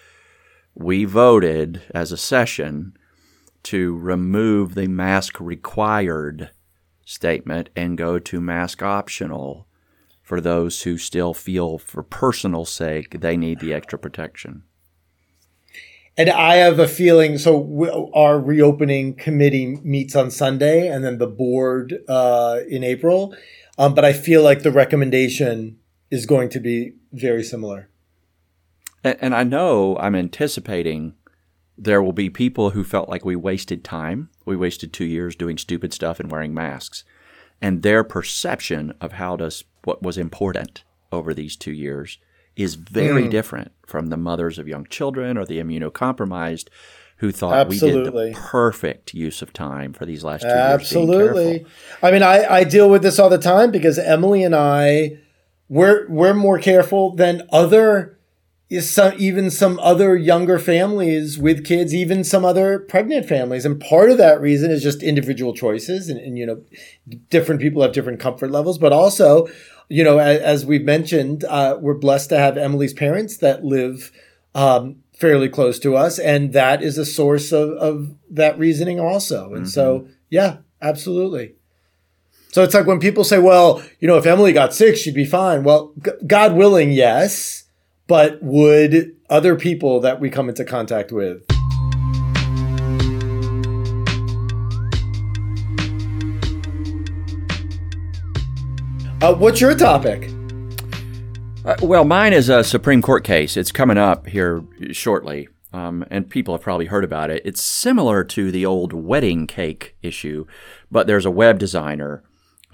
We 0.75 1.05
voted 1.05 1.81
as 1.93 2.11
a 2.11 2.17
session 2.17 2.97
to 3.63 3.97
remove 3.97 4.75
the 4.75 4.87
mask 4.87 5.39
required 5.39 6.51
statement 7.05 7.69
and 7.75 7.97
go 7.97 8.19
to 8.19 8.41
mask 8.41 8.81
optional 8.81 9.67
for 10.21 10.39
those 10.39 10.83
who 10.83 10.97
still 10.97 11.33
feel, 11.33 11.77
for 11.77 12.01
personal 12.01 12.65
sake, 12.65 13.19
they 13.19 13.35
need 13.35 13.59
the 13.59 13.73
extra 13.73 13.99
protection. 13.99 14.63
And 16.15 16.29
I 16.29 16.55
have 16.55 16.79
a 16.79 16.87
feeling. 16.87 17.37
So 17.37 18.09
our 18.13 18.39
reopening 18.39 19.15
committee 19.15 19.79
meets 19.83 20.15
on 20.15 20.31
Sunday, 20.31 20.87
and 20.87 21.03
then 21.03 21.17
the 21.17 21.27
board 21.27 21.99
uh, 22.07 22.59
in 22.69 22.83
April. 22.83 23.35
Um, 23.77 23.95
but 23.95 24.05
I 24.05 24.13
feel 24.13 24.43
like 24.43 24.61
the 24.61 24.71
recommendation 24.71 25.79
is 26.11 26.25
going 26.25 26.49
to 26.49 26.59
be 26.59 26.93
very 27.11 27.43
similar. 27.43 27.89
And, 29.03 29.17
and 29.19 29.35
I 29.35 29.43
know 29.43 29.97
I'm 29.97 30.15
anticipating 30.15 31.15
there 31.77 32.01
will 32.01 32.13
be 32.13 32.29
people 32.29 32.71
who 32.71 32.83
felt 32.83 33.09
like 33.09 33.25
we 33.25 33.35
wasted 33.35 33.83
time. 33.83 34.29
We 34.45 34.55
wasted 34.55 34.93
two 34.93 35.05
years 35.05 35.35
doing 35.35 35.57
stupid 35.57 35.93
stuff 35.93 36.19
and 36.19 36.31
wearing 36.31 36.53
masks, 36.53 37.03
and 37.61 37.81
their 37.81 38.03
perception 38.03 38.93
of 39.01 39.13
how 39.13 39.35
does 39.35 39.63
what 39.83 40.01
was 40.03 40.17
important 40.17 40.83
over 41.11 41.33
these 41.33 41.55
two 41.55 41.71
years 41.71 42.17
is 42.55 42.75
very 42.75 43.23
mm. 43.23 43.31
different 43.31 43.71
from 43.85 44.07
the 44.07 44.17
mothers 44.17 44.59
of 44.59 44.67
young 44.67 44.85
children 44.85 45.37
or 45.37 45.45
the 45.45 45.59
immunocompromised 45.59 46.67
who 47.17 47.31
thought 47.31 47.69
we 47.69 47.79
did 47.79 48.05
the 48.05 48.33
perfect 48.35 49.13
use 49.13 49.41
of 49.41 49.53
time 49.53 49.93
for 49.93 50.05
these 50.05 50.23
last 50.23 50.41
two 50.41 50.47
years. 50.47 50.57
Absolutely. 50.57 51.65
I 52.01 52.11
mean, 52.11 52.21
I, 52.21 52.45
I 52.45 52.63
deal 52.63 52.89
with 52.89 53.01
this 53.01 53.17
all 53.17 53.29
the 53.29 53.37
time 53.37 53.71
because 53.71 53.97
Emily 53.97 54.43
and 54.43 54.55
I, 54.55 55.19
we're 55.69 56.07
we're 56.09 56.33
more 56.33 56.59
careful 56.59 57.15
than 57.15 57.47
other, 57.49 58.19
some 58.79 59.13
even 59.17 59.51
some 59.51 59.79
other 59.79 60.15
younger 60.15 60.57
families 60.59 61.37
with 61.37 61.65
kids, 61.65 61.93
even 61.93 62.23
some 62.23 62.43
other 62.43 62.79
pregnant 62.79 63.27
families, 63.27 63.65
and 63.65 63.79
part 63.79 64.09
of 64.09 64.17
that 64.17 64.41
reason 64.41 64.71
is 64.71 64.81
just 64.83 65.03
individual 65.03 65.53
choices, 65.53 66.09
and, 66.09 66.19
and 66.19 66.37
you 66.37 66.45
know, 66.45 66.61
different 67.29 67.61
people 67.61 67.81
have 67.81 67.93
different 67.93 68.19
comfort 68.19 68.51
levels, 68.51 68.77
but 68.77 68.91
also, 68.91 69.47
you 69.89 70.03
know, 70.03 70.17
as, 70.17 70.39
as 70.41 70.65
we've 70.65 70.83
mentioned, 70.83 71.43
uh, 71.45 71.77
we're 71.79 71.93
blessed 71.93 72.29
to 72.29 72.37
have 72.37 72.57
Emily's 72.57 72.93
parents 72.93 73.37
that 73.37 73.63
live. 73.63 74.11
Um, 74.55 74.97
fairly 75.17 75.47
close 75.47 75.79
to 75.79 75.95
us. 75.95 76.19
And 76.19 76.53
that 76.53 76.83
is 76.83 76.97
a 76.97 77.05
source 77.05 77.51
of, 77.51 77.69
of 77.71 78.15
that 78.31 78.57
reasoning 78.57 78.99
also. 78.99 79.53
And 79.53 79.69
so 79.69 80.07
yeah 80.29 80.57
absolutely. 80.81 81.53
So 82.51 82.61
it's 82.63 82.73
like 82.73 82.85
when 82.85 82.99
people 82.99 83.23
say 83.23 83.39
well 83.39 83.81
you 83.99 84.07
know 84.07 84.17
if 84.17 84.25
emily 84.25 84.53
got 84.53 84.73
sick 84.73 84.97
she'd 84.97 85.13
be 85.13 85.25
fine. 85.25 85.63
Well 85.63 85.93
g- 86.03 86.11
god 86.27 86.55
willing 86.55 86.91
yes 86.91 87.62
but 88.13 88.37
would 88.43 89.17
other 89.27 89.55
people 89.55 89.99
that 89.99 90.19
we 90.19 90.29
come 90.29 90.47
into 90.47 90.63
contact 90.63 91.11
with 91.11 91.43
uh, 99.23 99.33
what's 99.33 99.59
your 99.59 99.73
topic 99.73 100.29
Uh, 101.65 101.75
well, 101.81 102.05
mine 102.05 102.33
is 102.33 102.49
a 102.49 102.63
Supreme 102.63 103.01
Court 103.01 103.23
case. 103.23 103.57
It's 103.57 103.71
coming 103.71 103.97
up 103.97 104.27
here 104.27 104.63
shortly, 104.91 105.47
um, 105.71 106.05
and 106.11 106.29
people 106.29 106.53
have 106.53 106.61
probably 106.61 106.87
heard 106.87 107.05
about 107.05 107.31
it. 107.31 107.41
It's 107.45 107.63
similar 107.63 108.23
to 108.25 108.51
the 108.51 108.63
old 108.63 108.93
wedding 108.93 109.47
cake 109.47 109.95
issue, 110.03 110.45
but 110.91 111.07
there's 111.07 111.25
a 111.25 111.31
web 111.31 111.57
designer 111.57 112.21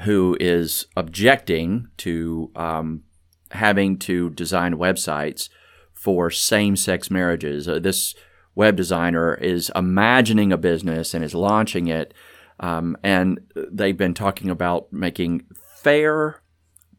who 0.02 0.36
is 0.40 0.88
objecting 0.98 1.88
to 1.98 2.52
um, 2.56 3.04
having 3.52 3.98
to 3.98 4.30
design 4.32 4.76
websites 4.76 5.50
for 5.94 6.30
same 6.30 6.76
sex 6.76 7.12
marriages. 7.12 7.68
Uh, 7.68 7.80
this 7.80 8.16
web 8.56 8.76
designer 8.76 9.36
is 9.36 9.72
imagining 9.76 10.52
a 10.52 10.58
business 10.58 11.14
and 11.14 11.24
is 11.24 11.34
launching 11.34 11.88
it, 11.88 12.14
um, 12.60 12.98
and 13.04 13.40
they've 13.56 13.98
been 13.98 14.14
talking 14.14 14.50
about 14.50 14.92
making 14.92 15.44
fair 15.82 16.42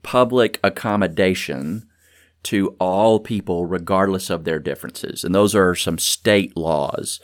public 0.02 0.58
accommodation 0.64 1.86
to 2.42 2.74
all 2.78 3.20
people, 3.20 3.66
regardless 3.66 4.30
of 4.30 4.44
their 4.44 4.58
differences. 4.58 5.24
And 5.24 5.34
those 5.34 5.54
are 5.54 5.74
some 5.74 5.98
state 5.98 6.56
laws. 6.56 7.20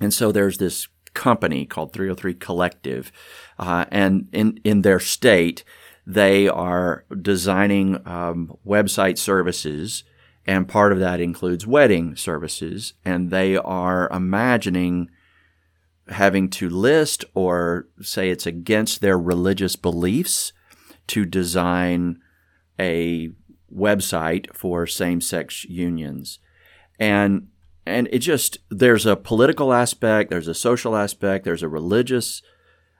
And 0.00 0.14
so 0.14 0.30
there's 0.30 0.58
this 0.58 0.88
company 1.14 1.64
called 1.64 1.92
303 1.92 2.34
Collective, 2.34 3.12
uh, 3.58 3.86
and 3.90 4.28
in, 4.32 4.58
in 4.64 4.82
their 4.82 5.00
state, 5.00 5.64
they 6.06 6.48
are 6.48 7.04
designing 7.20 8.06
um, 8.06 8.56
website 8.66 9.18
services, 9.18 10.04
and 10.46 10.68
part 10.68 10.92
of 10.92 10.98
that 11.00 11.20
includes 11.20 11.66
wedding 11.66 12.16
services, 12.16 12.94
and 13.04 13.30
they 13.30 13.56
are 13.56 14.08
imagining 14.10 15.08
having 16.08 16.50
to 16.50 16.68
list 16.68 17.24
or 17.34 17.88
say 18.02 18.28
it's 18.28 18.46
against 18.46 19.00
their 19.00 19.18
religious 19.18 19.76
beliefs 19.76 20.52
to 21.06 21.24
design 21.24 22.20
a 22.78 23.30
website 23.74 24.54
for 24.54 24.86
same-sex 24.86 25.64
unions. 25.64 26.38
And 26.98 27.48
and 27.86 28.08
it 28.12 28.20
just 28.20 28.58
there's 28.70 29.06
a 29.06 29.16
political 29.16 29.72
aspect 29.72 30.30
there's 30.30 30.48
a 30.48 30.54
social 30.54 30.96
aspect 30.96 31.44
there's 31.44 31.62
a 31.62 31.68
religious 31.68 32.40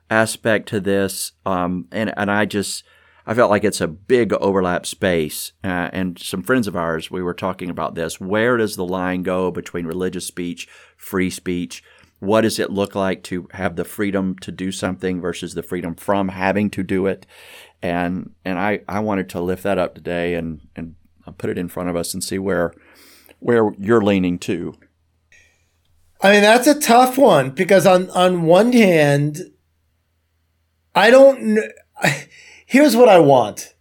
aspect 0.09 0.67
to 0.69 0.79
this 0.79 1.31
um, 1.45 1.87
and 1.91 2.13
and 2.17 2.29
I 2.29 2.45
just 2.45 2.83
I 3.27 3.33
felt 3.33 3.49
like 3.49 3.63
it's 3.63 3.81
a 3.81 3.87
big 3.87 4.33
overlap 4.33 4.85
space 4.85 5.53
uh, 5.63 5.89
and 5.91 6.19
some 6.19 6.43
friends 6.43 6.67
of 6.67 6.75
ours 6.75 7.09
we 7.09 7.23
were 7.23 7.33
talking 7.33 7.69
about 7.69 7.95
this 7.95 8.19
where 8.19 8.57
does 8.57 8.75
the 8.75 8.85
line 8.85 9.23
go 9.23 9.51
between 9.51 9.85
religious 9.85 10.25
speech 10.25 10.67
free 10.97 11.29
speech 11.29 11.83
what 12.19 12.41
does 12.41 12.59
it 12.59 12.71
look 12.71 12.95
like 12.95 13.23
to 13.23 13.47
have 13.51 13.75
the 13.75 13.83
freedom 13.85 14.37
to 14.39 14.51
do 14.51 14.71
something 14.71 15.19
versus 15.19 15.53
the 15.53 15.63
freedom 15.63 15.95
from 15.95 16.29
having 16.29 16.69
to 16.69 16.83
do 16.83 17.07
it 17.07 17.25
and 17.81 18.31
and 18.43 18.57
I, 18.57 18.81
I 18.87 18.99
wanted 18.99 19.29
to 19.29 19.41
lift 19.41 19.63
that 19.63 19.77
up 19.77 19.95
today 19.95 20.33
and 20.33 20.61
and 20.75 20.95
put 21.37 21.49
it 21.49 21.57
in 21.57 21.67
front 21.67 21.89
of 21.89 21.95
us 21.95 22.13
and 22.13 22.23
see 22.23 22.39
where 22.39 22.73
where 23.39 23.71
you're 23.77 24.01
leaning 24.01 24.39
to. 24.39 24.75
I 26.21 26.31
mean, 26.31 26.41
that's 26.41 26.67
a 26.67 26.79
tough 26.79 27.17
one 27.17 27.51
because 27.51 27.85
on 27.85 28.09
on 28.11 28.43
one 28.43 28.73
hand, 28.73 29.39
I 30.93 31.09
don't. 31.11 31.55
kn- 31.55 31.71
Here's 32.65 32.95
what 32.95 33.09
I 33.09 33.19
want. 33.19 33.73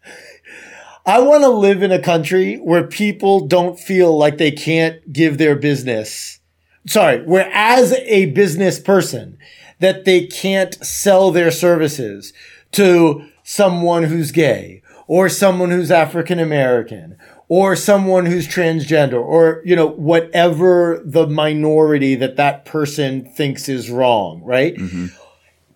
I 1.06 1.20
want 1.20 1.42
to 1.42 1.48
live 1.48 1.82
in 1.82 1.92
a 1.92 2.02
country 2.02 2.56
where 2.56 2.86
people 2.86 3.46
don't 3.46 3.78
feel 3.78 4.16
like 4.16 4.38
they 4.38 4.50
can't 4.50 5.12
give 5.12 5.36
their 5.36 5.56
business. 5.56 6.40
Sorry, 6.86 7.22
where 7.22 7.50
as 7.52 7.92
a 7.92 8.26
business 8.26 8.78
person, 8.78 9.38
that 9.80 10.04
they 10.04 10.26
can't 10.26 10.74
sell 10.84 11.30
their 11.30 11.50
services 11.50 12.32
to 12.72 13.26
someone 13.42 14.04
who's 14.04 14.32
gay 14.32 14.82
or 15.06 15.28
someone 15.28 15.70
who's 15.70 15.90
African 15.90 16.38
American 16.38 17.16
or 17.48 17.76
someone 17.76 18.26
who's 18.26 18.48
transgender 18.48 19.22
or, 19.22 19.60
you 19.64 19.76
know, 19.76 19.86
whatever 19.86 21.02
the 21.04 21.26
minority 21.26 22.14
that 22.14 22.36
that 22.36 22.64
person 22.64 23.30
thinks 23.32 23.68
is 23.68 23.90
wrong, 23.90 24.42
right? 24.42 24.74
Mm-hmm. 24.76 25.06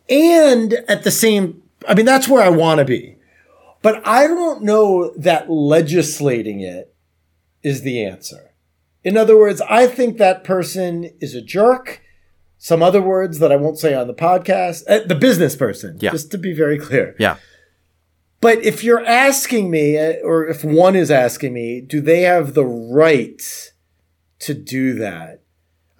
And 0.08 0.72
at 0.88 1.04
the 1.04 1.10
same, 1.10 1.62
I 1.86 1.94
mean, 1.94 2.06
that's 2.06 2.28
where 2.28 2.42
I 2.42 2.48
want 2.48 2.78
to 2.78 2.84
be. 2.84 3.16
But 3.82 4.06
I 4.06 4.26
don't 4.26 4.62
know 4.62 5.12
that 5.16 5.50
legislating 5.50 6.60
it 6.60 6.94
is 7.62 7.82
the 7.82 8.04
answer. 8.04 8.52
In 9.04 9.16
other 9.16 9.36
words, 9.38 9.60
I 9.70 9.86
think 9.86 10.18
that 10.18 10.42
person 10.44 11.10
is 11.20 11.34
a 11.34 11.40
jerk. 11.42 12.02
Some 12.58 12.82
other 12.82 13.00
words 13.00 13.38
that 13.38 13.52
I 13.52 13.56
won't 13.56 13.78
say 13.78 13.94
on 13.94 14.08
the 14.08 14.14
podcast. 14.14 14.82
Uh, 14.88 15.06
the 15.06 15.14
business 15.14 15.54
person, 15.54 15.96
Yeah. 16.00 16.10
just 16.10 16.32
to 16.32 16.38
be 16.38 16.52
very 16.52 16.78
clear. 16.78 17.14
Yeah. 17.18 17.36
But 18.40 18.64
if 18.64 18.82
you're 18.82 19.04
asking 19.04 19.70
me, 19.70 19.96
uh, 19.98 20.14
or 20.24 20.46
if 20.48 20.64
one 20.64 20.96
is 20.96 21.10
asking 21.10 21.52
me, 21.52 21.80
do 21.80 22.00
they 22.00 22.22
have 22.22 22.54
the 22.54 22.64
right 22.64 23.40
to 24.40 24.54
do 24.54 24.94
that? 24.94 25.40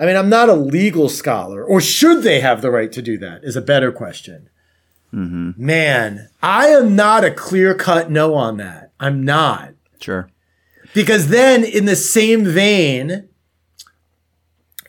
I 0.00 0.06
mean, 0.06 0.16
I'm 0.16 0.28
not 0.28 0.48
a 0.48 0.54
legal 0.54 1.08
scholar, 1.08 1.64
or 1.64 1.80
should 1.80 2.22
they 2.22 2.40
have 2.40 2.62
the 2.62 2.70
right 2.70 2.90
to 2.92 3.02
do 3.02 3.18
that? 3.18 3.42
Is 3.42 3.56
a 3.56 3.60
better 3.62 3.90
question. 3.90 4.48
Man, 5.12 6.28
I 6.42 6.66
am 6.68 6.94
not 6.94 7.24
a 7.24 7.30
clear 7.30 7.74
cut 7.74 8.10
no 8.10 8.34
on 8.34 8.58
that. 8.58 8.92
I'm 9.00 9.22
not. 9.24 9.72
Sure. 10.00 10.28
Because 10.94 11.28
then, 11.28 11.64
in 11.64 11.84
the 11.86 11.96
same 11.96 12.44
vein, 12.44 13.28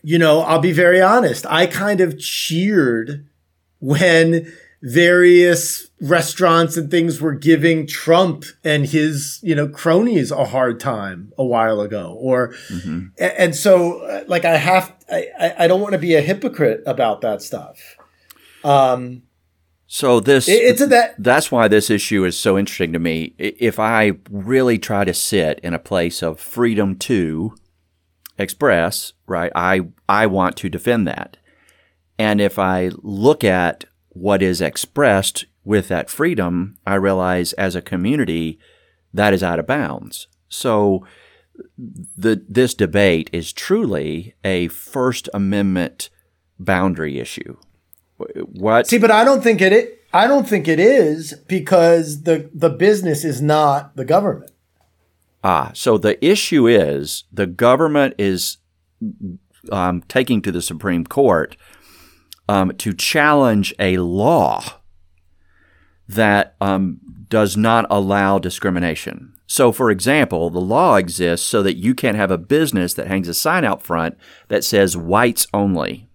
you 0.02 0.18
know, 0.18 0.42
I'll 0.42 0.60
be 0.60 0.72
very 0.72 1.02
honest. 1.02 1.46
I 1.48 1.66
kind 1.68 2.02
of 2.02 2.18
cheered 2.20 3.28
when 3.80 4.52
various 4.82 5.90
restaurants 6.02 6.78
and 6.78 6.90
things 6.90 7.20
were 7.20 7.34
giving 7.34 7.86
Trump 7.86 8.46
and 8.64 8.86
his, 8.86 9.40
you 9.44 9.54
know, 9.54 9.68
cronies 9.68 10.32
a 10.32 10.46
hard 10.46 10.80
time 10.80 11.34
a 11.38 11.44
while 11.46 11.82
ago. 11.82 12.16
Or, 12.20 12.54
a- 13.20 13.40
and 13.42 13.54
so, 13.56 14.00
uh, 14.06 14.24
like, 14.28 14.46
I 14.46 14.56
have, 14.58 14.94
I- 15.12 15.54
I 15.60 15.68
don't 15.68 15.82
want 15.82 15.94
to 15.94 15.98
be 16.00 16.16
a 16.16 16.22
hypocrite 16.22 16.82
about 16.86 17.20
that 17.22 17.42
stuff. 17.42 17.78
Um, 18.64 19.24
So 19.91 20.19
this 20.19 20.47
it's 20.47 20.82
a, 20.82 20.86
that, 20.86 21.15
that's 21.17 21.52
why 21.52 21.67
this 21.67 21.89
issue 21.89 22.23
is 22.23 22.38
so 22.38 22.60
interesting 22.60 22.93
to 22.93 22.99
me. 22.99 23.34
If 23.39 23.80
I 23.80 24.12
really 24.30 24.78
try 24.78 25.04
to 25.04 25.15
sit 25.15 25.60
in 25.63 25.73
a 25.73 25.80
place 25.80 26.21
of 26.21 26.39
freedom 26.39 26.95
to 26.99 27.56
express, 28.38 29.13
right, 29.25 29.52
I 29.56 29.88
I 30.08 30.28
want 30.28 30.58
to 30.58 30.69
defend 30.69 31.08
that. 31.08 31.38
And 32.19 32.39
if 32.39 32.60
I 32.60 32.91
look 33.02 33.43
at 33.43 33.86
what 34.10 34.43
is 34.43 34.62
expressed 34.62 35.45
with 35.63 35.88
that 35.88 36.12
freedom, 36.12 36.78
I 36.86 36.93
realize 36.93 37.54
as 37.54 37.75
a 37.75 37.82
community 37.82 38.60
that 39.12 39.34
is 39.34 39.41
out 39.41 39.58
of 39.58 39.65
bounds. 39.65 40.28
So 40.49 41.04
the 42.15 42.45
this 42.47 42.75
debate 42.75 43.32
is 43.34 43.52
truly 43.52 44.36
a 44.43 44.67
First 44.67 45.30
Amendment 45.34 46.12
boundary 46.60 47.17
issue. 47.17 47.58
What 48.54 48.88
See, 48.88 48.98
but 48.98 49.12
I 49.12 49.24
don't 49.24 49.42
think 49.44 49.62
it. 49.62 49.74
i- 49.74 49.96
I 50.12 50.26
don't 50.28 50.48
think 50.50 50.68
it 50.68 50.80
is 50.80 51.34
because 51.48 52.24
the 52.24 52.50
the 52.54 52.70
business 52.72 53.24
is 53.24 53.42
not 53.44 53.96
the 53.96 54.04
government. 54.06 54.50
Ah, 55.44 55.70
so 55.76 55.98
the 56.00 56.24
issue 56.26 56.68
is 56.68 57.26
the 57.32 57.46
government 57.46 58.16
is 58.18 58.58
um, 59.72 60.02
taking 60.08 60.42
to 60.42 60.52
the 60.52 60.62
Supreme 60.64 61.06
Court 61.06 61.56
um, 62.50 62.72
to 62.78 62.94
challenge 62.94 63.74
a 63.80 63.98
law 63.98 64.64
that 66.08 66.56
um, 66.60 67.00
does 67.30 67.56
not 67.56 67.86
allow 67.90 68.40
discrimination. 68.40 69.34
So, 69.46 69.72
for 69.72 69.90
example, 69.92 70.50
the 70.50 70.60
law 70.60 70.96
exists 70.96 71.46
so 71.48 71.62
that 71.64 71.78
you 71.78 71.94
can't 71.94 72.18
have 72.18 72.32
a 72.32 72.38
business 72.38 72.94
that 72.96 73.08
hangs 73.08 73.28
a 73.28 73.34
sign 73.34 73.64
out 73.64 73.82
front 73.84 74.18
that 74.48 74.64
says 74.64 74.98
whites 74.98 75.48
only. 75.54 76.09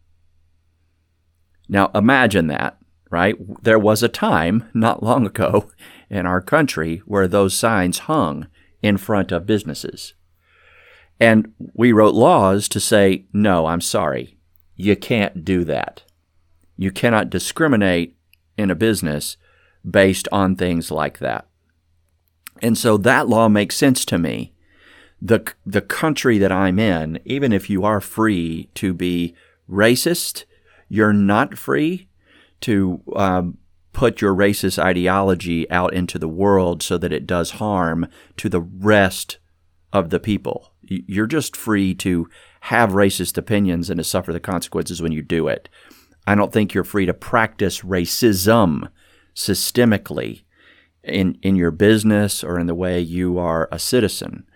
Now, 1.69 1.91
imagine 1.95 2.47
that, 2.49 2.79
right? 3.11 3.37
There 3.63 3.79
was 3.79 4.03
a 4.03 4.09
time 4.09 4.69
not 4.75 5.03
long 5.03 5.27
ago 5.27 5.71
in 6.11 6.27
our 6.27 6.41
country 6.41 7.03
where 7.07 7.29
those 7.29 7.55
signs 7.57 8.01
hung 8.01 8.49
in 8.83 8.97
front 8.97 9.33
of 9.33 9.47
businesses. 9.47 10.15
And 11.21 11.53
we 11.75 11.93
wrote 11.93 12.15
laws 12.15 12.69
to 12.69 12.81
say, 12.81 13.25
no, 13.33 13.67
I'm 13.67 13.81
sorry, 13.81 14.37
you 14.77 14.97
can't 14.97 15.45
do 15.45 15.65
that. 15.65 16.03
You 16.77 16.91
cannot 16.91 17.31
discriminate 17.31 18.17
in 18.59 18.71
a 18.71 18.75
business 18.75 19.37
based 19.89 20.29
on 20.33 20.57
things 20.57 20.91
like 20.91 21.19
that. 21.19 21.47
And 22.63 22.77
so 22.77 22.97
that 22.99 23.29
law 23.29 23.49
makes 23.49 23.77
sense 23.77 24.05
to 24.07 24.19
me. 24.19 24.53
The, 25.21 25.53
the 25.65 25.81
country 25.81 26.39
that 26.39 26.53
I'm 26.53 26.79
in, 26.79 27.21
even 27.25 27.53
if 27.53 27.71
you 27.71 27.85
are 27.85 28.01
free 28.01 28.69
to 28.75 28.93
be 28.93 29.35
racist, 29.71 30.45
you're 30.95 31.13
not 31.13 31.59
free 31.59 32.09
to 32.61 33.03
um, 33.17 33.59
put 33.93 34.21
your 34.21 34.33
racist 34.33 34.79
ideology 34.79 35.69
out 35.69 35.93
into 35.93 36.21
the 36.21 36.29
world 36.29 36.85
so 36.85 36.97
that 36.99 37.13
it 37.13 37.27
does 37.27 37.53
harm 37.53 38.07
to 38.37 38.49
the 38.49 38.61
rest 38.61 39.39
of 39.93 40.11
the 40.11 40.21
people. 40.21 40.73
You're 40.83 41.27
just 41.27 41.57
free 41.57 41.95
to 41.97 42.29
have 42.61 42.91
racist 42.91 43.37
opinions 43.37 43.91
and 43.91 43.99
to 43.99 44.05
suffer 44.05 44.33
the 44.33 44.39
consequences 44.39 45.03
when 45.03 45.11
you 45.11 45.21
do 45.21 45.49
it. 45.49 45.69
I 46.29 46.37
don't 46.37 46.53
think 46.53 46.75
you're 46.75 46.85
free 46.85 47.07
to 47.07 47.15
practice 47.15 47.81
racism 47.81 48.89
systemically 49.35 50.45
in, 51.03 51.39
in 51.43 51.57
your 51.57 51.73
business 51.73 52.45
or 52.45 52.59
in 52.61 52.69
the 52.69 52.75
way 52.75 53.01
you 53.01 53.37
are 53.39 53.69
a 53.73 53.81
citizen. 53.81 54.47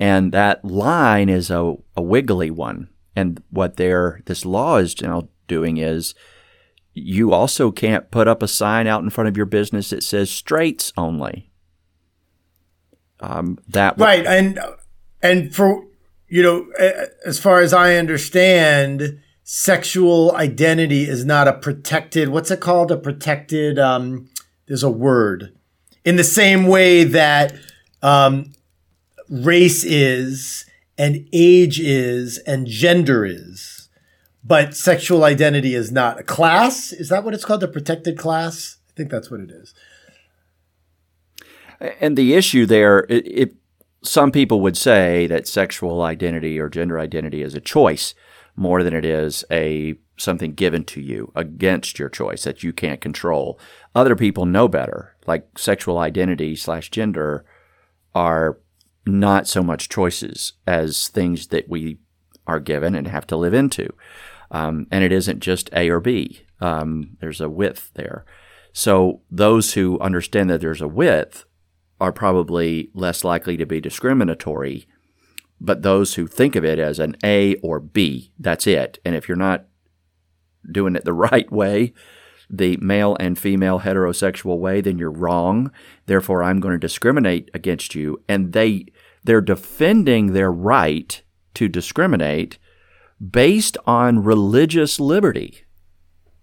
And 0.00 0.32
that 0.32 0.64
line 0.64 1.28
is 1.28 1.50
a, 1.50 1.74
a 1.96 2.02
wiggly 2.02 2.50
one. 2.50 2.88
And 3.14 3.42
what 3.50 3.76
they're, 3.76 4.22
this 4.24 4.46
law 4.46 4.78
is 4.78 5.00
now 5.02 5.28
doing 5.52 5.76
is 5.76 6.14
you 6.94 7.32
also 7.32 7.70
can't 7.70 8.10
put 8.10 8.28
up 8.28 8.42
a 8.42 8.48
sign 8.48 8.86
out 8.86 9.02
in 9.02 9.10
front 9.10 9.28
of 9.28 9.36
your 9.36 9.46
business 9.46 9.90
that 9.90 10.02
says 10.02 10.30
straights 10.30 10.92
only. 10.96 11.50
Um, 13.20 13.58
that 13.68 13.98
right, 13.98 14.26
and 14.26 14.58
and 15.22 15.54
for 15.54 15.84
you 16.28 16.42
know, 16.42 16.66
as 17.26 17.38
far 17.38 17.60
as 17.60 17.72
I 17.72 17.96
understand, 17.96 19.20
sexual 19.44 20.34
identity 20.34 21.02
is 21.04 21.24
not 21.24 21.46
a 21.46 21.52
protected. 21.52 22.30
What's 22.30 22.50
it 22.50 22.60
called? 22.60 22.90
A 22.90 22.96
protected. 22.96 23.78
Um, 23.78 24.28
there's 24.66 24.82
a 24.82 24.90
word. 24.90 25.54
In 26.04 26.16
the 26.16 26.24
same 26.24 26.66
way 26.66 27.04
that 27.04 27.54
um, 28.02 28.52
race 29.28 29.84
is, 29.84 30.64
and 30.98 31.28
age 31.32 31.78
is, 31.78 32.38
and 32.38 32.66
gender 32.66 33.24
is, 33.24 33.71
but 34.44 34.74
sexual 34.76 35.24
identity 35.24 35.74
is 35.74 35.92
not. 35.92 36.18
A 36.18 36.22
class 36.22 36.92
is 36.92 37.08
that 37.08 37.24
what 37.24 37.34
it's 37.34 37.44
called? 37.44 37.60
The 37.60 37.68
protected 37.68 38.18
class. 38.18 38.78
I 38.90 38.92
think 38.96 39.10
that's 39.10 39.30
what 39.30 39.40
it 39.40 39.50
is. 39.50 39.74
And 42.00 42.16
the 42.16 42.34
issue 42.34 42.66
there, 42.66 43.06
some 44.02 44.30
people 44.30 44.60
would 44.60 44.76
say 44.76 45.26
that 45.26 45.48
sexual 45.48 46.02
identity 46.02 46.58
or 46.58 46.68
gender 46.68 46.98
identity 46.98 47.42
is 47.42 47.54
a 47.54 47.60
choice 47.60 48.14
more 48.54 48.82
than 48.82 48.94
it 48.94 49.04
is 49.04 49.44
a 49.50 49.94
something 50.18 50.54
given 50.54 50.84
to 50.84 51.00
you 51.00 51.32
against 51.34 51.98
your 51.98 52.08
choice 52.08 52.44
that 52.44 52.62
you 52.62 52.72
can't 52.72 53.00
control. 53.00 53.58
Other 53.94 54.14
people 54.14 54.46
know 54.46 54.68
better. 54.68 55.16
Like 55.26 55.58
sexual 55.58 55.98
identity 55.98 56.54
slash 56.54 56.90
gender 56.90 57.44
are 58.14 58.58
not 59.06 59.48
so 59.48 59.62
much 59.62 59.88
choices 59.88 60.52
as 60.66 61.08
things 61.08 61.48
that 61.48 61.68
we 61.68 61.98
are 62.46 62.60
given 62.60 62.94
and 62.94 63.08
have 63.08 63.26
to 63.28 63.36
live 63.36 63.54
into. 63.54 63.88
Um, 64.52 64.86
and 64.90 65.02
it 65.02 65.10
isn't 65.10 65.40
just 65.40 65.70
A 65.72 65.88
or 65.88 65.98
B. 65.98 66.42
Um, 66.60 67.16
there's 67.20 67.40
a 67.40 67.48
width 67.48 67.90
there. 67.94 68.24
So 68.72 69.22
those 69.30 69.72
who 69.72 69.98
understand 69.98 70.48
that 70.50 70.60
there's 70.60 70.80
a 70.80 70.88
width 70.88 71.44
are 72.00 72.12
probably 72.12 72.90
less 72.94 73.24
likely 73.24 73.56
to 73.56 73.66
be 73.66 73.80
discriminatory. 73.80 74.86
But 75.60 75.82
those 75.82 76.14
who 76.14 76.26
think 76.26 76.54
of 76.54 76.64
it 76.64 76.78
as 76.78 76.98
an 76.98 77.16
A 77.24 77.54
or 77.56 77.80
B, 77.80 78.32
that's 78.38 78.66
it. 78.66 78.98
And 79.04 79.14
if 79.14 79.28
you're 79.28 79.36
not 79.36 79.64
doing 80.70 80.96
it 80.96 81.04
the 81.04 81.12
right 81.12 81.50
way, 81.50 81.92
the 82.50 82.76
male 82.78 83.16
and 83.18 83.38
female 83.38 83.80
heterosexual 83.80 84.58
way, 84.58 84.80
then 84.80 84.98
you're 84.98 85.10
wrong. 85.10 85.72
Therefore, 86.06 86.42
I'm 86.42 86.60
going 86.60 86.72
to 86.72 86.78
discriminate 86.78 87.50
against 87.54 87.94
you. 87.94 88.22
And 88.28 88.52
they 88.52 88.86
they're 89.24 89.40
defending 89.40 90.32
their 90.32 90.52
right 90.52 91.22
to 91.54 91.68
discriminate 91.68 92.58
based 93.30 93.76
on 93.86 94.22
religious 94.22 94.98
liberty. 94.98 95.64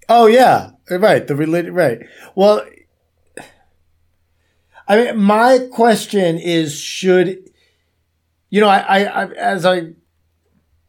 Oh 0.07 0.25
yeah, 0.27 0.71
right. 0.89 1.27
The 1.27 1.35
religion, 1.35 1.73
right. 1.73 1.99
Well, 2.35 2.65
I 4.87 4.95
mean, 4.95 5.17
my 5.17 5.67
question 5.71 6.39
is, 6.39 6.79
should 6.79 7.49
you 8.49 8.61
know, 8.61 8.67
I, 8.67 8.79
I, 8.79 9.03
I 9.03 9.25
as 9.33 9.65
I 9.65 9.93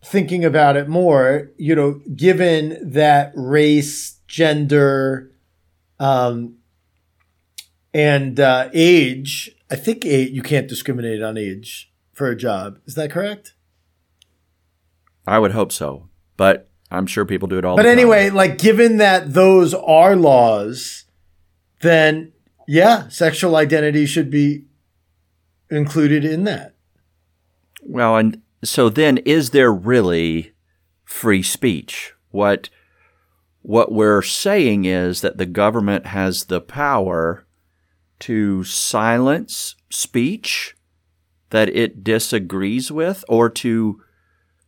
thinking 0.02 0.44
about 0.44 0.76
it 0.76 0.88
more, 0.88 1.50
you 1.56 1.74
know, 1.74 2.00
given 2.16 2.92
that 2.92 3.32
race, 3.34 4.18
gender, 4.26 5.30
um, 5.98 6.56
and 7.92 8.40
uh, 8.40 8.70
age, 8.72 9.54
I 9.70 9.76
think 9.76 10.06
age, 10.06 10.30
you 10.30 10.42
can't 10.42 10.68
discriminate 10.68 11.22
on 11.22 11.36
age 11.36 11.92
for 12.12 12.28
a 12.28 12.36
job. 12.36 12.78
Is 12.86 12.94
that 12.94 13.10
correct? 13.10 13.54
I 15.26 15.38
would 15.38 15.52
hope 15.52 15.72
so, 15.72 16.08
but 16.36 16.68
I'm 16.90 17.06
sure 17.06 17.24
people 17.24 17.48
do 17.48 17.58
it 17.58 17.64
all. 17.64 17.76
But 17.76 17.86
anyway, 17.86 18.30
like 18.30 18.58
given 18.58 18.96
that 18.96 19.34
those 19.34 19.74
are 19.74 20.16
laws, 20.16 21.04
then 21.80 22.32
yeah, 22.66 23.08
sexual 23.08 23.56
identity 23.56 24.06
should 24.06 24.30
be 24.30 24.64
included 25.70 26.24
in 26.24 26.44
that. 26.44 26.74
Well, 27.82 28.16
and 28.16 28.42
so 28.62 28.88
then 28.88 29.18
is 29.18 29.50
there 29.50 29.72
really 29.72 30.52
free 31.04 31.42
speech? 31.42 32.14
What 32.30 32.70
what 33.62 33.92
we're 33.92 34.22
saying 34.22 34.86
is 34.86 35.20
that 35.20 35.36
the 35.36 35.46
government 35.46 36.06
has 36.06 36.44
the 36.44 36.60
power 36.60 37.46
to 38.20 38.64
silence 38.64 39.76
speech 39.90 40.76
that 41.50 41.68
it 41.68 42.02
disagrees 42.04 42.90
with 42.90 43.24
or 43.28 43.50
to 43.50 44.00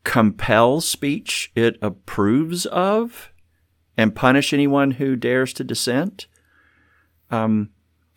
compel 0.05 0.81
speech 0.81 1.53
it 1.55 1.79
approves 1.81 2.67
of 2.67 3.33
and 3.97 4.15
punish 4.15 4.53
anyone 4.53 4.93
who 4.93 5.17
dares 5.17 5.53
to 5.53 5.65
dissent. 5.65 6.27
Um, 7.31 7.71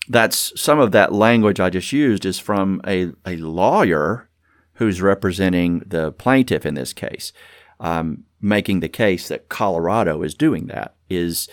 that's 0.08 0.60
some 0.60 0.80
of 0.80 0.92
that 0.92 1.14
language 1.14 1.60
I 1.60 1.70
just 1.70 1.92
used 1.92 2.26
is 2.26 2.40
from 2.40 2.82
a, 2.86 3.12
a 3.26 3.38
lawyer 3.38 4.30
who's 4.74 5.02
representing 5.02 5.80
the 5.86 6.12
plaintiff 6.12 6.66
in 6.66 6.76
this 6.76 6.94
case, 6.94 7.34
um, 7.80 8.26
making 8.42 8.80
the 8.80 8.90
case 8.90 9.28
that 9.28 9.50
Colorado 9.50 10.22
is 10.22 10.34
doing 10.34 10.68
that, 10.68 10.96
is 11.10 11.50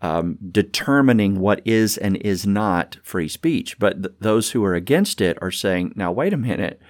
um, 0.00 0.38
determining 0.50 1.40
what 1.40 1.60
is 1.64 1.96
and 1.96 2.16
is 2.18 2.46
not 2.46 2.98
free 3.02 3.28
speech. 3.28 3.78
But 3.78 4.02
th- 4.02 4.14
those 4.20 4.50
who 4.50 4.64
are 4.64 4.74
against 4.74 5.20
it 5.20 5.38
are 5.40 5.50
saying, 5.50 5.92
now, 5.96 6.12
wait 6.12 6.32
a 6.32 6.38
minute. 6.38 6.80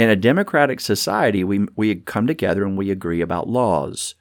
In 0.00 0.08
a 0.08 0.16
democratic 0.16 0.80
society, 0.80 1.44
we, 1.44 1.66
we 1.76 1.94
come 1.94 2.26
together 2.26 2.64
and 2.64 2.74
we 2.78 2.90
agree 2.90 3.20
about 3.20 3.50
laws. 3.50 4.14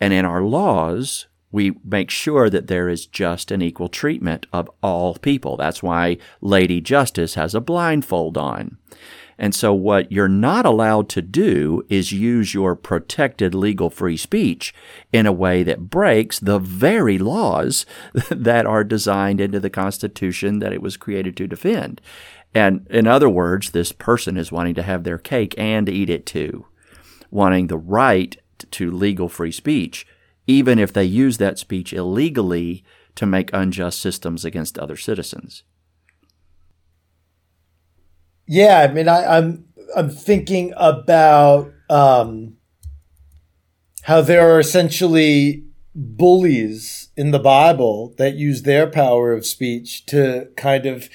And 0.00 0.12
in 0.12 0.24
our 0.24 0.42
laws, 0.42 1.28
we 1.52 1.78
make 1.84 2.10
sure 2.10 2.50
that 2.50 2.66
there 2.66 2.88
is 2.88 3.06
just 3.06 3.52
and 3.52 3.62
equal 3.62 3.88
treatment 3.88 4.46
of 4.52 4.68
all 4.82 5.14
people. 5.14 5.56
That's 5.56 5.80
why 5.80 6.18
Lady 6.40 6.80
Justice 6.80 7.34
has 7.34 7.54
a 7.54 7.60
blindfold 7.60 8.36
on. 8.36 8.78
And 9.38 9.54
so, 9.54 9.72
what 9.72 10.10
you're 10.10 10.28
not 10.28 10.66
allowed 10.66 11.08
to 11.10 11.22
do 11.22 11.84
is 11.88 12.12
use 12.12 12.52
your 12.52 12.74
protected 12.74 13.54
legal 13.54 13.90
free 13.90 14.16
speech 14.16 14.74
in 15.12 15.24
a 15.24 15.32
way 15.32 15.62
that 15.62 15.88
breaks 15.88 16.40
the 16.40 16.58
very 16.58 17.18
laws 17.18 17.86
that 18.30 18.66
are 18.66 18.84
designed 18.84 19.40
into 19.40 19.60
the 19.60 19.70
Constitution 19.70 20.58
that 20.58 20.72
it 20.72 20.82
was 20.82 20.96
created 20.96 21.36
to 21.36 21.46
defend. 21.46 22.00
And 22.54 22.86
in 22.90 23.06
other 23.06 23.28
words, 23.28 23.70
this 23.70 23.92
person 23.92 24.36
is 24.36 24.52
wanting 24.52 24.74
to 24.74 24.82
have 24.82 25.04
their 25.04 25.18
cake 25.18 25.54
and 25.56 25.88
eat 25.88 26.10
it 26.10 26.26
too, 26.26 26.66
wanting 27.30 27.68
the 27.68 27.78
right 27.78 28.36
to 28.70 28.90
legal 28.90 29.28
free 29.28 29.52
speech 29.52 30.06
even 30.46 30.78
if 30.78 30.92
they 30.92 31.04
use 31.04 31.38
that 31.38 31.58
speech 31.58 31.92
illegally 31.92 32.84
to 33.14 33.26
make 33.26 33.50
unjust 33.52 34.00
systems 34.00 34.44
against 34.44 34.78
other 34.78 34.96
citizens. 34.96 35.62
Yeah, 38.46 38.80
I 38.80 38.92
mean, 38.92 39.08
I, 39.08 39.22
am 39.38 39.64
I'm, 39.96 40.04
I'm 40.04 40.10
thinking 40.10 40.72
about 40.76 41.72
um, 41.88 42.56
how 44.02 44.20
there 44.20 44.54
are 44.54 44.58
essentially 44.58 45.64
bullies 45.94 47.10
in 47.16 47.30
the 47.30 47.38
Bible 47.38 48.14
that 48.18 48.34
use 48.34 48.62
their 48.62 48.86
power 48.86 49.32
of 49.32 49.46
speech 49.46 50.06
to 50.06 50.48
kind 50.56 50.86
of 50.86 51.08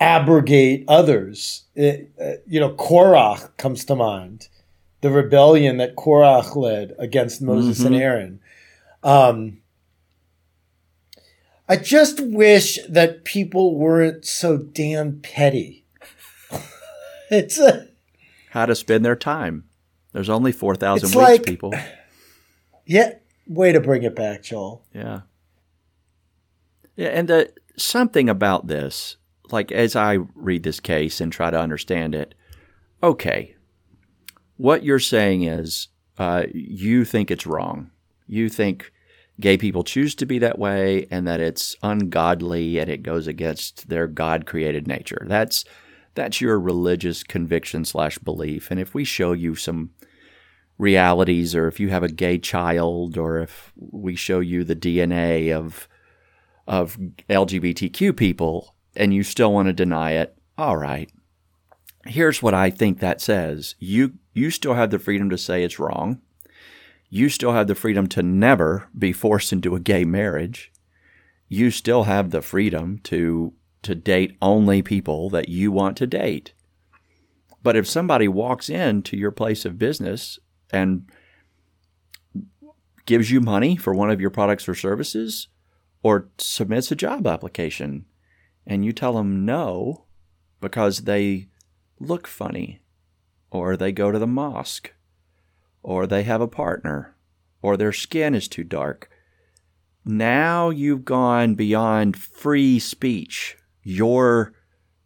abrogate 0.00 0.84
others. 0.88 1.64
It, 1.74 2.10
uh, 2.20 2.32
you 2.46 2.58
know, 2.58 2.70
Korach 2.70 3.56
comes 3.58 3.84
to 3.84 3.94
mind, 3.94 4.48
the 5.02 5.10
rebellion 5.10 5.76
that 5.76 5.96
Korach 5.96 6.56
led 6.56 6.94
against 6.98 7.42
Moses 7.42 7.78
mm-hmm. 7.78 7.86
and 7.86 7.96
Aaron. 7.96 8.40
Um, 9.02 9.58
I 11.68 11.76
just 11.76 12.20
wish 12.20 12.78
that 12.88 13.24
people 13.24 13.76
weren't 13.76 14.24
so 14.24 14.56
damn 14.56 15.20
petty. 15.20 15.84
it's 17.30 17.58
a, 17.58 17.86
how 18.50 18.66
to 18.66 18.74
spend 18.74 19.04
their 19.04 19.16
time. 19.16 19.64
There's 20.12 20.28
only 20.28 20.50
four 20.50 20.74
thousand 20.74 21.10
weeks, 21.10 21.16
like, 21.16 21.44
people. 21.44 21.74
Yeah, 22.86 23.12
way 23.46 23.70
to 23.70 23.78
bring 23.78 24.02
it 24.02 24.16
back, 24.16 24.42
Joel. 24.42 24.82
Yeah, 24.92 25.20
yeah, 26.96 27.10
and 27.10 27.28
the 27.28 27.52
something 27.76 28.28
about 28.28 28.66
this 28.66 29.16
like 29.52 29.72
as 29.72 29.96
I 29.96 30.18
read 30.34 30.62
this 30.62 30.80
case 30.80 31.20
and 31.20 31.32
try 31.32 31.50
to 31.50 31.60
understand 31.60 32.14
it, 32.14 32.34
okay, 33.02 33.56
what 34.56 34.84
you're 34.84 34.98
saying 34.98 35.42
is 35.44 35.88
uh, 36.18 36.44
you 36.52 37.04
think 37.04 37.30
it's 37.30 37.46
wrong. 37.46 37.90
You 38.26 38.48
think 38.48 38.92
gay 39.40 39.56
people 39.56 39.82
choose 39.82 40.14
to 40.16 40.26
be 40.26 40.38
that 40.38 40.58
way 40.58 41.06
and 41.10 41.26
that 41.26 41.40
it's 41.40 41.74
ungodly 41.82 42.78
and 42.78 42.90
it 42.90 43.02
goes 43.02 43.26
against 43.26 43.88
their 43.88 44.06
God 44.06 44.46
created 44.46 44.86
nature. 44.86 45.24
That's 45.26 45.64
that's 46.14 46.40
your 46.40 46.58
religious 46.58 47.22
conviction 47.22 47.84
slash 47.84 48.18
belief. 48.18 48.70
And 48.70 48.78
if 48.80 48.94
we 48.94 49.04
show 49.04 49.32
you 49.32 49.54
some 49.54 49.90
realities 50.76 51.54
or 51.54 51.68
if 51.68 51.78
you 51.78 51.88
have 51.90 52.02
a 52.02 52.08
gay 52.08 52.38
child 52.38 53.16
or 53.16 53.38
if 53.38 53.72
we 53.76 54.16
show 54.16 54.40
you 54.40 54.64
the 54.64 54.76
DNA 54.76 55.52
of 55.56 55.88
of 56.66 56.98
LGBTQ 57.28 58.16
people, 58.16 58.74
and 58.96 59.14
you 59.14 59.22
still 59.22 59.52
want 59.52 59.66
to 59.66 59.72
deny 59.72 60.12
it, 60.12 60.36
all 60.58 60.76
right. 60.76 61.10
Here's 62.06 62.42
what 62.42 62.54
I 62.54 62.70
think 62.70 62.98
that 62.98 63.20
says. 63.20 63.74
You 63.78 64.14
you 64.32 64.50
still 64.50 64.74
have 64.74 64.90
the 64.90 64.98
freedom 64.98 65.28
to 65.30 65.38
say 65.38 65.62
it's 65.62 65.78
wrong. 65.78 66.20
You 67.08 67.28
still 67.28 67.52
have 67.52 67.66
the 67.66 67.74
freedom 67.74 68.06
to 68.08 68.22
never 68.22 68.88
be 68.96 69.12
forced 69.12 69.52
into 69.52 69.74
a 69.74 69.80
gay 69.80 70.04
marriage. 70.04 70.72
You 71.48 71.70
still 71.70 72.04
have 72.04 72.30
the 72.30 72.42
freedom 72.42 72.98
to 73.04 73.52
to 73.82 73.94
date 73.94 74.36
only 74.40 74.82
people 74.82 75.30
that 75.30 75.48
you 75.48 75.72
want 75.72 75.96
to 75.98 76.06
date. 76.06 76.52
But 77.62 77.76
if 77.76 77.86
somebody 77.86 78.28
walks 78.28 78.68
into 78.70 79.16
your 79.16 79.30
place 79.30 79.64
of 79.64 79.78
business 79.78 80.38
and 80.70 81.10
gives 83.06 83.30
you 83.30 83.40
money 83.40 83.76
for 83.76 83.94
one 83.94 84.10
of 84.10 84.20
your 84.20 84.30
products 84.30 84.68
or 84.68 84.74
services 84.74 85.48
or 86.02 86.28
submits 86.38 86.90
a 86.90 86.96
job 86.96 87.26
application 87.26 88.06
and 88.66 88.84
you 88.84 88.92
tell 88.92 89.14
them 89.14 89.44
no 89.44 90.04
because 90.60 91.00
they 91.00 91.48
look 91.98 92.26
funny, 92.26 92.80
or 93.50 93.76
they 93.76 93.92
go 93.92 94.10
to 94.10 94.18
the 94.18 94.26
mosque, 94.26 94.92
or 95.82 96.06
they 96.06 96.22
have 96.22 96.40
a 96.40 96.48
partner, 96.48 97.14
or 97.62 97.76
their 97.76 97.92
skin 97.92 98.34
is 98.34 98.48
too 98.48 98.64
dark. 98.64 99.10
Now 100.04 100.70
you've 100.70 101.04
gone 101.04 101.54
beyond 101.54 102.16
free 102.16 102.78
speech, 102.78 103.56
your 103.82 104.52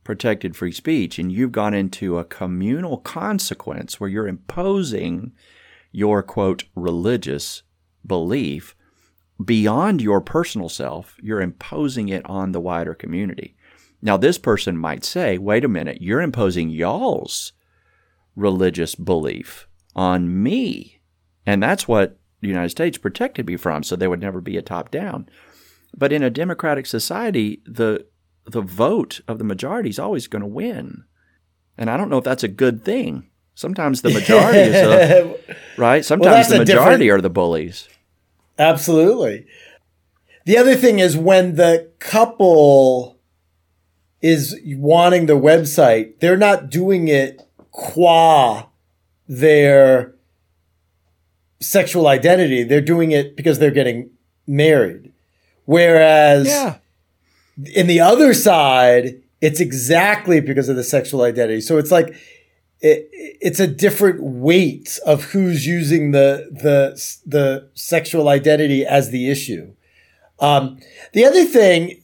protected 0.05 0.55
free 0.55 0.73
speech, 0.73 1.19
and 1.19 1.33
you've 1.33 1.53
gone 1.53 1.75
into 1.75 2.19
a 2.19 2.25
communal 2.25 2.99
consequence 2.99 3.99
where 3.99 4.11
you're 4.11 4.29
imposing 4.29 5.33
your 5.91 6.23
quote 6.23 6.65
religious 6.75 7.63
belief 8.07 8.75
beyond 9.43 10.01
your 10.01 10.21
personal 10.21 10.69
self, 10.69 11.17
you're 11.23 11.41
imposing 11.41 12.09
it 12.09 12.25
on 12.27 12.53
the 12.53 12.61
wider 12.61 12.95
community. 12.95 13.57
Now, 14.03 14.17
this 14.17 14.39
person 14.39 14.77
might 14.77 15.05
say, 15.05 15.39
wait 15.39 15.65
a 15.65 15.69
minute, 15.69 16.03
you're 16.03 16.21
imposing 16.21 16.71
y'all's 16.71 17.53
religious 18.37 18.95
belief 18.95 19.67
on 19.97 20.43
me. 20.43 21.01
And 21.47 21.63
that's 21.63 21.89
what 21.89 22.19
the 22.41 22.49
United 22.49 22.71
States 22.71 22.99
protected 22.99 23.47
me 23.47 23.57
from, 23.57 23.83
so 23.83 23.97
there 23.97 24.11
would 24.11 24.21
never 24.21 24.41
be 24.41 24.57
a 24.57 24.63
top 24.63 24.91
down. 24.91 25.29
But 25.97 26.13
in 26.13 26.23
a 26.23 26.31
democratic 26.31 26.87
society, 26.87 27.63
the 27.65 28.07
the 28.47 28.61
vote 28.61 29.23
of 29.27 29.39
the 29.39 29.45
majority 29.45 29.89
is 29.89 29.99
always 29.99 30.27
going 30.27 30.43
to 30.43 30.47
win. 30.47 31.05
And 31.79 31.89
I 31.89 31.97
don't 31.97 32.11
know 32.11 32.19
if 32.19 32.25
that's 32.25 32.43
a 32.43 32.49
good 32.49 32.85
thing. 32.85 33.31
Sometimes 33.55 34.03
the 34.03 34.11
majority 34.11 34.59
is 34.59 34.75
a, 34.75 35.37
right. 35.79 36.05
Sometimes 36.05 36.51
well, 36.51 36.59
the 36.59 36.65
majority 36.67 37.11
are 37.11 37.23
the 37.23 37.31
bullies. 37.31 37.89
Absolutely. 38.59 39.47
The 40.45 40.59
other 40.59 40.77
thing 40.77 40.99
is 40.99 41.17
when 41.17 41.57
the 41.57 41.91
couple 41.99 43.19
is 44.21 44.59
wanting 44.65 45.27
the 45.27 45.39
website, 45.39 46.21
they're 46.21 46.37
not 46.37 46.71
doing 46.71 47.09
it 47.09 47.43
qua 47.71 48.67
their 49.27 50.15
sexual 51.61 52.07
identity. 52.07 52.63
They're 52.63 52.81
doing 52.81 53.11
it 53.11 53.37
because 53.37 53.59
they're 53.59 53.71
getting 53.71 54.11
married. 54.47 55.13
Whereas 55.65 56.47
yeah. 56.47 56.77
in 57.75 57.87
the 57.87 58.01
other 58.01 58.35
side, 58.35 59.21
it's 59.41 59.61
exactly 59.61 60.41
because 60.41 60.69
of 60.69 60.77
the 60.77 60.85
sexual 60.85 61.23
identity. 61.23 61.61
So 61.61 61.79
it's 61.79 61.91
like 61.91 62.15
it, 62.85 63.09
it's 63.13 63.61
a 63.61 63.67
different 63.67 64.23
weight 64.23 64.99
of 65.07 65.25
who's 65.25 65.67
using 65.67 66.11
the 66.11 66.51
the 66.53 67.19
the 67.25 67.71
sexual 67.73 68.29
identity 68.29 68.85
as 68.85 69.11
the 69.11 69.31
issue. 69.31 69.73
Um, 70.39 70.79
the 71.15 71.25
other 71.25 71.45
thing, 71.47 72.03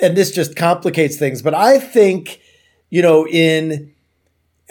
and 0.00 0.16
this 0.16 0.30
just 0.30 0.56
complicates 0.56 1.16
things, 1.16 1.42
but 1.42 1.52
I 1.52 1.78
think 1.78 2.40
you 2.88 3.02
know 3.02 3.26
in 3.28 3.92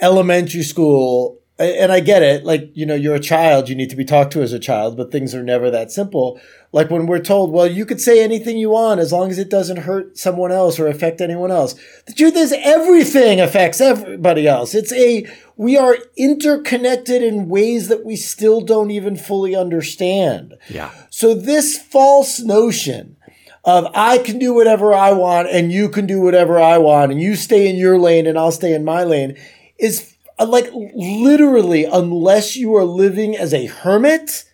elementary 0.00 0.64
school 0.64 1.35
and 1.58 1.90
I 1.90 2.00
get 2.00 2.22
it. 2.22 2.44
Like, 2.44 2.70
you 2.74 2.84
know, 2.84 2.94
you're 2.94 3.14
a 3.14 3.20
child, 3.20 3.68
you 3.68 3.74
need 3.74 3.90
to 3.90 3.96
be 3.96 4.04
talked 4.04 4.32
to 4.34 4.42
as 4.42 4.52
a 4.52 4.58
child, 4.58 4.96
but 4.96 5.10
things 5.10 5.34
are 5.34 5.42
never 5.42 5.70
that 5.70 5.90
simple. 5.90 6.38
Like 6.72 6.90
when 6.90 7.06
we're 7.06 7.20
told, 7.20 7.50
well, 7.50 7.66
you 7.66 7.86
could 7.86 8.00
say 8.00 8.22
anything 8.22 8.58
you 8.58 8.70
want 8.70 9.00
as 9.00 9.12
long 9.12 9.30
as 9.30 9.38
it 9.38 9.48
doesn't 9.48 9.78
hurt 9.78 10.18
someone 10.18 10.52
else 10.52 10.78
or 10.78 10.86
affect 10.86 11.20
anyone 11.22 11.50
else. 11.50 11.74
The 12.06 12.12
truth 12.12 12.36
is 12.36 12.54
everything 12.58 13.40
affects 13.40 13.80
everybody 13.80 14.46
else. 14.46 14.74
It's 14.74 14.92
a, 14.92 15.26
we 15.56 15.78
are 15.78 15.96
interconnected 16.16 17.22
in 17.22 17.48
ways 17.48 17.88
that 17.88 18.04
we 18.04 18.16
still 18.16 18.60
don't 18.60 18.90
even 18.90 19.16
fully 19.16 19.56
understand. 19.56 20.54
Yeah. 20.68 20.90
So 21.08 21.32
this 21.32 21.78
false 21.78 22.40
notion 22.40 23.16
of 23.64 23.86
I 23.94 24.18
can 24.18 24.38
do 24.38 24.52
whatever 24.52 24.94
I 24.94 25.12
want 25.12 25.48
and 25.48 25.72
you 25.72 25.88
can 25.88 26.06
do 26.06 26.20
whatever 26.20 26.60
I 26.60 26.78
want 26.78 27.12
and 27.12 27.20
you 27.20 27.34
stay 27.34 27.68
in 27.68 27.76
your 27.76 27.98
lane 27.98 28.26
and 28.26 28.38
I'll 28.38 28.52
stay 28.52 28.74
in 28.74 28.84
my 28.84 29.02
lane 29.04 29.36
is 29.78 30.15
like 30.44 30.70
literally, 30.72 31.84
unless 31.84 32.56
you 32.56 32.74
are 32.76 32.84
living 32.84 33.36
as 33.36 33.54
a 33.54 33.66
hermit 33.66 34.44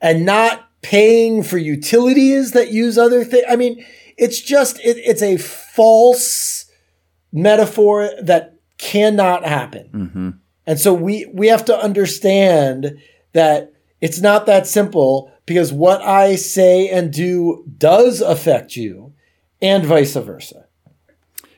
and 0.00 0.26
not 0.26 0.68
paying 0.82 1.42
for 1.42 1.58
utilities 1.58 2.52
that 2.52 2.70
use 2.70 2.98
other 2.98 3.24
things. 3.24 3.44
I 3.48 3.56
mean, 3.56 3.84
it's 4.16 4.40
just, 4.40 4.78
it, 4.80 4.98
it's 4.98 5.22
a 5.22 5.36
false 5.36 6.70
metaphor 7.32 8.10
that 8.22 8.56
cannot 8.78 9.44
happen. 9.44 9.88
Mm-hmm. 9.92 10.30
And 10.66 10.78
so 10.78 10.92
we, 10.92 11.26
we 11.32 11.48
have 11.48 11.64
to 11.66 11.78
understand 11.78 12.98
that 13.32 13.72
it's 14.00 14.20
not 14.20 14.46
that 14.46 14.66
simple 14.66 15.32
because 15.46 15.72
what 15.72 16.02
I 16.02 16.36
say 16.36 16.88
and 16.88 17.12
do 17.12 17.64
does 17.78 18.20
affect 18.20 18.76
you 18.76 19.14
and 19.62 19.84
vice 19.84 20.14
versa 20.14 20.65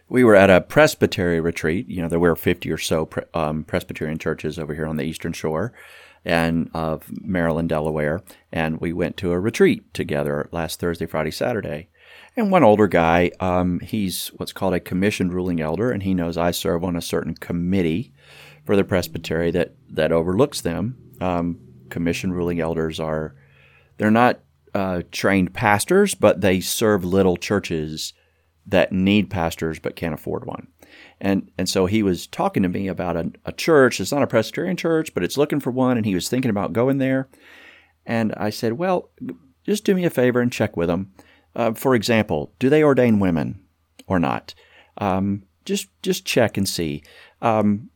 we 0.09 0.25
were 0.25 0.35
at 0.35 0.51
a 0.51 0.61
Presbytery 0.61 1.41
retreat. 1.41 1.89
You 1.89 2.03
know, 2.03 2.09
there 2.09 2.21
were 2.21 2.35
50 2.35 2.71
or 2.71 2.79
so 2.79 3.07
pre- 3.07 3.25
um, 3.35 3.65
Presbyterian 3.65 4.19
churches 4.19 4.59
over 4.59 4.75
here 4.75 4.87
on 4.87 4.97
the 4.97 5.05
Eastern 5.05 5.33
Shore 5.33 5.73
and 6.25 6.71
of 6.75 7.11
Maryland, 7.23 7.69
Delaware. 7.69 8.23
And 8.51 8.81
we 8.81 8.93
went 8.93 9.17
to 9.19 9.33
a 9.33 9.41
retreat 9.41 9.93
together 9.95 10.49
last 10.51 10.81
Thursday, 10.81 11.07
Friday, 11.07 11.31
Saturday. 11.31 11.89
And 12.37 12.51
one 12.51 12.65
older 12.65 12.87
guy, 12.87 13.33
um, 13.41 13.81
he's 13.81 14.29
what's 14.37 14.53
called 14.53 14.75
a 14.75 14.81
commissioned 14.81 15.33
ruling 15.33 15.61
elder, 15.61 15.91
and 15.91 16.03
he 16.03 16.15
knows 16.15 16.37
I 16.37 16.53
serve 16.53 16.85
on 16.85 16.97
a 16.97 17.03
certain 17.03 17.35
committee 17.35 18.13
for 18.65 18.77
the 18.77 18.85
presbytery 18.85 19.51
that, 19.53 19.75
that 19.91 20.13
overlooks 20.13 20.61
them. 20.61 20.97
Um, 21.21 21.59
commissioned 21.91 22.37
ruling 22.37 22.61
elders 22.61 23.01
are, 23.01 23.35
they're 23.97 24.11
not 24.11 24.41
uh, 24.75 25.03
trained 25.11 25.53
pastors, 25.55 26.15
but 26.15 26.41
they 26.41 26.61
serve 26.61 27.05
little 27.05 27.37
churches 27.37 28.13
that 28.69 28.93
need 28.93 29.31
pastors 29.31 29.79
but 29.79 29.97
can't 29.97 30.15
afford 30.15 30.45
one. 30.45 30.69
And 31.21 31.51
and 31.59 31.69
so 31.69 31.87
he 31.87 32.03
was 32.03 32.27
talking 32.27 32.63
to 32.63 32.69
me 32.69 32.89
about 32.89 33.17
a, 33.17 33.33
a 33.45 33.53
church. 33.53 34.01
It's 34.01 34.13
not 34.13 34.23
a 34.23 34.27
Presbyterian 34.27 34.77
church, 34.77 35.13
but 35.15 35.25
it's 35.25 35.37
looking 35.37 35.61
for 35.61 35.71
one, 35.71 35.97
and 35.97 36.07
he 36.07 36.15
was 36.15 36.29
thinking 36.29 36.51
about 36.51 36.73
going 36.73 36.99
there. 36.99 37.29
And 38.07 38.33
I 38.37 38.51
said, 38.51 38.75
well, 38.75 39.11
just 39.65 39.85
do 39.85 39.95
me 39.95 40.05
a 40.05 40.11
favor 40.11 40.41
and 40.41 40.53
check 40.53 40.77
with 40.77 40.89
them. 40.89 41.13
Uh, 41.55 41.73
for 41.73 41.95
example, 41.95 42.53
do 42.59 42.71
they 42.71 42.83
ordain 42.83 43.19
women 43.19 43.61
or 44.07 44.19
not? 44.19 44.55
Um, 44.99 45.43
just 45.65 45.89
just 46.03 46.25
check 46.25 46.57
and 46.57 46.69
see. 46.69 47.03
Um, 47.43 47.91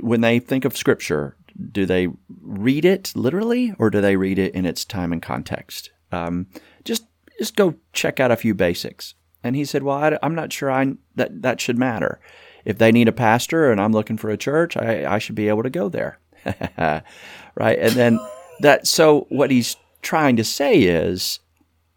when 0.00 0.22
they 0.22 0.38
think 0.38 0.64
of 0.64 0.76
Scripture, 0.76 1.36
do 1.72 1.84
they 1.84 2.08
read 2.40 2.84
it 2.84 3.12
literally, 3.14 3.74
or 3.78 3.90
do 3.90 4.00
they 4.00 4.16
read 4.16 4.38
it 4.38 4.54
in 4.54 4.64
its 4.64 4.84
time 4.84 5.12
and 5.12 5.20
context? 5.20 5.90
Um, 6.12 6.46
just 6.84 7.04
just 7.38 7.56
go 7.56 7.74
check 7.92 8.20
out 8.20 8.30
a 8.30 8.36
few 8.36 8.54
basics. 8.54 9.14
And 9.42 9.56
he 9.56 9.64
said, 9.64 9.82
Well, 9.82 9.96
I, 9.96 10.18
am 10.22 10.34
not 10.34 10.52
sure 10.52 10.70
I, 10.70 10.94
that 11.14 11.42
that 11.42 11.60
should 11.60 11.78
matter. 11.78 12.20
If 12.64 12.78
they 12.78 12.92
need 12.92 13.08
a 13.08 13.12
pastor 13.12 13.70
and 13.70 13.80
I'm 13.80 13.92
looking 13.92 14.16
for 14.16 14.30
a 14.30 14.36
church, 14.36 14.76
I, 14.76 15.14
I 15.14 15.18
should 15.18 15.34
be 15.34 15.48
able 15.48 15.62
to 15.62 15.70
go 15.70 15.88
there. 15.88 16.18
right. 16.76 17.78
And 17.78 17.92
then 17.92 18.18
that, 18.60 18.86
so 18.86 19.26
what 19.30 19.50
he's 19.50 19.76
trying 20.02 20.36
to 20.36 20.44
say 20.44 20.82
is, 20.82 21.40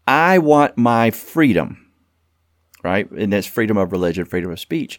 I 0.06 0.38
want 0.38 0.78
my 0.78 1.10
freedom, 1.10 1.92
right? 2.82 3.10
And 3.10 3.32
that's 3.32 3.46
freedom 3.46 3.76
of 3.76 3.92
religion, 3.92 4.24
freedom 4.24 4.50
of 4.50 4.60
speech. 4.60 4.98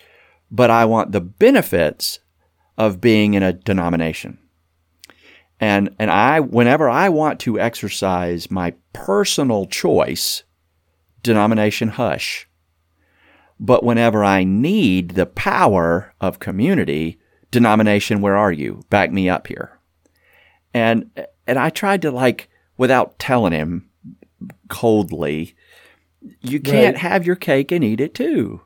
But 0.51 0.69
I 0.69 0.85
want 0.85 1.11
the 1.11 1.21
benefits 1.21 2.19
of 2.77 3.01
being 3.01 3.33
in 3.33 3.43
a 3.43 3.53
denomination. 3.53 4.37
And, 5.59 5.95
and 5.99 6.11
I, 6.11 6.39
whenever 6.39 6.89
I 6.89 7.09
want 7.09 7.39
to 7.41 7.59
exercise 7.59 8.51
my 8.51 8.73
personal 8.91 9.65
choice, 9.65 10.43
denomination 11.23 11.89
hush. 11.89 12.47
But 13.59 13.83
whenever 13.83 14.23
I 14.23 14.43
need 14.43 15.11
the 15.11 15.25
power 15.25 16.13
of 16.19 16.39
community, 16.39 17.17
denomination, 17.49 18.21
where 18.21 18.35
are 18.35 18.51
you? 18.51 18.83
Back 18.89 19.11
me 19.11 19.29
up 19.29 19.47
here. 19.47 19.79
And, 20.73 21.09
and 21.47 21.57
I 21.57 21.69
tried 21.69 22.01
to 22.01 22.11
like, 22.11 22.49
without 22.77 23.17
telling 23.19 23.53
him 23.53 23.89
coldly, 24.67 25.55
you 26.41 26.59
can't 26.59 26.95
right. 26.95 27.01
have 27.01 27.25
your 27.25 27.35
cake 27.35 27.71
and 27.71 27.83
eat 27.83 28.01
it 28.01 28.13
too. 28.13 28.61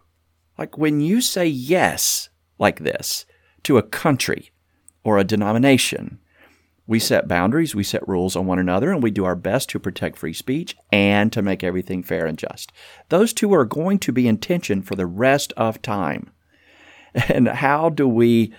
Like 0.58 0.78
when 0.78 1.01
you 1.01 1.22
say 1.22 1.45
yes 1.45 2.30
like 2.58 2.80
this 2.80 3.26
to 3.64 3.78
a 3.78 3.84
country 3.84 4.51
or 5.03 5.18
a 5.18 5.24
denomination, 5.24 6.20
we 6.88 6.99
set 6.99 7.27
boundaries, 7.27 7.75
we 7.75 7.83
set 7.83 8.07
rules 8.07 8.35
on 8.35 8.47
one 8.47 8.59
another, 8.59 8.91
and 8.91 9.03
we 9.03 9.11
do 9.11 9.25
our 9.25 9.35
best 9.35 9.69
to 9.69 9.79
protect 9.79 10.17
free 10.17 10.33
speech 10.33 10.75
and 10.91 11.31
to 11.33 11.41
make 11.41 11.63
everything 11.63 12.01
fair 12.01 12.25
and 12.25 12.38
just. 12.38 12.71
Those 13.09 13.33
two 13.33 13.53
are 13.53 13.65
going 13.65 13.99
to 13.99 14.13
be 14.13 14.27
in 14.27 14.38
tension 14.38 14.81
for 14.81 14.95
the 14.95 15.05
rest 15.05 15.53
of 15.57 15.81
time. 15.81 16.31
And 17.29 17.47
how 17.47 17.89
do 17.89 18.07
we 18.07 18.53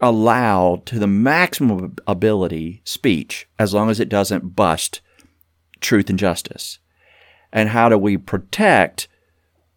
allow 0.00 0.82
to 0.86 0.98
the 0.98 1.06
maximum 1.06 1.94
ability 2.08 2.80
speech 2.84 3.46
as 3.56 3.72
long 3.72 3.88
as 3.88 4.00
it 4.00 4.08
doesn't 4.08 4.56
bust 4.56 5.00
truth 5.80 6.10
and 6.10 6.18
justice? 6.18 6.80
And 7.52 7.68
how 7.68 7.88
do 7.88 7.96
we 7.96 8.16
protect 8.16 9.06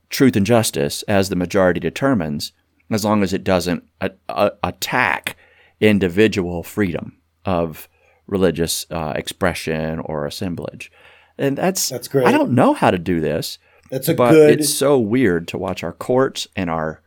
truth 0.09 0.35
and 0.35 0.45
justice 0.45 1.03
as 1.03 1.29
the 1.29 1.35
majority 1.35 1.79
determines 1.79 2.53
as 2.89 3.05
long 3.05 3.21
as 3.21 3.33
it 3.33 3.43
doesn't 3.43 3.83
a- 4.01 4.11
a- 4.29 4.51
attack 4.63 5.35
individual 5.79 6.63
freedom 6.63 7.17
of 7.45 7.87
religious 8.27 8.85
uh, 8.89 9.13
expression 9.15 9.99
or 9.99 10.25
assemblage. 10.25 10.91
And 11.37 11.57
that's 11.57 11.89
that's 11.89 12.07
great. 12.07 12.27
I 12.27 12.31
don't 12.31 12.51
know 12.51 12.73
how 12.73 12.91
to 12.91 12.97
do 12.97 13.19
this. 13.19 13.57
That's 13.89 14.07
a 14.07 14.13
but 14.13 14.31
good. 14.31 14.59
It's 14.59 14.73
so 14.73 14.99
weird 14.99 15.47
to 15.49 15.57
watch 15.57 15.83
our 15.83 15.93
courts 15.93 16.47
and 16.55 16.69
our 16.69 17.01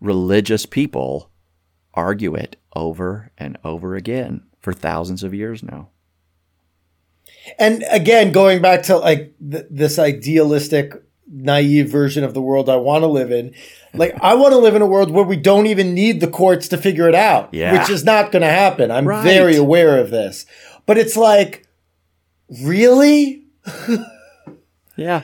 religious 0.00 0.66
people 0.66 1.30
argue 1.94 2.34
it 2.34 2.56
over 2.74 3.30
and 3.38 3.56
over 3.64 3.94
again 3.94 4.42
for 4.60 4.72
thousands 4.72 5.22
of 5.22 5.34
years 5.34 5.62
now. 5.62 5.90
And 7.58 7.84
again, 7.90 8.32
going 8.32 8.62
back 8.62 8.84
to 8.84 8.96
like 8.96 9.34
th- 9.38 9.66
this 9.70 9.98
idealistic, 9.98 10.94
naive 11.26 11.88
version 11.88 12.24
of 12.24 12.34
the 12.34 12.42
world 12.42 12.68
I 12.68 12.76
want 12.76 13.02
to 13.02 13.06
live 13.06 13.30
in, 13.30 13.54
like 13.92 14.16
I 14.20 14.34
want 14.34 14.52
to 14.52 14.58
live 14.58 14.74
in 14.74 14.82
a 14.82 14.86
world 14.86 15.10
where 15.10 15.24
we 15.24 15.36
don't 15.36 15.66
even 15.66 15.94
need 15.94 16.20
the 16.20 16.28
courts 16.28 16.68
to 16.68 16.78
figure 16.78 17.08
it 17.08 17.14
out, 17.14 17.52
yeah. 17.52 17.78
which 17.78 17.90
is 17.90 18.04
not 18.04 18.32
going 18.32 18.42
to 18.42 18.48
happen. 18.48 18.90
I'm 18.90 19.06
right. 19.06 19.22
very 19.22 19.56
aware 19.56 19.98
of 19.98 20.10
this. 20.10 20.46
But 20.86 20.98
it's 20.98 21.16
like, 21.16 21.66
really? 22.62 23.44
yeah. 24.96 25.22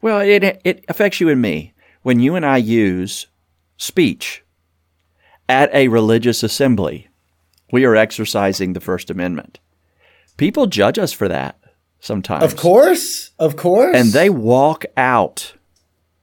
Well, 0.00 0.20
it 0.20 0.60
it 0.64 0.84
affects 0.88 1.20
you 1.20 1.28
and 1.28 1.40
me 1.40 1.74
when 2.02 2.20
you 2.20 2.34
and 2.34 2.46
I 2.46 2.56
use 2.56 3.26
speech 3.76 4.44
at 5.48 5.72
a 5.74 5.88
religious 5.88 6.42
assembly. 6.42 7.08
We 7.70 7.84
are 7.84 7.96
exercising 7.96 8.72
the 8.72 8.80
First 8.80 9.10
Amendment. 9.10 9.60
People 10.36 10.66
judge 10.66 10.98
us 10.98 11.12
for 11.12 11.28
that 11.28 11.58
sometimes. 12.00 12.44
Of 12.44 12.56
course, 12.56 13.30
of 13.38 13.56
course. 13.56 13.96
And 13.96 14.12
they 14.12 14.30
walk 14.30 14.84
out, 14.96 15.54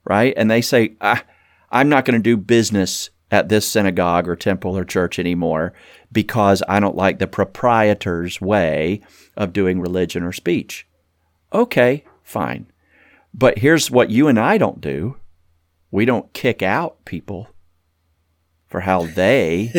right? 0.04 0.34
And 0.36 0.50
they 0.50 0.62
say, 0.62 0.96
ah, 1.02 1.24
I'm 1.72 1.90
not 1.90 2.06
going 2.06 2.20
to 2.20 2.24
do 2.24 2.38
business 2.38 3.10
at 3.32 3.50
this 3.50 3.68
synagogue 3.68 4.28
or 4.28 4.36
temple 4.36 4.78
or 4.78 4.86
church 4.86 5.20
anymore 5.20 5.74
because 6.12 6.64
I 6.68 6.80
don't 6.80 6.96
like 6.96 7.20
the 7.20 7.28
proprietor's 7.28 8.40
way 8.40 9.02
of 9.36 9.54
doing 9.54 9.82
religion 9.82 10.24
or 10.24 10.32
speech. 10.32 10.88
Okay, 11.52 12.06
fine. 12.24 12.68
But 13.34 13.60
here's 13.60 13.92
what 13.92 14.10
you 14.10 14.28
and 14.28 14.40
I 14.40 14.58
don't 14.58 14.80
do 14.80 15.18
we 15.92 16.06
don't 16.06 16.34
kick 16.34 16.62
out 16.62 17.06
people 17.06 17.48
for 18.68 18.82
how 18.82 19.06
they 19.06 19.72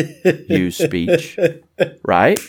use 0.49 0.77
speech, 0.77 1.37
right? 2.03 2.39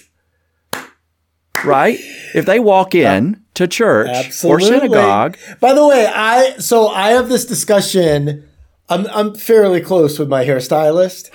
Right? 1.64 1.98
If 2.34 2.46
they 2.46 2.61
walk 2.61 2.94
in 2.94 3.42
to 3.54 3.66
church 3.66 4.11
Absolutely. 4.11 4.64
or 4.64 4.68
synagogue. 4.68 5.38
By 5.61 5.72
the 5.72 5.86
way, 5.86 6.06
I 6.06 6.59
so 6.59 6.88
I 6.88 7.11
have 7.11 7.28
this 7.28 7.44
discussion 7.44 8.48
I'm 8.88 9.06
I'm 9.09 9.34
fairly 9.34 9.80
close 9.80 10.18
with 10.18 10.28
my 10.28 10.44
hairstylist, 10.44 11.30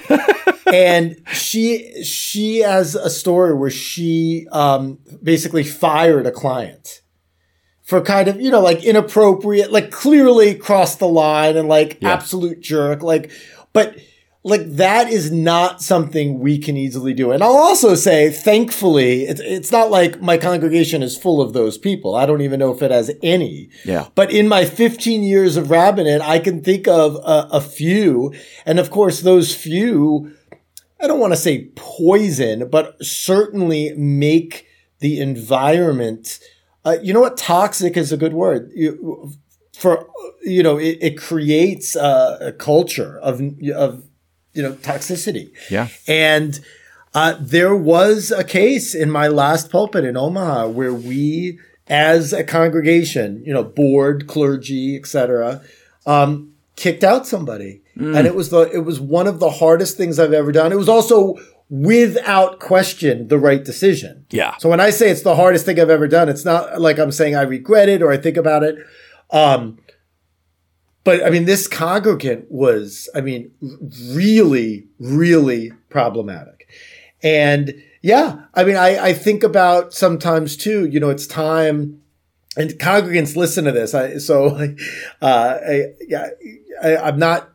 and 0.74 1.22
she 1.32 2.04
she 2.04 2.60
has 2.60 2.96
a 2.96 3.10
story 3.10 3.54
where 3.54 3.70
she 3.70 4.48
um, 4.52 5.00
basically 5.22 5.64
fired 5.64 6.26
a 6.26 6.32
client 6.32 7.02
for 7.84 8.02
kind 8.02 8.28
of 8.28 8.42
you 8.42 8.50
know 8.50 8.62
like 8.62 8.84
inappropriate, 8.84 9.72
like 9.72 9.92
clearly 9.92 10.56
crossed 10.56 11.00
the 11.00 11.08
line 11.08 11.56
and 11.56 11.68
like 11.68 12.00
yeah. 12.02 12.14
absolute 12.14 12.60
jerk, 12.60 13.04
like 13.04 13.30
but 13.72 13.98
like 14.46 14.66
that 14.76 15.10
is 15.10 15.32
not 15.32 15.82
something 15.82 16.40
we 16.40 16.58
can 16.58 16.76
easily 16.76 17.14
do. 17.14 17.32
And 17.32 17.42
I'll 17.42 17.56
also 17.56 17.96
say, 17.96 18.30
thankfully, 18.30 19.24
it's, 19.24 19.40
it's 19.40 19.72
not 19.72 19.90
like 19.90 20.22
my 20.22 20.38
congregation 20.38 21.02
is 21.02 21.18
full 21.18 21.40
of 21.42 21.54
those 21.54 21.78
people. 21.78 22.16
I 22.16 22.26
don't 22.26 22.42
even 22.42 22.60
know 22.60 22.74
if 22.74 22.82
it 22.82 22.92
has 22.92 23.10
any. 23.24 23.70
Yeah. 23.86 24.08
But 24.16 24.34
in 24.34 24.50
my 24.50 24.66
15 24.66 25.24
years 25.24 25.56
of 25.56 25.72
rabbinate, 25.72 26.22
I 26.22 26.40
can 26.40 26.62
think 26.62 26.90
of 26.90 27.16
a, 27.16 27.48
a 27.54 27.62
few. 27.62 28.34
And 28.66 28.80
of 28.80 28.92
course, 28.92 29.22
those 29.22 29.56
few, 29.56 30.34
I 31.00 31.08
don't 31.08 31.22
want 31.22 31.32
to 31.32 31.40
say 31.40 31.70
poison, 31.76 32.68
but 32.70 32.98
certainly 33.04 33.94
make 33.96 34.68
the 35.00 35.22
environment, 35.22 36.40
uh, 36.84 36.98
you 37.02 37.14
know 37.14 37.22
what? 37.22 37.38
Toxic 37.38 37.96
is 37.96 38.12
a 38.12 38.18
good 38.18 38.34
word. 38.34 38.72
You, 38.76 39.32
for, 39.74 40.10
you 40.44 40.64
know, 40.64 40.78
it, 40.78 40.98
it 41.00 41.18
creates 41.18 41.96
a, 41.96 42.38
a 42.42 42.52
culture 42.52 43.20
of, 43.20 43.42
of, 43.74 44.04
you 44.54 44.64
know, 44.64 44.74
toxicity. 44.74 45.52
Yeah. 45.70 45.88
And 46.08 46.60
uh, 47.14 47.36
there 47.40 47.76
was 47.76 48.32
a 48.32 48.44
case 48.44 48.96
in 48.96 49.12
my 49.12 49.28
last 49.28 49.72
pulpit 49.72 50.04
in 50.04 50.18
Omaha 50.18 50.68
where 50.68 50.94
we, 50.94 51.60
as 51.88 52.34
a 52.34 52.44
congregation, 52.44 53.44
you 53.46 53.54
know, 53.54 53.64
board, 53.64 54.28
clergy, 54.28 54.96
etc., 54.96 55.62
um, 56.06 56.54
kicked 56.76 57.04
out 57.04 57.28
somebody, 57.28 57.82
mm. 57.96 58.18
and 58.18 58.26
it 58.26 58.36
was 58.36 58.50
the 58.50 58.62
it 58.72 58.80
was 58.80 59.00
one 59.00 59.28
of 59.28 59.40
the 59.40 59.50
hardest 59.50 59.96
things 59.96 60.20
I've 60.20 60.34
ever 60.34 60.52
done. 60.52 60.72
It 60.72 60.78
was 60.78 60.90
also 60.90 61.38
without 61.70 62.60
question 62.60 63.28
the 63.28 63.40
right 63.40 63.64
decision. 63.64 64.26
Yeah. 64.32 64.58
So 64.58 64.70
when 64.70 64.80
I 64.80 64.90
say 64.90 65.10
it's 65.10 65.22
the 65.22 65.36
hardest 65.36 65.66
thing 65.66 65.80
I've 65.80 65.90
ever 65.90 66.08
done, 66.08 66.30
it's 66.30 66.46
not 66.46 66.82
like 66.82 67.00
I'm 67.00 67.12
saying 67.12 67.36
I 67.36 67.44
regret 67.44 67.90
it 67.90 68.02
or 68.02 68.12
I 68.12 68.18
think 68.18 68.38
about 68.38 68.64
it. 68.64 68.78
Um, 69.32 69.80
but 71.04 71.24
I 71.26 71.30
mean, 71.30 71.46
this 71.46 71.68
congregant 71.68 72.50
was, 72.50 73.10
I 73.14 73.22
mean, 73.22 73.52
really, 74.12 74.88
really 75.00 75.72
problematic. 75.90 76.68
And 77.22 77.74
yeah, 78.02 78.46
I 78.54 78.64
mean, 78.64 78.76
I, 78.76 79.06
I 79.06 79.14
think 79.14 79.44
about 79.44 79.94
sometimes 79.94 80.56
too, 80.56 80.86
you 80.86 81.00
know, 81.00 81.10
it's 81.10 81.28
time 81.28 82.02
and 82.56 82.72
congregants 82.72 83.36
listen 83.36 83.66
to 83.66 83.72
this. 83.72 83.94
I, 83.94 84.18
so, 84.18 84.48
uh, 85.22 85.60
I, 85.68 85.86
yeah, 86.08 86.30
I, 86.82 86.98
I'm 86.98 87.20
not, 87.20 87.50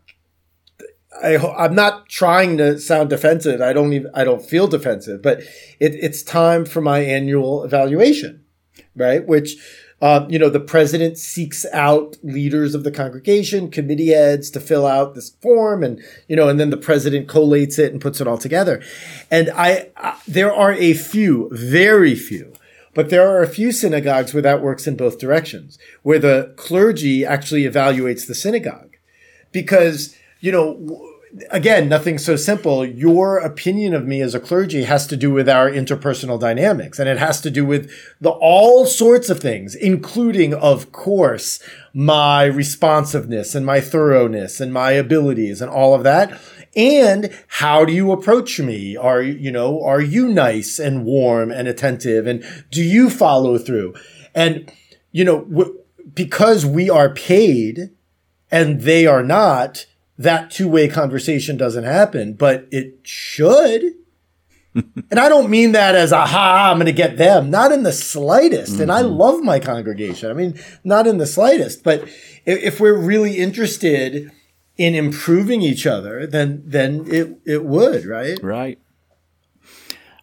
I, 1.22 1.36
I'm 1.36 1.74
not 1.74 2.08
trying 2.08 2.58
to 2.58 2.78
sound 2.78 3.10
defensive. 3.10 3.60
I 3.60 3.72
don't 3.72 3.92
even, 3.92 4.10
I 4.14 4.24
don't 4.24 4.44
feel 4.44 4.68
defensive, 4.68 5.22
but 5.22 5.40
it, 5.80 5.94
it's 5.94 6.22
time 6.22 6.64
for 6.64 6.80
my 6.80 7.00
annual 7.00 7.64
evaluation, 7.64 8.44
right? 8.94 9.26
Which, 9.26 9.56
uh, 10.00 10.26
you 10.28 10.38
know, 10.38 10.48
the 10.48 10.60
president 10.60 11.18
seeks 11.18 11.66
out 11.72 12.16
leaders 12.22 12.74
of 12.74 12.84
the 12.84 12.90
congregation, 12.90 13.70
committee 13.70 14.08
heads 14.08 14.48
to 14.50 14.60
fill 14.60 14.86
out 14.86 15.14
this 15.14 15.30
form, 15.30 15.82
and 15.82 16.00
you 16.28 16.36
know, 16.36 16.48
and 16.48 16.60
then 16.60 16.70
the 16.70 16.76
president 16.76 17.26
collates 17.26 17.78
it 17.78 17.92
and 17.92 18.00
puts 18.00 18.20
it 18.20 18.28
all 18.28 18.38
together. 18.38 18.80
And 19.30 19.50
I, 19.50 19.90
I 19.96 20.16
there 20.28 20.54
are 20.54 20.72
a 20.72 20.94
few, 20.94 21.48
very 21.50 22.14
few, 22.14 22.52
but 22.94 23.10
there 23.10 23.28
are 23.28 23.42
a 23.42 23.48
few 23.48 23.72
synagogues 23.72 24.32
where 24.32 24.42
that 24.42 24.62
works 24.62 24.86
in 24.86 24.96
both 24.96 25.18
directions, 25.18 25.78
where 26.02 26.20
the 26.20 26.54
clergy 26.56 27.24
actually 27.24 27.62
evaluates 27.62 28.26
the 28.26 28.36
synagogue, 28.36 28.96
because 29.50 30.16
you 30.38 30.52
know 30.52 31.17
again, 31.50 31.88
nothing 31.88 32.18
so 32.18 32.36
simple. 32.36 32.84
Your 32.84 33.38
opinion 33.38 33.94
of 33.94 34.06
me 34.06 34.20
as 34.20 34.34
a 34.34 34.40
clergy 34.40 34.84
has 34.84 35.06
to 35.08 35.16
do 35.16 35.30
with 35.30 35.48
our 35.48 35.70
interpersonal 35.70 36.38
dynamics 36.38 36.98
and 36.98 37.08
it 37.08 37.18
has 37.18 37.40
to 37.42 37.50
do 37.50 37.64
with 37.64 37.90
the 38.20 38.30
all 38.30 38.86
sorts 38.86 39.30
of 39.30 39.40
things, 39.40 39.74
including, 39.74 40.54
of 40.54 40.92
course, 40.92 41.62
my 41.92 42.44
responsiveness 42.44 43.54
and 43.54 43.64
my 43.64 43.80
thoroughness 43.80 44.60
and 44.60 44.72
my 44.72 44.92
abilities 44.92 45.60
and 45.60 45.70
all 45.70 45.94
of 45.94 46.02
that. 46.04 46.38
And 46.76 47.36
how 47.48 47.84
do 47.84 47.92
you 47.92 48.12
approach 48.12 48.60
me? 48.60 48.96
Are 48.96 49.22
you 49.22 49.50
know, 49.50 49.82
are 49.82 50.00
you 50.00 50.28
nice 50.28 50.78
and 50.78 51.04
warm 51.04 51.50
and 51.50 51.66
attentive? 51.66 52.26
And 52.26 52.44
do 52.70 52.82
you 52.82 53.10
follow 53.10 53.58
through? 53.58 53.94
And, 54.34 54.70
you 55.10 55.24
know, 55.24 55.44
w- 55.44 55.78
because 56.14 56.64
we 56.64 56.88
are 56.88 57.12
paid 57.12 57.90
and 58.50 58.82
they 58.82 59.06
are 59.06 59.22
not, 59.22 59.86
that 60.18 60.50
two 60.50 60.68
way 60.68 60.88
conversation 60.88 61.56
doesn't 61.56 61.84
happen, 61.84 62.34
but 62.34 62.66
it 62.70 62.98
should. 63.04 63.94
and 64.74 65.18
I 65.18 65.28
don't 65.28 65.48
mean 65.48 65.72
that 65.72 65.94
as 65.94 66.12
aha, 66.12 66.70
I'm 66.70 66.76
going 66.76 66.86
to 66.86 66.92
get 66.92 67.16
them. 67.16 67.50
Not 67.50 67.72
in 67.72 67.84
the 67.84 67.92
slightest. 67.92 68.74
Mm-hmm. 68.74 68.82
And 68.82 68.92
I 68.92 69.02
mm-hmm. 69.02 69.16
love 69.16 69.42
my 69.42 69.60
congregation. 69.60 70.30
I 70.30 70.34
mean, 70.34 70.60
not 70.84 71.06
in 71.06 71.18
the 71.18 71.26
slightest. 71.26 71.84
But 71.84 72.02
if, 72.02 72.62
if, 72.62 72.80
we're 72.80 72.98
really 72.98 73.38
interested 73.38 74.30
in 74.76 74.94
improving 74.94 75.62
each 75.62 75.86
other, 75.86 76.26
then 76.26 76.62
then 76.64 77.04
it 77.08 77.38
it 77.44 77.64
would, 77.64 78.04
right? 78.04 78.38
Right. 78.42 78.78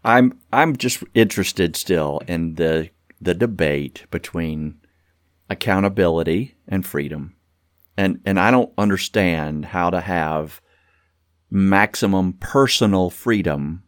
I'm 0.03 0.39
I'm 0.53 0.75
just 0.75 1.03
interested 1.13 1.75
still 1.75 2.21
in 2.27 2.55
the 2.55 2.89
the 3.19 3.33
debate 3.33 4.05
between 4.11 4.79
accountability 5.49 6.55
and 6.67 6.85
freedom 6.85 7.34
and 7.97 8.19
and 8.25 8.39
I 8.39 8.51
don't 8.51 8.73
understand 8.77 9.65
how 9.65 9.89
to 9.89 10.01
have 10.01 10.61
maximum 11.49 12.33
personal 12.33 13.09
freedom 13.09 13.83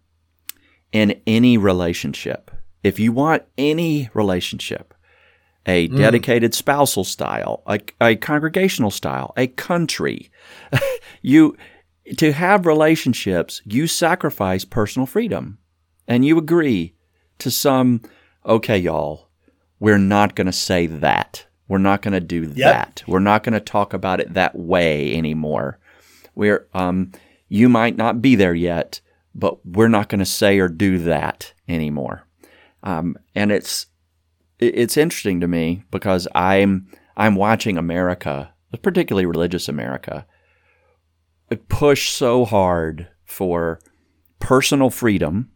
in 0.91 1.22
any 1.28 1.58
relationship. 1.58 2.51
If 2.84 2.99
you 2.99 3.12
want 3.12 3.43
any 3.58 4.10
relationship, 4.14 4.93
a 5.66 5.89
mm. 5.89 5.97
dedicated 5.97 6.53
spousal 6.53 7.03
style, 7.03 7.64
a, 7.68 7.80
a 7.99 8.16
congregational 8.16 8.91
style, 8.91 9.34
a 9.36 9.47
country, 9.47 10.32
you 11.22 11.58
to 12.18 12.32
have 12.32 12.66
relationships, 12.66 13.62
you 13.66 13.88
sacrifice 13.88 14.64
personal 14.64 15.05
freedom. 15.05 15.58
And 16.08 16.24
you 16.24 16.38
agree 16.38 16.95
to 17.39 17.51
some, 17.51 18.01
okay, 18.45 18.78
y'all, 18.78 19.28
we're 19.80 19.97
not 19.97 20.36
going 20.36 20.47
to 20.47 20.53
say 20.53 20.88
that. 20.88 21.47
We're 21.68 21.78
not 21.80 22.01
going 22.01 22.13
to 22.13 22.20
do 22.20 22.43
yep. 22.55 22.55
that. 22.55 23.03
We're 23.07 23.20
not 23.20 23.43
going 23.43 23.53
to 23.53 23.59
talk 23.59 23.93
about 23.93 24.20
it 24.20 24.34
that 24.34 24.55
way 24.55 25.15
anymore. 25.15 25.80
We're, 26.36 26.68
um, 26.74 27.11
you 27.49 27.68
might 27.70 27.97
not 27.97 28.22
be 28.22 28.36
there 28.36 28.53
yet, 28.53 29.01
but 29.36 29.65
we're 29.65 29.88
not 29.88 30.09
going 30.09 30.20
to 30.20 30.26
say 30.26 30.59
or 30.59 30.70
do 30.70 30.97
that 30.99 31.53
anymore. 31.68 32.24
Um, 32.84 33.18
and 33.36 33.51
it's, 33.51 33.88
it's 34.59 34.97
interesting 34.97 35.39
to 35.41 35.47
me 35.47 35.84
because 35.91 36.28
I'm, 36.34 36.88
I'm 37.18 37.36
watching 37.36 37.78
America, 37.78 38.53
particularly 38.82 39.26
religious 39.26 39.68
America, 39.68 40.26
push 41.70 42.09
so 42.09 42.45
hard 42.45 43.07
for 43.26 43.80
personal 44.39 44.89
freedom 44.89 45.51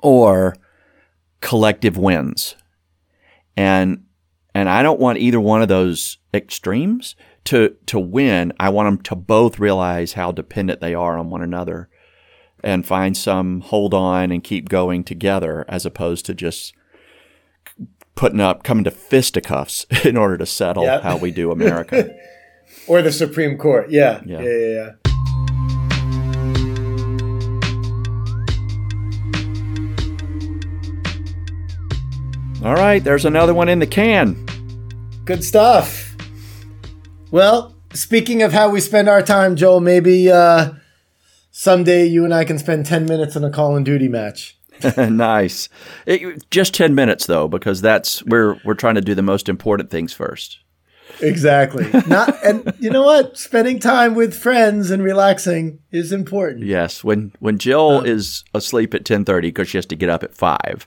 or 0.00 0.56
collective 1.40 1.96
wins. 1.96 2.56
And 3.56 4.04
and 4.54 4.68
I 4.68 4.82
don't 4.82 5.00
want 5.00 5.18
either 5.18 5.40
one 5.40 5.62
of 5.62 5.68
those 5.68 6.18
extremes 6.32 7.14
to 7.44 7.76
to 7.86 7.98
win. 7.98 8.52
I 8.58 8.68
want 8.70 8.86
them 8.86 9.02
to 9.04 9.16
both 9.16 9.58
realize 9.58 10.14
how 10.14 10.32
dependent 10.32 10.80
they 10.80 10.94
are 10.94 11.18
on 11.18 11.30
one 11.30 11.42
another 11.42 11.88
and 12.62 12.86
find 12.86 13.16
some 13.16 13.60
hold 13.60 13.94
on 13.94 14.32
and 14.32 14.42
keep 14.42 14.68
going 14.68 15.04
together 15.04 15.64
as 15.68 15.86
opposed 15.86 16.26
to 16.26 16.34
just 16.34 16.74
putting 18.14 18.40
up 18.40 18.64
coming 18.64 18.84
to 18.84 18.90
fisticuffs 18.90 19.86
in 20.04 20.16
order 20.16 20.36
to 20.36 20.46
settle 20.46 20.84
yep. 20.84 21.02
how 21.02 21.16
we 21.16 21.30
do 21.30 21.50
America. 21.52 22.10
or 22.86 23.00
the 23.00 23.12
Supreme 23.12 23.56
Court. 23.56 23.90
Yeah. 23.90 24.20
Yeah, 24.26 24.40
yeah, 24.40 24.50
yeah. 24.50 24.74
yeah. 25.04 25.07
All 32.64 32.74
right, 32.74 33.02
there's 33.04 33.24
another 33.24 33.54
one 33.54 33.68
in 33.68 33.78
the 33.78 33.86
can. 33.86 34.34
Good 35.24 35.44
stuff. 35.44 36.16
Well, 37.30 37.76
speaking 37.92 38.42
of 38.42 38.52
how 38.52 38.68
we 38.68 38.80
spend 38.80 39.08
our 39.08 39.22
time, 39.22 39.54
Joel, 39.54 39.78
maybe 39.78 40.28
uh, 40.28 40.72
someday 41.52 42.06
you 42.06 42.24
and 42.24 42.34
I 42.34 42.44
can 42.44 42.58
spend 42.58 42.84
10 42.84 43.06
minutes 43.06 43.36
in 43.36 43.44
a 43.44 43.50
Call 43.50 43.76
of 43.76 43.84
Duty 43.84 44.08
match. 44.08 44.58
nice. 44.96 45.68
It, 46.04 46.50
just 46.50 46.74
10 46.74 46.96
minutes 46.96 47.26
though 47.26 47.46
because 47.46 47.80
that's 47.80 48.24
we're 48.24 48.60
we're 48.64 48.74
trying 48.74 48.96
to 48.96 49.00
do 49.00 49.14
the 49.14 49.22
most 49.22 49.48
important 49.48 49.90
things 49.90 50.12
first. 50.12 50.58
Exactly. 51.20 51.88
Not 52.06 52.44
and 52.44 52.72
you 52.80 52.90
know 52.90 53.04
what? 53.04 53.38
Spending 53.38 53.78
time 53.78 54.14
with 54.14 54.34
friends 54.34 54.90
and 54.90 55.02
relaxing 55.02 55.78
is 55.92 56.12
important. 56.12 56.64
Yes. 56.64 57.04
When 57.04 57.32
when 57.38 57.58
Jill 57.58 57.98
uh, 57.98 58.02
is 58.02 58.44
asleep 58.54 58.94
at 58.94 59.04
10:30 59.04 59.42
because 59.42 59.68
she 59.68 59.78
has 59.78 59.86
to 59.86 59.96
get 59.96 60.10
up 60.10 60.22
at 60.22 60.34
5 60.34 60.86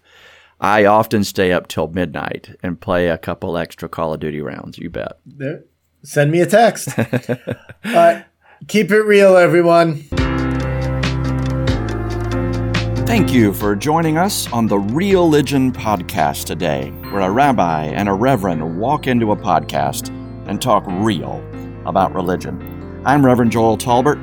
I 0.64 0.86
often 0.86 1.24
stay 1.24 1.51
up 1.51 1.68
till 1.68 1.88
midnight 1.88 2.55
and 2.62 2.80
play 2.80 3.07
a 3.07 3.18
couple 3.18 3.57
extra 3.57 3.89
Call 3.89 4.14
of 4.14 4.20
Duty 4.20 4.41
rounds. 4.41 4.78
You 4.78 4.91
bet. 4.91 5.14
There. 5.26 5.64
Send 6.03 6.30
me 6.32 6.39
a 6.39 6.45
text. 6.45 6.89
uh, 7.84 8.22
keep 8.68 8.91
it 8.91 9.01
real, 9.01 9.38
everyone. 9.38 10.03
Thank 13.07 13.34
you 13.34 13.53
for 13.53 13.76
joining 13.76 14.20
us 14.20 14.51
on 14.53 14.68
the 14.68 14.78
Real 14.78 15.24
Religion 15.24 15.72
Podcast 15.72 16.45
today, 16.45 16.91
where 17.09 17.22
a 17.22 17.32
rabbi 17.32 17.86
and 17.86 18.07
a 18.07 18.14
reverend 18.14 18.80
walk 18.80 19.07
into 19.07 19.32
a 19.32 19.36
podcast 19.36 20.09
and 20.47 20.62
talk 20.62 20.84
real 20.86 21.43
about 21.88 22.14
religion. 22.14 23.01
I'm 23.03 23.26
Reverend 23.26 23.51
Joel 23.51 23.78
Talbert, 23.78 24.20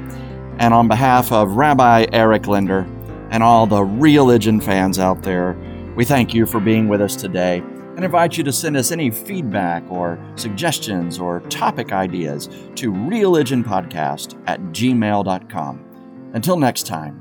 and 0.60 0.72
on 0.72 0.86
behalf 0.86 1.32
of 1.32 1.56
Rabbi 1.56 2.06
Eric 2.12 2.46
Linder 2.46 2.86
and 3.30 3.42
all 3.42 3.66
the 3.66 3.82
Real 3.82 4.24
religion 4.24 4.60
fans 4.60 5.00
out 5.00 5.22
there, 5.22 5.56
we 5.98 6.04
thank 6.04 6.32
you 6.32 6.46
for 6.46 6.60
being 6.60 6.86
with 6.86 7.00
us 7.00 7.16
today 7.16 7.58
and 7.96 8.04
invite 8.04 8.38
you 8.38 8.44
to 8.44 8.52
send 8.52 8.76
us 8.76 8.92
any 8.92 9.10
feedback 9.10 9.82
or 9.90 10.16
suggestions 10.36 11.18
or 11.18 11.40
topic 11.50 11.90
ideas 11.90 12.46
to 12.76 12.92
religionpodcast 12.92 14.40
at 14.46 14.60
gmail.com. 14.60 16.30
Until 16.34 16.56
next 16.56 16.86
time, 16.86 17.20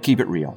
keep 0.00 0.20
it 0.20 0.26
real. 0.26 0.56